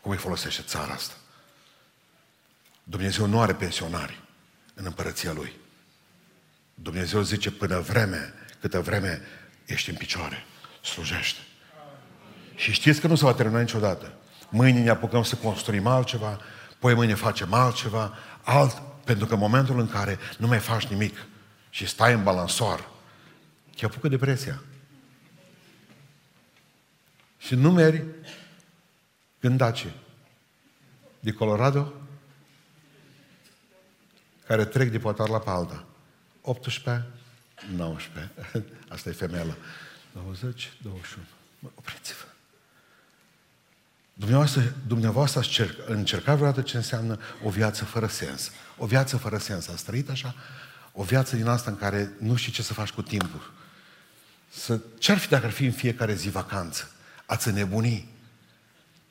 cum 0.00 0.10
îi 0.10 0.16
folosește 0.16 0.62
țara 0.62 0.92
asta. 0.92 1.14
Dumnezeu 2.84 3.26
nu 3.26 3.40
are 3.40 3.54
pensionari 3.54 4.22
în 4.74 4.84
împărăția 4.84 5.32
Lui. 5.32 5.52
Dumnezeu 6.74 7.22
zice 7.22 7.50
până 7.50 7.78
vreme, 7.78 8.34
câtă 8.60 8.80
vreme 8.80 9.22
ești 9.72 9.90
în 9.90 9.96
picioare, 9.96 10.44
slujește. 10.80 11.40
Și 12.54 12.72
știți 12.72 13.00
că 13.00 13.06
nu 13.06 13.14
se 13.14 13.24
va 13.24 13.34
termina 13.34 13.60
niciodată. 13.60 14.12
Mâine 14.48 14.82
ne 14.82 14.90
apucăm 14.90 15.22
să 15.22 15.36
construim 15.36 15.86
altceva, 15.86 16.40
poi 16.78 16.94
mâine 16.94 17.14
facem 17.14 17.52
altceva, 17.52 18.14
alt, 18.42 18.82
pentru 19.04 19.26
că 19.26 19.32
în 19.32 19.38
momentul 19.38 19.80
în 19.80 19.88
care 19.88 20.18
nu 20.38 20.46
mai 20.46 20.58
faci 20.58 20.86
nimic 20.86 21.16
și 21.70 21.86
stai 21.86 22.12
în 22.12 22.22
balansoar, 22.22 22.88
te 23.76 23.84
apucă 23.84 24.08
depresia. 24.08 24.62
Și 27.38 27.54
numeri 27.54 28.04
gândace 29.40 29.92
de 31.20 31.32
Colorado 31.32 31.92
care 34.46 34.64
trec 34.64 34.90
de 34.90 34.98
potar 34.98 35.28
la 35.28 35.38
palda. 35.38 35.84
18, 36.40 37.06
19. 37.76 38.30
Asta 38.88 39.08
e 39.08 39.12
femeia 39.12 39.56
20, 40.12 40.72
21. 40.82 41.24
Opriți-vă. 41.74 42.24
Dumneavoastră, 44.14 44.74
dumneavoastră 44.86 45.40
ați 45.40 45.60
încercat 45.86 46.36
vreodată 46.36 46.62
ce 46.62 46.76
înseamnă 46.76 47.18
o 47.44 47.50
viață 47.50 47.84
fără 47.84 48.06
sens. 48.06 48.50
O 48.76 48.86
viață 48.86 49.16
fără 49.16 49.38
sens. 49.38 49.68
Ați 49.68 49.84
trăit 49.84 50.10
așa? 50.10 50.34
O 50.92 51.02
viață 51.02 51.36
din 51.36 51.46
asta 51.46 51.70
în 51.70 51.76
care 51.76 52.12
nu 52.18 52.34
știi 52.34 52.52
ce 52.52 52.62
să 52.62 52.72
faci 52.72 52.90
cu 52.90 53.02
timpul. 53.02 53.52
Să, 54.48 54.80
ce-ar 54.98 55.18
fi 55.18 55.28
dacă 55.28 55.44
ar 55.44 55.50
fi 55.50 55.64
în 55.64 55.72
fiecare 55.72 56.14
zi 56.14 56.28
vacanță? 56.28 56.90
Ați 57.26 57.50
nebuni. 57.50 58.10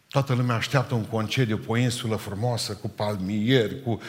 Toată 0.08 0.34
lumea 0.34 0.56
așteaptă 0.56 0.94
un 0.94 1.06
concediu 1.06 1.58
pe 1.58 1.66
o 1.68 1.78
insulă 1.78 2.16
frumoasă, 2.16 2.74
cu 2.74 2.90
palmieri, 2.90 3.82
cu 3.82 4.02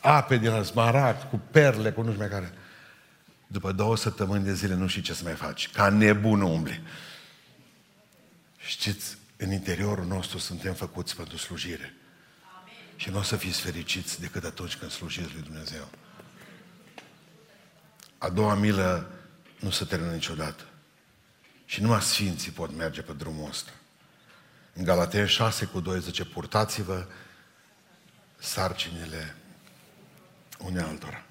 ape 0.00 0.36
din 0.36 0.62
smarat, 0.62 1.30
cu 1.30 1.40
perle, 1.50 1.92
cu 1.92 2.02
nu 2.02 2.06
știu 2.06 2.20
mai 2.20 2.30
care. 2.30 2.52
După 3.54 3.72
două 3.72 3.96
săptămâni 3.96 4.44
de 4.44 4.54
zile 4.54 4.74
nu 4.74 4.86
știi 4.86 5.02
ce 5.02 5.14
să 5.14 5.24
mai 5.24 5.34
faci. 5.34 5.70
Ca 5.70 5.88
nebun 5.88 6.40
umbli. 6.40 6.82
Știți, 8.58 9.18
în 9.36 9.52
interiorul 9.52 10.04
nostru 10.04 10.38
suntem 10.38 10.74
făcuți 10.74 11.16
pentru 11.16 11.36
slujire. 11.36 11.94
Amin. 12.60 12.74
Și 12.96 13.10
nu 13.10 13.18
o 13.18 13.22
să 13.22 13.36
fiți 13.36 13.60
fericiți 13.60 14.20
decât 14.20 14.44
atunci 14.44 14.76
când 14.76 14.90
slujiți 14.90 15.32
lui 15.32 15.42
Dumnezeu. 15.42 15.88
A 18.18 18.28
doua 18.28 18.54
milă 18.54 19.10
nu 19.60 19.70
se 19.70 19.84
termină 19.84 20.12
niciodată. 20.12 20.64
Și 21.64 21.82
numai 21.82 22.02
sfinții 22.02 22.52
pot 22.52 22.76
merge 22.76 23.02
pe 23.02 23.12
drumul 23.12 23.48
ăsta. 23.48 23.70
În 24.72 24.84
Galaten 24.84 25.26
6 25.26 25.64
cu 25.64 25.80
2 25.80 26.00
zice, 26.00 26.24
purtați-vă 26.24 27.06
sarcinile 28.38 29.36
unei 30.58 30.82
altora. 30.82 31.24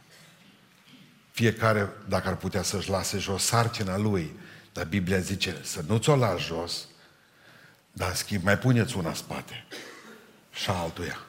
Fiecare, 1.34 1.90
dacă 2.08 2.28
ar 2.28 2.36
putea 2.36 2.62
să-și 2.62 2.90
lase 2.90 3.18
jos 3.18 3.44
sarcina 3.44 3.98
lui, 3.98 4.40
dar 4.74 4.86
Biblia 4.86 5.20
zice 5.20 5.58
să 5.62 5.84
nu 5.88 5.98
ți-o 5.98 6.16
lași 6.16 6.46
jos, 6.46 6.88
dar 7.92 8.10
în 8.10 8.16
schimb 8.16 8.44
mai 8.44 8.58
puneți 8.58 8.98
una 8.98 9.08
în 9.08 9.16
spate 9.16 9.66
și 10.54 10.70
altuia. 10.70 11.20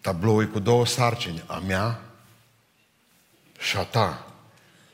Tabloul 0.00 0.46
cu 0.46 0.58
două 0.58 0.86
sarcini, 0.86 1.44
a 1.46 1.58
mea 1.58 2.00
și 3.58 3.76
a 3.76 3.82
ta. 3.82 4.32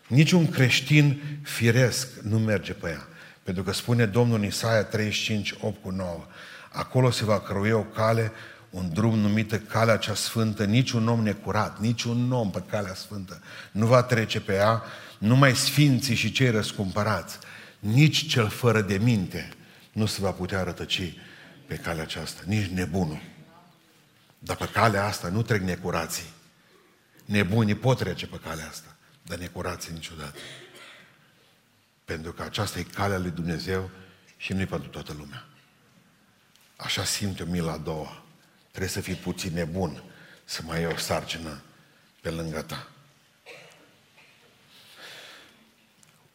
Niciun 0.07 0.51
creștin 0.51 1.23
firesc 1.43 2.09
nu 2.21 2.39
merge 2.39 2.73
pe 2.73 2.89
ea. 2.89 3.07
Pentru 3.43 3.63
că 3.63 3.73
spune 3.73 4.07
Domnul 4.07 4.39
în 4.39 4.45
Isaia 4.45 4.85
35, 4.85 5.55
8 5.61 5.83
cu 5.83 5.91
9, 5.91 6.27
acolo 6.69 7.11
se 7.11 7.25
va 7.25 7.41
cărui 7.41 7.71
o 7.71 7.83
cale, 7.83 8.33
un 8.73 8.93
drum 8.93 9.19
numită 9.19 9.59
calea 9.59 9.97
cea 9.97 10.15
sfântă, 10.15 10.65
niciun 10.65 11.09
om 11.09 11.23
necurat, 11.23 11.81
niciun 11.81 12.33
om 12.33 12.51
pe 12.51 12.63
calea 12.71 12.95
sfântă 12.95 13.43
nu 13.73 13.87
va 13.87 14.03
trece 14.03 14.41
pe 14.41 14.53
ea, 14.53 14.83
numai 15.19 15.57
sfinții 15.57 16.15
și 16.15 16.33
cei 16.33 16.51
răscumpărați, 16.51 17.39
nici 17.79 18.27
cel 18.29 18.49
fără 18.49 18.81
de 18.81 18.99
minte 18.99 19.51
nu 19.93 20.07
se 20.07 20.21
va 20.21 20.31
putea 20.31 20.63
rătăci 20.63 21.17
pe 21.67 21.77
calea 21.77 22.03
aceasta, 22.03 22.43
nici 22.47 22.67
nebunul. 22.67 23.21
Dar 24.39 24.57
pe 24.57 24.69
calea 24.73 25.05
asta 25.05 25.29
nu 25.29 25.43
trec 25.43 25.63
necurații. 25.63 26.31
Nebunii 27.25 27.75
pot 27.75 27.99
trece 27.99 28.27
pe 28.27 28.37
calea 28.37 28.69
asta, 28.69 28.97
dar 29.23 29.39
necurații 29.39 29.93
niciodată. 29.93 30.39
Pentru 32.05 32.33
că 32.33 32.43
aceasta 32.43 32.79
e 32.79 32.83
calea 32.83 33.19
lui 33.19 33.31
Dumnezeu 33.31 33.91
și 34.37 34.53
nu 34.53 34.61
e 34.61 34.65
pentru 34.67 34.89
toată 34.89 35.15
lumea. 35.19 35.45
Așa 36.77 37.05
simt 37.05 37.39
eu 37.39 37.47
mila 37.47 37.73
a 37.73 37.77
doua. 37.77 38.22
Trebuie 38.73 38.93
să 38.93 39.01
fii 39.01 39.15
puțin 39.15 39.53
nebun 39.53 40.03
să 40.45 40.63
mai 40.63 40.77
ai 40.77 40.87
o 40.87 40.97
sarcină 40.97 41.63
pe 42.21 42.31
lângă 42.31 42.63
ta. 42.63 42.89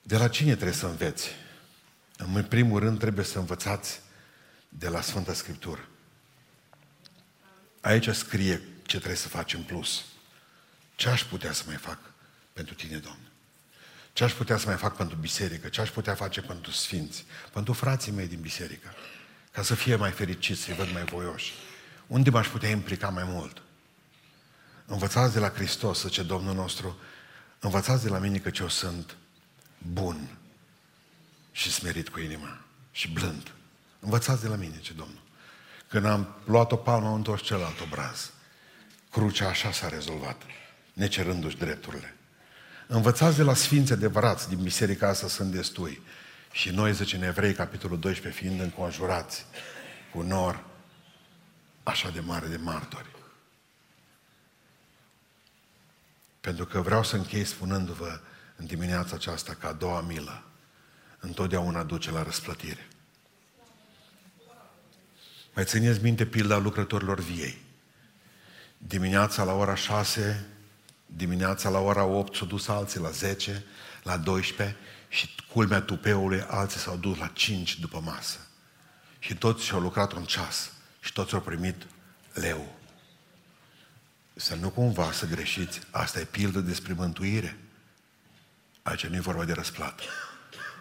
De 0.02 0.18
la 0.18 0.28
cine 0.28 0.54
trebuie 0.54 0.76
să 0.76 0.86
înveți? 0.86 1.30
În 2.18 2.44
primul 2.44 2.80
rând 2.80 3.00
trebuie 3.00 3.26
să 3.26 3.40
învățați 3.40 4.02
de 4.70 4.88
la 4.88 5.02
Sfânta 5.02 5.34
Scriptură. 5.34 5.88
Aici 7.82 8.10
scrie 8.10 8.62
ce 8.86 8.98
trebuie 8.98 9.18
să 9.18 9.28
faci 9.28 9.54
în 9.54 9.64
plus. 9.64 10.06
Ce 10.96 11.10
aș 11.10 11.24
putea 11.24 11.52
să 11.52 11.64
mai 11.66 11.76
fac 11.76 12.00
pentru 12.54 12.74
tine, 12.74 12.98
Doamne? 12.98 13.28
Ce 14.14 14.24
aș 14.24 14.34
putea 14.34 14.58
să 14.58 14.68
mai 14.68 14.78
fac 14.78 14.96
pentru 14.96 15.16
biserică? 15.16 15.68
Ce 15.68 15.82
aș 15.82 15.90
putea 15.90 16.16
face 16.16 16.42
pentru 16.42 16.72
sfinți? 16.72 17.26
Pentru 17.54 17.74
frații 17.74 18.12
mei 18.12 18.28
din 18.28 18.40
biserică? 18.40 18.94
Ca 19.52 19.64
să 19.64 19.76
fie 19.76 19.96
mai 19.96 20.12
fericiți, 20.12 20.62
să-i 20.62 20.74
văd 20.74 20.92
mai 20.92 21.04
voioși. 21.04 21.54
Unde 22.08 22.30
m-aș 22.30 22.48
putea 22.48 22.70
implica 22.70 23.10
mai 23.10 23.24
mult? 23.24 23.62
Învățați 24.86 25.34
de 25.34 25.40
la 25.40 25.50
Hristos, 25.50 26.02
zice 26.02 26.24
Domnul 26.24 26.56
nostru, 26.56 26.98
învățați 27.60 28.04
de 28.04 28.10
la 28.10 28.18
mine 28.18 28.38
că 28.38 28.52
eu 28.60 28.68
sunt 28.68 29.16
bun 29.78 30.38
și 31.52 31.72
smerit 31.72 32.10
cu 32.10 32.20
inima 32.20 32.62
și 32.92 33.12
blând. 33.12 33.52
Învățați 34.00 34.42
de 34.42 34.48
la 34.48 34.56
mine, 34.56 34.80
ce 34.80 34.94
Domnul. 34.94 35.22
Când 35.88 36.06
am 36.06 36.36
luat 36.46 36.72
o 36.72 36.76
palmă, 36.76 37.08
am 37.08 37.14
întors 37.14 37.42
celălalt 37.42 37.80
obraz. 37.80 38.32
Crucea 39.12 39.48
așa 39.48 39.72
s-a 39.72 39.90
rezolvat, 39.90 40.42
necerându-și 40.94 41.58
drepturile. 41.58 42.16
Învățați 42.88 43.38
de 43.38 43.44
la 43.44 43.54
sfinți 43.54 43.92
adevărați 43.92 44.50
din 44.50 44.62
biserica 44.62 45.08
asta 45.08 45.28
sunt 45.28 45.52
destui. 45.52 46.02
Și 46.52 46.70
noi, 46.70 46.94
zice 46.94 47.16
în 47.16 47.24
Evrei, 47.24 47.54
capitolul 47.54 48.00
12, 48.00 48.42
fiind 48.42 48.62
înconjurați 48.62 49.46
cu 50.14 50.22
nor 50.22 50.64
așa 51.88 52.10
de 52.10 52.20
mare 52.20 52.48
de 52.48 52.58
martori. 52.58 53.16
Pentru 56.42 56.66
că 56.66 56.82
vreau 56.82 57.04
să 57.04 57.16
închei 57.16 57.46
spunându-vă 57.46 58.20
în 58.56 58.66
dimineața 58.66 59.16
aceasta 59.16 59.54
că 59.54 59.68
a 59.68 59.74
doua 59.74 60.02
milă 60.02 60.44
întotdeauna 61.20 61.84
duce 61.84 62.12
la 62.12 62.24
răsplătire. 62.24 62.88
Mai 65.54 65.66
țineți 65.66 66.02
minte 66.02 66.26
pilda 66.26 66.58
lucrătorilor 66.58 67.20
viei. 67.20 67.58
Dimineața 68.78 69.44
la 69.44 69.54
ora 69.54 69.76
6, 69.76 70.46
dimineața 71.06 71.70
la 71.70 71.80
ora 71.80 72.04
8 72.04 72.36
s-au 72.36 72.48
dus 72.48 72.68
alții 72.68 73.00
la 73.00 73.10
10, 73.10 73.64
la 74.04 74.18
12 74.18 74.78
și 75.10 75.36
culmea 75.52 75.82
tupeului 75.82 76.42
alții 76.42 76.80
s-au 76.80 76.98
dus 76.98 77.18
la 77.18 77.28
5 77.28 77.80
după 77.80 78.00
masă. 78.00 78.38
Și 79.20 79.36
toți 79.36 79.64
și-au 79.64 79.80
lucrat 79.80 80.12
un 80.12 80.24
ceas 80.24 80.72
și 81.08 81.14
toți 81.14 81.34
au 81.34 81.42
primit 81.42 81.76
leu. 82.34 82.76
Să 84.36 84.56
nu 84.56 84.70
cumva 84.70 85.12
să 85.12 85.26
greșiți, 85.26 85.80
asta 85.92 86.20
e 86.20 86.24
pildă 86.24 86.60
despre 86.60 86.94
mântuire. 86.94 87.58
Aici 88.82 89.08
nu 89.08 89.16
e 89.16 89.20
vorba 89.20 89.46
de 89.46 89.54
răsplată. 89.54 90.04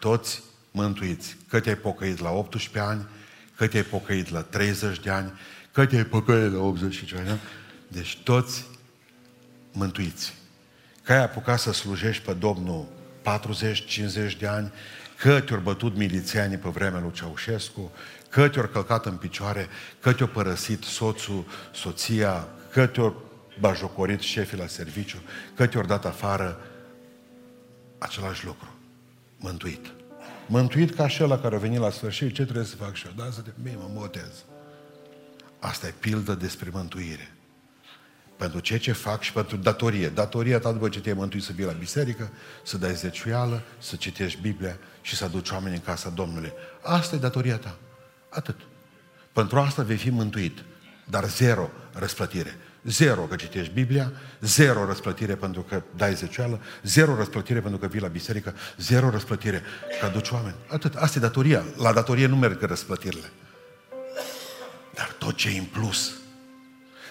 Toți 0.00 0.42
mântuiți. 0.70 1.36
Că 1.48 1.60
te-ai 1.60 1.76
pocăit 1.76 2.18
la 2.18 2.30
18 2.30 2.78
ani, 2.78 3.06
că 3.56 3.66
te-ai 3.66 3.82
pocăit 3.82 4.30
la 4.30 4.42
30 4.42 5.00
de 5.00 5.10
ani, 5.10 5.32
că 5.72 5.86
te-ai 5.86 6.04
pocăit 6.04 6.52
la 6.52 6.60
80 6.60 6.94
și 6.94 7.06
ceva 7.06 7.20
ani. 7.20 7.40
Deci 7.88 8.18
toți 8.22 8.66
mântuiți. 9.72 10.34
Că 11.02 11.12
ai 11.12 11.22
apucat 11.22 11.58
să 11.58 11.72
slujești 11.72 12.24
pe 12.24 12.32
Domnul 12.32 12.88
40-50 14.32 14.38
de 14.38 14.46
ani, 14.46 14.72
că 15.16 15.40
te-au 15.40 15.60
bătut 15.60 15.96
milițianii 15.96 16.56
pe 16.56 16.68
vremea 16.68 17.00
lui 17.00 17.12
Ceaușescu, 17.12 17.92
că 18.36 18.48
te-au 18.48 18.66
călcat 18.66 19.06
în 19.06 19.16
picioare, 19.16 19.68
că 20.00 20.12
te-au 20.12 20.28
părăsit 20.28 20.82
soțul, 20.82 21.44
soția, 21.74 22.48
că 22.72 22.86
te-au 22.86 23.30
bajocorit 23.60 24.20
șefii 24.20 24.58
la 24.58 24.66
serviciu, 24.66 25.16
că 25.54 25.66
te-au 25.66 25.84
dat 25.84 26.04
afară, 26.04 26.60
același 27.98 28.44
lucru. 28.44 28.74
Mântuit. 29.36 29.86
Mântuit 30.46 30.94
ca 30.94 31.04
acela 31.04 31.38
care 31.38 31.54
a 31.54 31.58
venit 31.58 31.78
la 31.78 31.90
sfârșit, 31.90 32.34
ce 32.34 32.42
trebuie 32.42 32.64
să 32.64 32.76
fac 32.76 32.94
și 32.94 33.06
eu? 33.06 33.12
Da, 33.16 33.30
să 33.30 33.40
te 33.40 33.50
bine, 33.62 33.76
mă 33.76 33.90
botez. 33.92 34.44
Asta 35.58 35.86
e 35.86 35.94
pildă 35.98 36.34
despre 36.34 36.68
mântuire. 36.72 37.34
Pentru 38.36 38.60
ceea 38.60 38.78
ce 38.78 38.92
fac 38.92 39.22
și 39.22 39.32
pentru 39.32 39.56
datorie. 39.56 40.08
Datoria 40.08 40.58
ta 40.58 40.72
după 40.72 40.88
ce 40.88 41.00
te-ai 41.00 41.14
mântuit 41.14 41.42
să 41.42 41.52
vii 41.52 41.64
la 41.64 41.72
biserică, 41.72 42.30
să 42.64 42.78
dai 42.78 42.94
zeciuială, 42.94 43.62
să 43.78 43.96
citești 43.96 44.40
Biblia 44.40 44.76
și 45.00 45.16
să 45.16 45.24
aduci 45.24 45.50
oameni 45.50 45.74
în 45.74 45.80
casa 45.80 46.08
Domnului. 46.08 46.52
Asta 46.82 47.16
e 47.16 47.18
datoria 47.18 47.56
ta. 47.56 47.78
Atât. 48.28 48.56
Pentru 49.32 49.58
asta 49.58 49.82
vei 49.82 49.96
fi 49.96 50.10
mântuit. 50.10 50.58
Dar 51.04 51.24
zero 51.24 51.70
răsplătire. 51.92 52.56
Zero 52.82 53.20
că 53.20 53.36
citești 53.36 53.72
Biblia, 53.72 54.12
zero 54.40 54.86
răsplătire 54.86 55.34
pentru 55.34 55.62
că 55.62 55.82
dai 55.96 56.14
zecioală, 56.14 56.60
zero 56.82 57.16
răsplătire 57.16 57.60
pentru 57.60 57.78
că 57.78 57.86
vii 57.86 58.00
la 58.00 58.08
biserică, 58.08 58.54
zero 58.76 59.10
răsplătire 59.10 59.62
că 60.00 60.06
aduci 60.06 60.30
oameni. 60.30 60.54
Atât. 60.68 60.94
Asta 60.94 61.18
e 61.18 61.20
datoria. 61.20 61.64
La 61.76 61.92
datorie 61.92 62.26
nu 62.26 62.36
merg 62.36 62.62
răsplătirile. 62.62 63.30
Dar 64.94 65.14
tot 65.18 65.36
ce 65.36 65.48
e 65.48 65.58
în 65.58 65.64
plus. 65.64 66.12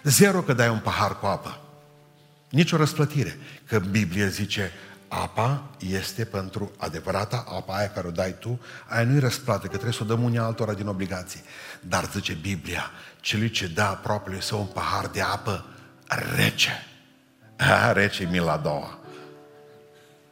Zero 0.03 0.41
că 0.41 0.53
dai 0.53 0.70
un 0.70 0.80
pahar 0.80 1.20
cu 1.20 1.26
apă. 1.26 1.59
Nici 2.49 2.72
o 2.72 2.78
răsplătire. 2.78 3.39
Că 3.68 3.80
Biblia 3.80 4.28
zice, 4.28 4.72
apa 5.22 5.63
este 5.78 6.26
pentru 6.26 6.72
adevărata 6.78 7.43
apa 7.47 7.76
aia 7.76 7.89
care 7.89 8.07
o 8.07 8.11
dai 8.11 8.36
tu, 8.39 8.59
aia 8.88 9.03
nu-i 9.03 9.20
răsplată, 9.20 9.61
că 9.61 9.68
trebuie 9.68 9.93
să 9.93 10.03
o 10.03 10.05
dăm 10.05 10.24
unii 10.24 10.38
altora 10.38 10.74
din 10.74 10.88
obligații. 10.88 11.43
Dar 11.80 12.09
zice 12.11 12.34
Biblia, 12.34 12.91
celui 13.20 13.49
ce 13.49 13.68
dă 13.68 13.82
aproape 13.82 14.38
să 14.41 14.55
un 14.55 14.66
pahar 14.66 15.07
de 15.07 15.22
apă 15.22 15.66
rece. 16.36 16.88
A, 17.57 17.91
rece 17.91 18.24
e 18.24 18.28
mila 18.28 18.51
a 18.51 18.57
doua. 18.57 18.99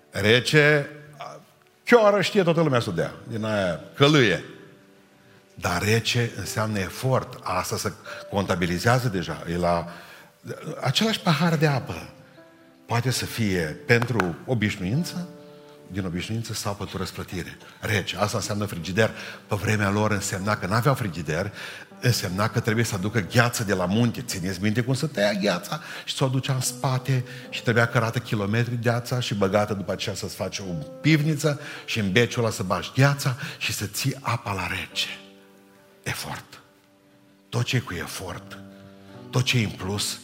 Rece, 0.09 0.89
chiar 1.83 2.23
știe 2.23 2.43
toată 2.43 2.61
lumea 2.61 2.79
să 2.79 2.91
dea, 2.91 3.13
din 3.27 3.43
aia 3.43 3.79
călâie. 3.95 4.43
Dar 5.55 5.81
rece 5.81 6.31
înseamnă 6.37 6.79
efort. 6.79 7.39
Asta 7.43 7.77
se 7.77 7.91
contabilizează 8.29 9.07
deja. 9.07 9.43
E 9.49 9.57
la 9.57 9.87
același 10.81 11.19
pahar 11.19 11.55
de 11.55 11.67
apă. 11.67 12.09
Poate 12.85 13.11
să 13.11 13.25
fie 13.25 13.77
pentru 13.85 14.35
obișnuință, 14.45 15.27
din 15.93 16.05
obișnuință 16.05 16.53
sau 16.53 16.73
pentru 16.73 16.97
răsplătire. 16.97 17.57
Rece. 17.79 18.17
Asta 18.17 18.37
înseamnă 18.37 18.65
frigider. 18.65 19.11
Pe 19.47 19.55
vremea 19.55 19.89
lor 19.89 20.11
însemna 20.11 20.57
că 20.57 20.65
n-aveau 20.65 20.95
frigider, 20.95 21.53
însemna 21.99 22.49
că 22.49 22.59
trebuie 22.59 22.85
să 22.85 22.95
aducă 22.95 23.19
gheață 23.19 23.63
de 23.63 23.73
la 23.73 23.85
munte. 23.85 24.21
Țineți 24.21 24.61
minte 24.61 24.81
cum 24.81 24.93
să 24.93 25.07
tăia 25.07 25.33
gheața 25.33 25.81
și 26.05 26.15
să 26.15 26.23
o 26.23 26.27
aducea 26.27 26.53
în 26.53 26.61
spate 26.61 27.23
și 27.49 27.63
trebuia 27.63 27.87
cărată 27.87 28.19
kilometri 28.19 28.79
gheața 28.81 29.19
și 29.19 29.35
băgată 29.35 29.73
după 29.73 29.91
aceea 29.91 30.15
să-ți 30.15 30.35
faci 30.35 30.59
o 30.59 30.63
pivniță 31.01 31.59
și 31.85 31.99
în 31.99 32.11
beciul 32.11 32.43
ăla 32.43 32.51
să 32.51 32.63
bagi 32.63 32.91
gheața 32.95 33.37
și 33.57 33.73
să 33.73 33.85
ții 33.85 34.15
apa 34.21 34.53
la 34.53 34.67
rece. 34.67 35.07
Efort. 36.03 36.61
Tot 37.49 37.63
ce 37.63 37.75
e 37.75 37.79
cu 37.79 37.93
efort, 37.93 38.57
tot 39.29 39.43
ce 39.43 39.57
e 39.57 39.63
în 39.63 39.69
plus, 39.69 40.19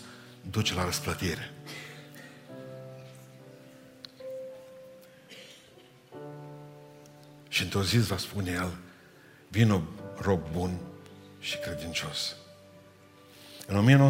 duce 0.49 0.73
la 0.73 0.85
răsplătire. 0.85 1.53
Și 7.49 7.63
într-o 7.63 7.83
zi 7.83 7.97
va 7.97 8.17
spune 8.17 8.51
el, 8.51 8.77
vină 9.47 9.83
rob 10.17 10.41
bun 10.51 10.79
și 11.39 11.57
credincios. 11.57 12.35
În 13.67 14.07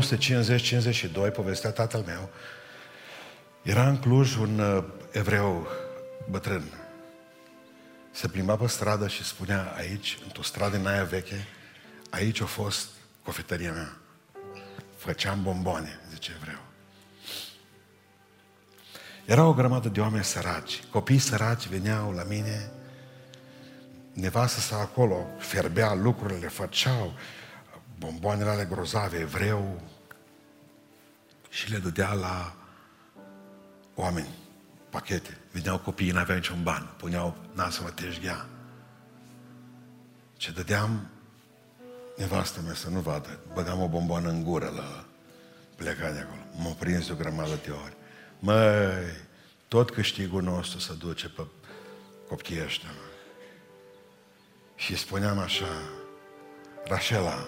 1950-52, 1.29 1.33
povestea 1.33 1.71
tatăl 1.71 2.03
meu, 2.05 2.29
era 3.61 3.87
în 3.87 3.97
Cluj 3.97 4.35
un 4.35 4.59
uh, 4.59 4.83
evreu 5.11 5.67
bătrân. 6.29 6.63
Se 8.11 8.27
plimba 8.27 8.55
pe 8.55 8.67
stradă 8.67 9.07
și 9.07 9.23
spunea 9.23 9.73
aici, 9.77 10.17
într-o 10.23 10.41
stradă 10.41 10.77
în 10.77 10.87
aia 10.87 11.03
veche, 11.03 11.47
aici 12.09 12.41
a 12.41 12.45
fost 12.45 12.87
cofetăria 13.23 13.71
mea. 13.71 13.97
Făceam 14.97 15.43
bomboane, 15.43 15.99
zice 16.09 16.31
evreu. 16.39 16.59
Era 19.25 19.45
o 19.45 19.53
grămadă 19.53 19.89
de 19.89 20.01
oameni 20.01 20.23
săraci. 20.23 20.83
Copii 20.91 21.19
săraci 21.19 21.67
veneau 21.67 22.11
la 22.11 22.23
mine 22.23 22.71
nevastă 24.14 24.60
sa 24.60 24.80
acolo 24.80 25.28
ferbea 25.38 25.93
lucrurile, 25.93 26.47
făceau 26.47 27.14
bomboanele 27.97 28.49
ale 28.49 28.66
grozave, 28.66 29.18
evreu, 29.18 29.82
și 31.49 31.72
le 31.72 31.78
dădea 31.78 32.14
la 32.14 32.55
oameni, 33.95 34.36
pachete. 34.89 35.38
Veneau 35.51 35.80
copiii, 35.80 36.12
n-aveau 36.12 36.38
niciun 36.38 36.64
ban, 36.64 36.93
puneau 36.97 37.36
nasul 37.53 37.84
la 37.84 37.91
teșghea. 37.91 38.45
Ce 40.38 40.51
dădeam 40.51 41.10
nevastă 42.18 42.62
mea 42.62 42.74
să 42.74 42.89
nu 42.89 42.99
vadă, 42.99 43.39
băgam 43.53 43.82
o 43.82 43.88
bomboană 43.88 44.30
în 44.30 44.43
gură 44.43 44.72
la 44.76 45.05
pleca 45.76 46.12
de 46.12 46.20
acolo. 46.20 46.41
M-a 46.64 46.76
prins 46.80 47.05
de 47.05 47.12
o 47.12 47.16
grămadă 47.16 47.60
de 47.64 47.72
ori. 47.72 47.95
Măi, 48.39 49.28
tot 49.68 49.91
câștigul 49.91 50.41
nostru 50.41 50.80
se 50.80 50.93
duce 50.93 51.30
pe 51.30 51.45
copiii 52.28 52.64
ăștia, 52.64 52.89
mă. 52.89 53.09
Și 54.80 54.95
spuneam 54.95 55.39
așa, 55.39 55.82
Rașela, 56.86 57.47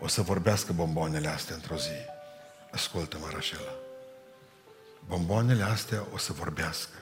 o 0.00 0.06
să 0.08 0.22
vorbească 0.22 0.72
bomboanele 0.72 1.28
astea 1.28 1.54
într-o 1.54 1.76
zi. 1.76 1.96
Ascultă-mă, 2.70 3.28
Rașela. 3.32 3.74
Bomboanele 5.06 5.62
astea 5.62 6.06
o 6.12 6.18
să 6.18 6.32
vorbească, 6.32 6.96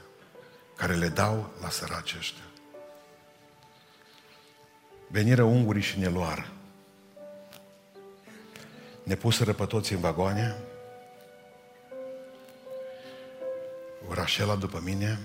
care 0.76 0.94
le 0.94 1.08
dau 1.08 1.50
la 1.60 1.70
săraci 1.70 2.14
ăștia. 2.18 2.42
Veniră 5.08 5.42
ungurii 5.42 5.82
și 5.82 5.98
ne 5.98 6.08
luară. 6.08 6.46
Ne 9.02 9.14
puseră 9.14 9.52
pe 9.52 9.66
toți 9.66 9.92
în 9.92 10.00
vagoane. 10.00 10.56
Rașela 14.08 14.56
după 14.56 14.80
mine. 14.84 15.18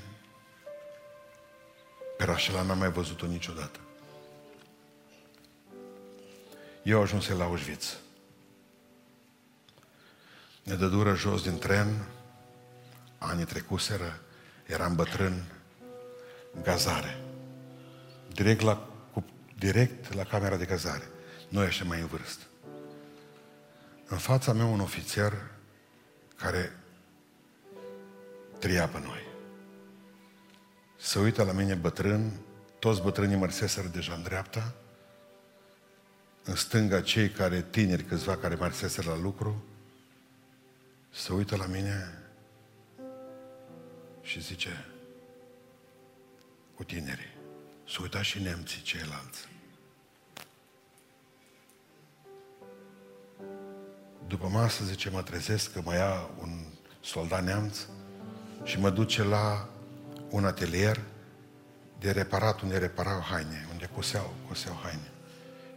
Pe 2.18 2.24
Rașela 2.24 2.62
n-am 2.62 2.78
mai 2.78 2.92
văzut-o 2.92 3.26
niciodată. 3.26 3.80
Eu 6.84 7.02
ajuns 7.02 7.28
la 7.28 7.44
Auschwitz. 7.44 7.98
Ne 10.64 10.76
dură 10.76 11.16
jos 11.16 11.44
din 11.44 11.58
tren, 11.58 12.06
anii 13.18 13.46
trecuseră, 13.46 14.20
eram 14.66 14.96
bătrân, 14.96 15.44
gazare. 16.64 17.22
Direct 18.34 18.62
la, 18.62 18.88
cu, 19.14 19.26
direct 19.58 20.14
la 20.14 20.24
camera 20.24 20.58
de 20.58 20.66
cazare. 20.66 21.10
Noi 21.50 21.66
așa 21.66 21.84
mai 21.84 22.00
în 22.00 22.08
vârstă. 22.08 22.44
În 24.08 24.18
fața 24.18 24.54
mea 24.54 24.66
un 24.66 24.80
ofițer 24.80 25.34
care 26.36 26.80
tria 28.60 28.88
pe 28.88 29.00
noi. 29.00 29.28
Se 30.98 31.20
uită 31.20 31.44
la 31.44 31.52
mine 31.52 31.74
bătrân, 31.74 32.32
toți 32.80 33.02
bătrânii 33.02 33.36
mărseseră 33.36 33.88
deja 33.88 34.14
în 34.14 34.24
dreapta, 34.24 34.74
în 36.44 36.56
stânga 36.56 37.02
cei 37.02 37.30
care, 37.30 37.62
tineri 37.62 38.04
câțiva 38.04 38.38
care 38.38 38.56
marseseră 38.56 39.10
la 39.10 39.18
lucru, 39.18 39.64
se 41.14 41.34
uită 41.34 41.56
la 41.56 41.66
mine 41.66 42.24
și 44.22 44.42
zice, 44.42 44.86
cu 46.76 46.84
tinerii, 46.84 47.38
se 47.90 47.98
uita 48.02 48.22
și 48.22 48.42
nemții 48.42 48.82
ceilalți. 48.82 49.48
După 54.28 54.48
masă, 54.48 54.84
zice, 54.84 55.10
mă 55.10 55.22
trezesc 55.22 55.74
că 55.74 55.82
mă 55.84 55.94
ia 55.94 56.30
un 56.42 56.66
soldat 57.02 57.44
neamț 57.44 57.78
și 58.64 58.80
mă 58.80 58.90
duce 58.90 59.24
la 59.24 59.70
un 60.30 60.46
atelier 60.46 61.00
de 62.00 62.12
reparat 62.12 62.62
unde 62.62 62.78
reparau 62.78 63.22
haine, 63.22 63.68
unde 63.72 63.90
coseau, 63.94 64.34
coseau 64.48 64.80
haine 64.84 65.12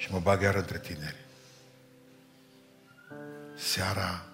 și 0.03 0.13
mă 0.13 0.19
bag 0.19 0.43
iar 0.43 0.55
între 0.55 0.79
tineri. 0.79 1.17
Seara 3.57 4.25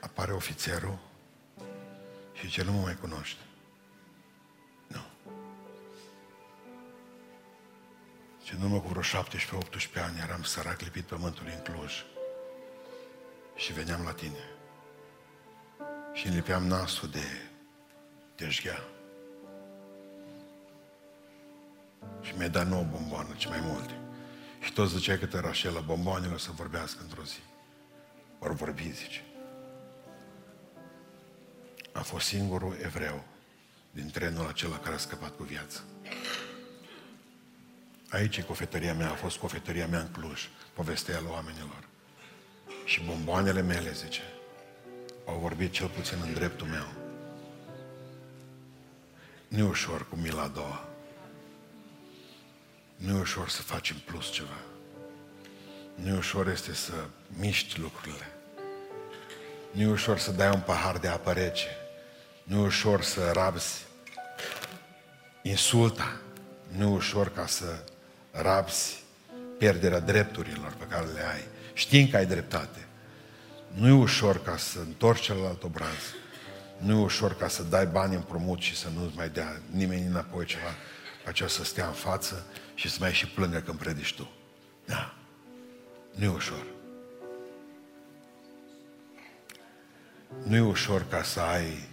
apare 0.00 0.32
ofițerul 0.32 0.98
și 2.32 2.48
ce 2.48 2.62
nu 2.62 2.72
mă 2.72 2.80
mai 2.80 2.96
cunoaște. 3.00 3.42
Nu. 4.86 5.00
Și 8.44 8.54
în 8.54 8.62
urmă 8.62 8.80
cu 8.80 8.88
vreo 8.88 9.02
17-18 9.02 9.04
ani 9.94 10.20
eram 10.22 10.42
sărac 10.42 10.80
lipit 10.80 11.04
pământul 11.04 11.46
în 11.46 11.62
Cluj 11.62 11.92
și 13.56 13.72
veneam 13.72 14.04
la 14.04 14.12
tine 14.12 14.44
și 16.12 16.26
îmi 16.26 16.34
lipeam 16.34 16.66
nasul 16.66 17.08
de 17.08 17.26
deșghea. 18.36 18.84
Și 22.22 22.32
mi-ai 22.36 22.50
dat 22.50 22.66
nouă 22.66 22.82
bomboană, 22.82 23.34
ce 23.36 23.48
mai 23.48 23.60
multe. 23.60 24.03
Și 24.64 24.72
tot 24.72 24.88
zicea 24.88 25.18
că 25.18 25.40
Rașela, 25.40 25.80
bomboanele 25.80 26.34
o 26.34 26.38
să 26.38 26.50
vorbească 26.54 26.98
într-o 27.02 27.22
zi. 27.22 27.38
Ori 28.38 28.54
vorbi, 28.54 28.92
zice. 28.92 29.24
A 31.92 32.00
fost 32.00 32.26
singurul 32.26 32.76
evreu 32.82 33.24
din 33.90 34.10
trenul 34.10 34.46
acela 34.46 34.78
care 34.78 34.94
a 34.94 34.98
scăpat 34.98 35.36
cu 35.36 35.42
viață. 35.42 35.80
Aici 38.08 38.36
e 38.36 38.42
cofetăria 38.42 38.94
mea, 38.94 39.10
a 39.10 39.14
fost 39.14 39.36
cofetăria 39.36 39.86
mea 39.86 40.00
în 40.00 40.10
Cluj, 40.10 40.48
povestea 40.72 41.18
la 41.18 41.30
oamenilor. 41.30 41.88
Și 42.84 43.02
bomboanele 43.06 43.62
mele, 43.62 43.92
zice, 43.92 44.22
au 45.26 45.38
vorbit 45.38 45.72
cel 45.72 45.88
puțin 45.88 46.18
în 46.22 46.34
dreptul 46.34 46.66
meu. 46.66 46.86
Nu 49.48 49.68
ușor 49.68 50.08
cu 50.08 50.16
mila 50.16 50.42
a 50.42 50.48
doua. 50.48 50.93
Nu 52.96 53.16
e 53.16 53.20
ușor 53.20 53.48
să 53.48 53.62
faci 53.62 53.90
în 53.90 53.96
plus 54.04 54.30
ceva. 54.30 54.58
Nu 55.94 56.08
e 56.08 56.16
ușor 56.16 56.48
este 56.48 56.74
să 56.74 56.92
miști 57.28 57.80
lucrurile. 57.80 58.32
Nu 59.70 59.82
e 59.82 59.86
ușor 59.86 60.18
să 60.18 60.32
dai 60.32 60.50
un 60.54 60.60
pahar 60.60 60.98
de 60.98 61.08
apă 61.08 61.32
rece. 61.32 61.68
Nu 62.44 62.60
e 62.60 62.66
ușor 62.66 63.02
să 63.02 63.30
rabzi 63.32 63.82
insulta. 65.42 66.20
Nu 66.76 66.82
e 66.82 66.94
ușor 66.94 67.32
ca 67.32 67.46
să 67.46 67.84
rabzi 68.30 69.02
pierderea 69.58 70.00
drepturilor 70.00 70.74
pe 70.78 70.84
care 70.84 71.06
le 71.06 71.26
ai. 71.32 71.44
Știind 71.72 72.10
că 72.10 72.16
ai 72.16 72.26
dreptate. 72.26 72.86
Nu 73.74 73.88
e 73.88 73.92
ușor 73.92 74.42
ca 74.42 74.56
să 74.56 74.78
întorci 74.78 75.20
celălalt 75.20 75.62
obraz. 75.62 76.14
Nu 76.78 76.98
e 76.98 77.02
ușor 77.02 77.36
ca 77.36 77.48
să 77.48 77.62
dai 77.62 77.86
bani 77.86 78.14
împrumut 78.14 78.60
și 78.60 78.76
să 78.76 78.88
nu-ți 78.94 79.16
mai 79.16 79.28
dea 79.28 79.60
nimeni 79.70 80.06
înapoi 80.06 80.44
ceva, 80.44 80.74
ca 81.24 81.28
aceea 81.30 81.48
să 81.48 81.64
stea 81.64 81.86
în 81.86 81.92
față 81.92 82.46
și 82.74 82.90
să 82.90 82.96
mai 83.00 83.12
și 83.12 83.26
plângă 83.26 83.58
când 83.58 83.78
predici 83.78 84.14
tu. 84.14 84.30
Da. 84.84 85.14
Nu 86.14 86.24
e 86.24 86.28
ușor. 86.28 86.66
Nu 90.42 90.56
e 90.56 90.60
ușor 90.60 91.06
ca 91.08 91.22
să 91.22 91.40
ai 91.40 91.88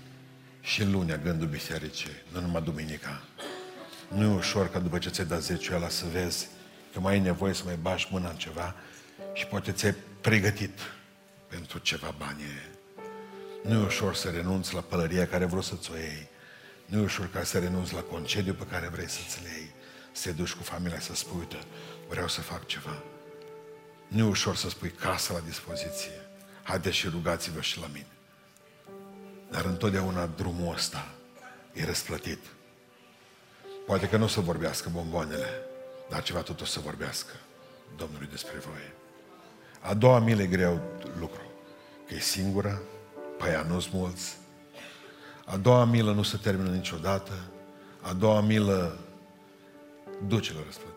și 0.62 0.84
lunea 0.84 1.18
gândul 1.18 1.48
bisericii, 1.48 2.12
nu 2.34 2.42
numai 2.42 2.62
duminica. 2.62 3.22
Nu 4.08 4.24
e 4.24 4.36
ușor 4.36 4.70
ca 4.70 4.80
după 4.80 4.98
ce 4.98 5.10
ți-ai 5.10 5.28
dat 5.28 5.42
zeciul 5.42 5.76
ăla 5.76 5.90
să 5.90 6.06
vezi 6.12 6.48
că 6.94 7.00
mai 7.00 7.14
ai 7.14 7.20
nevoie 7.20 7.54
să 7.54 7.62
mai 7.66 7.78
bași 7.82 8.08
mâna 8.12 8.30
în 8.30 8.36
ceva 8.36 8.76
și 9.34 9.46
poate 9.46 9.72
ți-ai 9.72 9.96
pregătit 10.22 10.80
pentru 11.48 11.78
ceva 11.78 12.16
bani. 12.18 12.42
Nu 13.64 13.74
e 13.74 13.86
ușor 13.86 14.16
să 14.16 14.30
renunți 14.30 14.74
la 14.74 14.82
pălăria 14.82 15.28
care 15.28 15.46
vrei 15.46 15.64
să-ți 15.64 15.92
o 15.92 15.96
iei. 15.96 16.28
Nu 16.86 17.00
e 17.00 17.04
ușor 17.04 17.30
ca 17.30 17.44
să 17.44 17.60
renunți 17.60 17.94
la 17.94 18.02
concediu 18.02 18.54
pe 18.54 18.66
care 18.66 18.88
vrei 18.88 19.10
să-ți 19.10 19.44
le 19.44 19.50
iei. 19.50 19.72
Să 20.12 20.28
te 20.28 20.32
duci 20.32 20.53
cu 20.53 20.64
familia 20.64 20.99
să 20.99 21.16
spui, 21.16 21.39
uite, 21.39 21.57
vreau 22.09 22.28
să 22.28 22.41
fac 22.41 22.66
ceva. 22.66 23.03
Nu 24.07 24.20
e 24.20 24.30
ușor 24.30 24.55
să 24.55 24.70
spui 24.70 24.89
casa 24.89 25.34
la 25.34 25.39
dispoziție. 25.39 26.12
Haideți 26.64 26.95
și 26.95 27.07
rugați-vă 27.07 27.62
și 27.62 27.80
la 27.80 27.88
mine. 27.88 28.07
Dar 29.49 29.66
întotdeauna 29.66 30.26
drumul 30.26 30.74
ăsta 30.74 31.07
e 31.74 31.86
răsplătit. 31.86 32.39
Poate 33.86 34.09
că 34.09 34.18
nu 34.18 34.24
o 34.24 34.28
să 34.28 34.39
vorbească 34.39 34.89
bomboanele, 34.89 35.62
dar 36.09 36.24
ceva 36.24 36.41
tot 36.41 36.62
o 36.62 36.66
să 36.66 36.80
vorbească 36.80 37.32
Domnului 37.97 38.28
despre 38.28 38.57
voi. 38.57 38.93
A 39.80 39.93
doua 39.93 40.20
milă 40.20 40.41
e 40.41 40.47
greu 40.47 40.82
lucru. 41.20 41.41
Că 42.07 42.14
e 42.14 42.20
singură, 42.20 42.82
pe 43.38 43.47
aia 43.47 43.62
nu 43.62 43.86
mulți. 43.91 44.38
A 45.45 45.57
doua 45.57 45.86
milă 45.86 46.12
nu 46.12 46.24
se 46.24 46.38
termină 46.38 46.70
niciodată. 46.70 47.32
A 48.01 48.14
doua 48.14 48.41
milă 48.41 48.97
duce 50.28 50.54
la 50.54 50.60
răsplătit. 50.66 50.91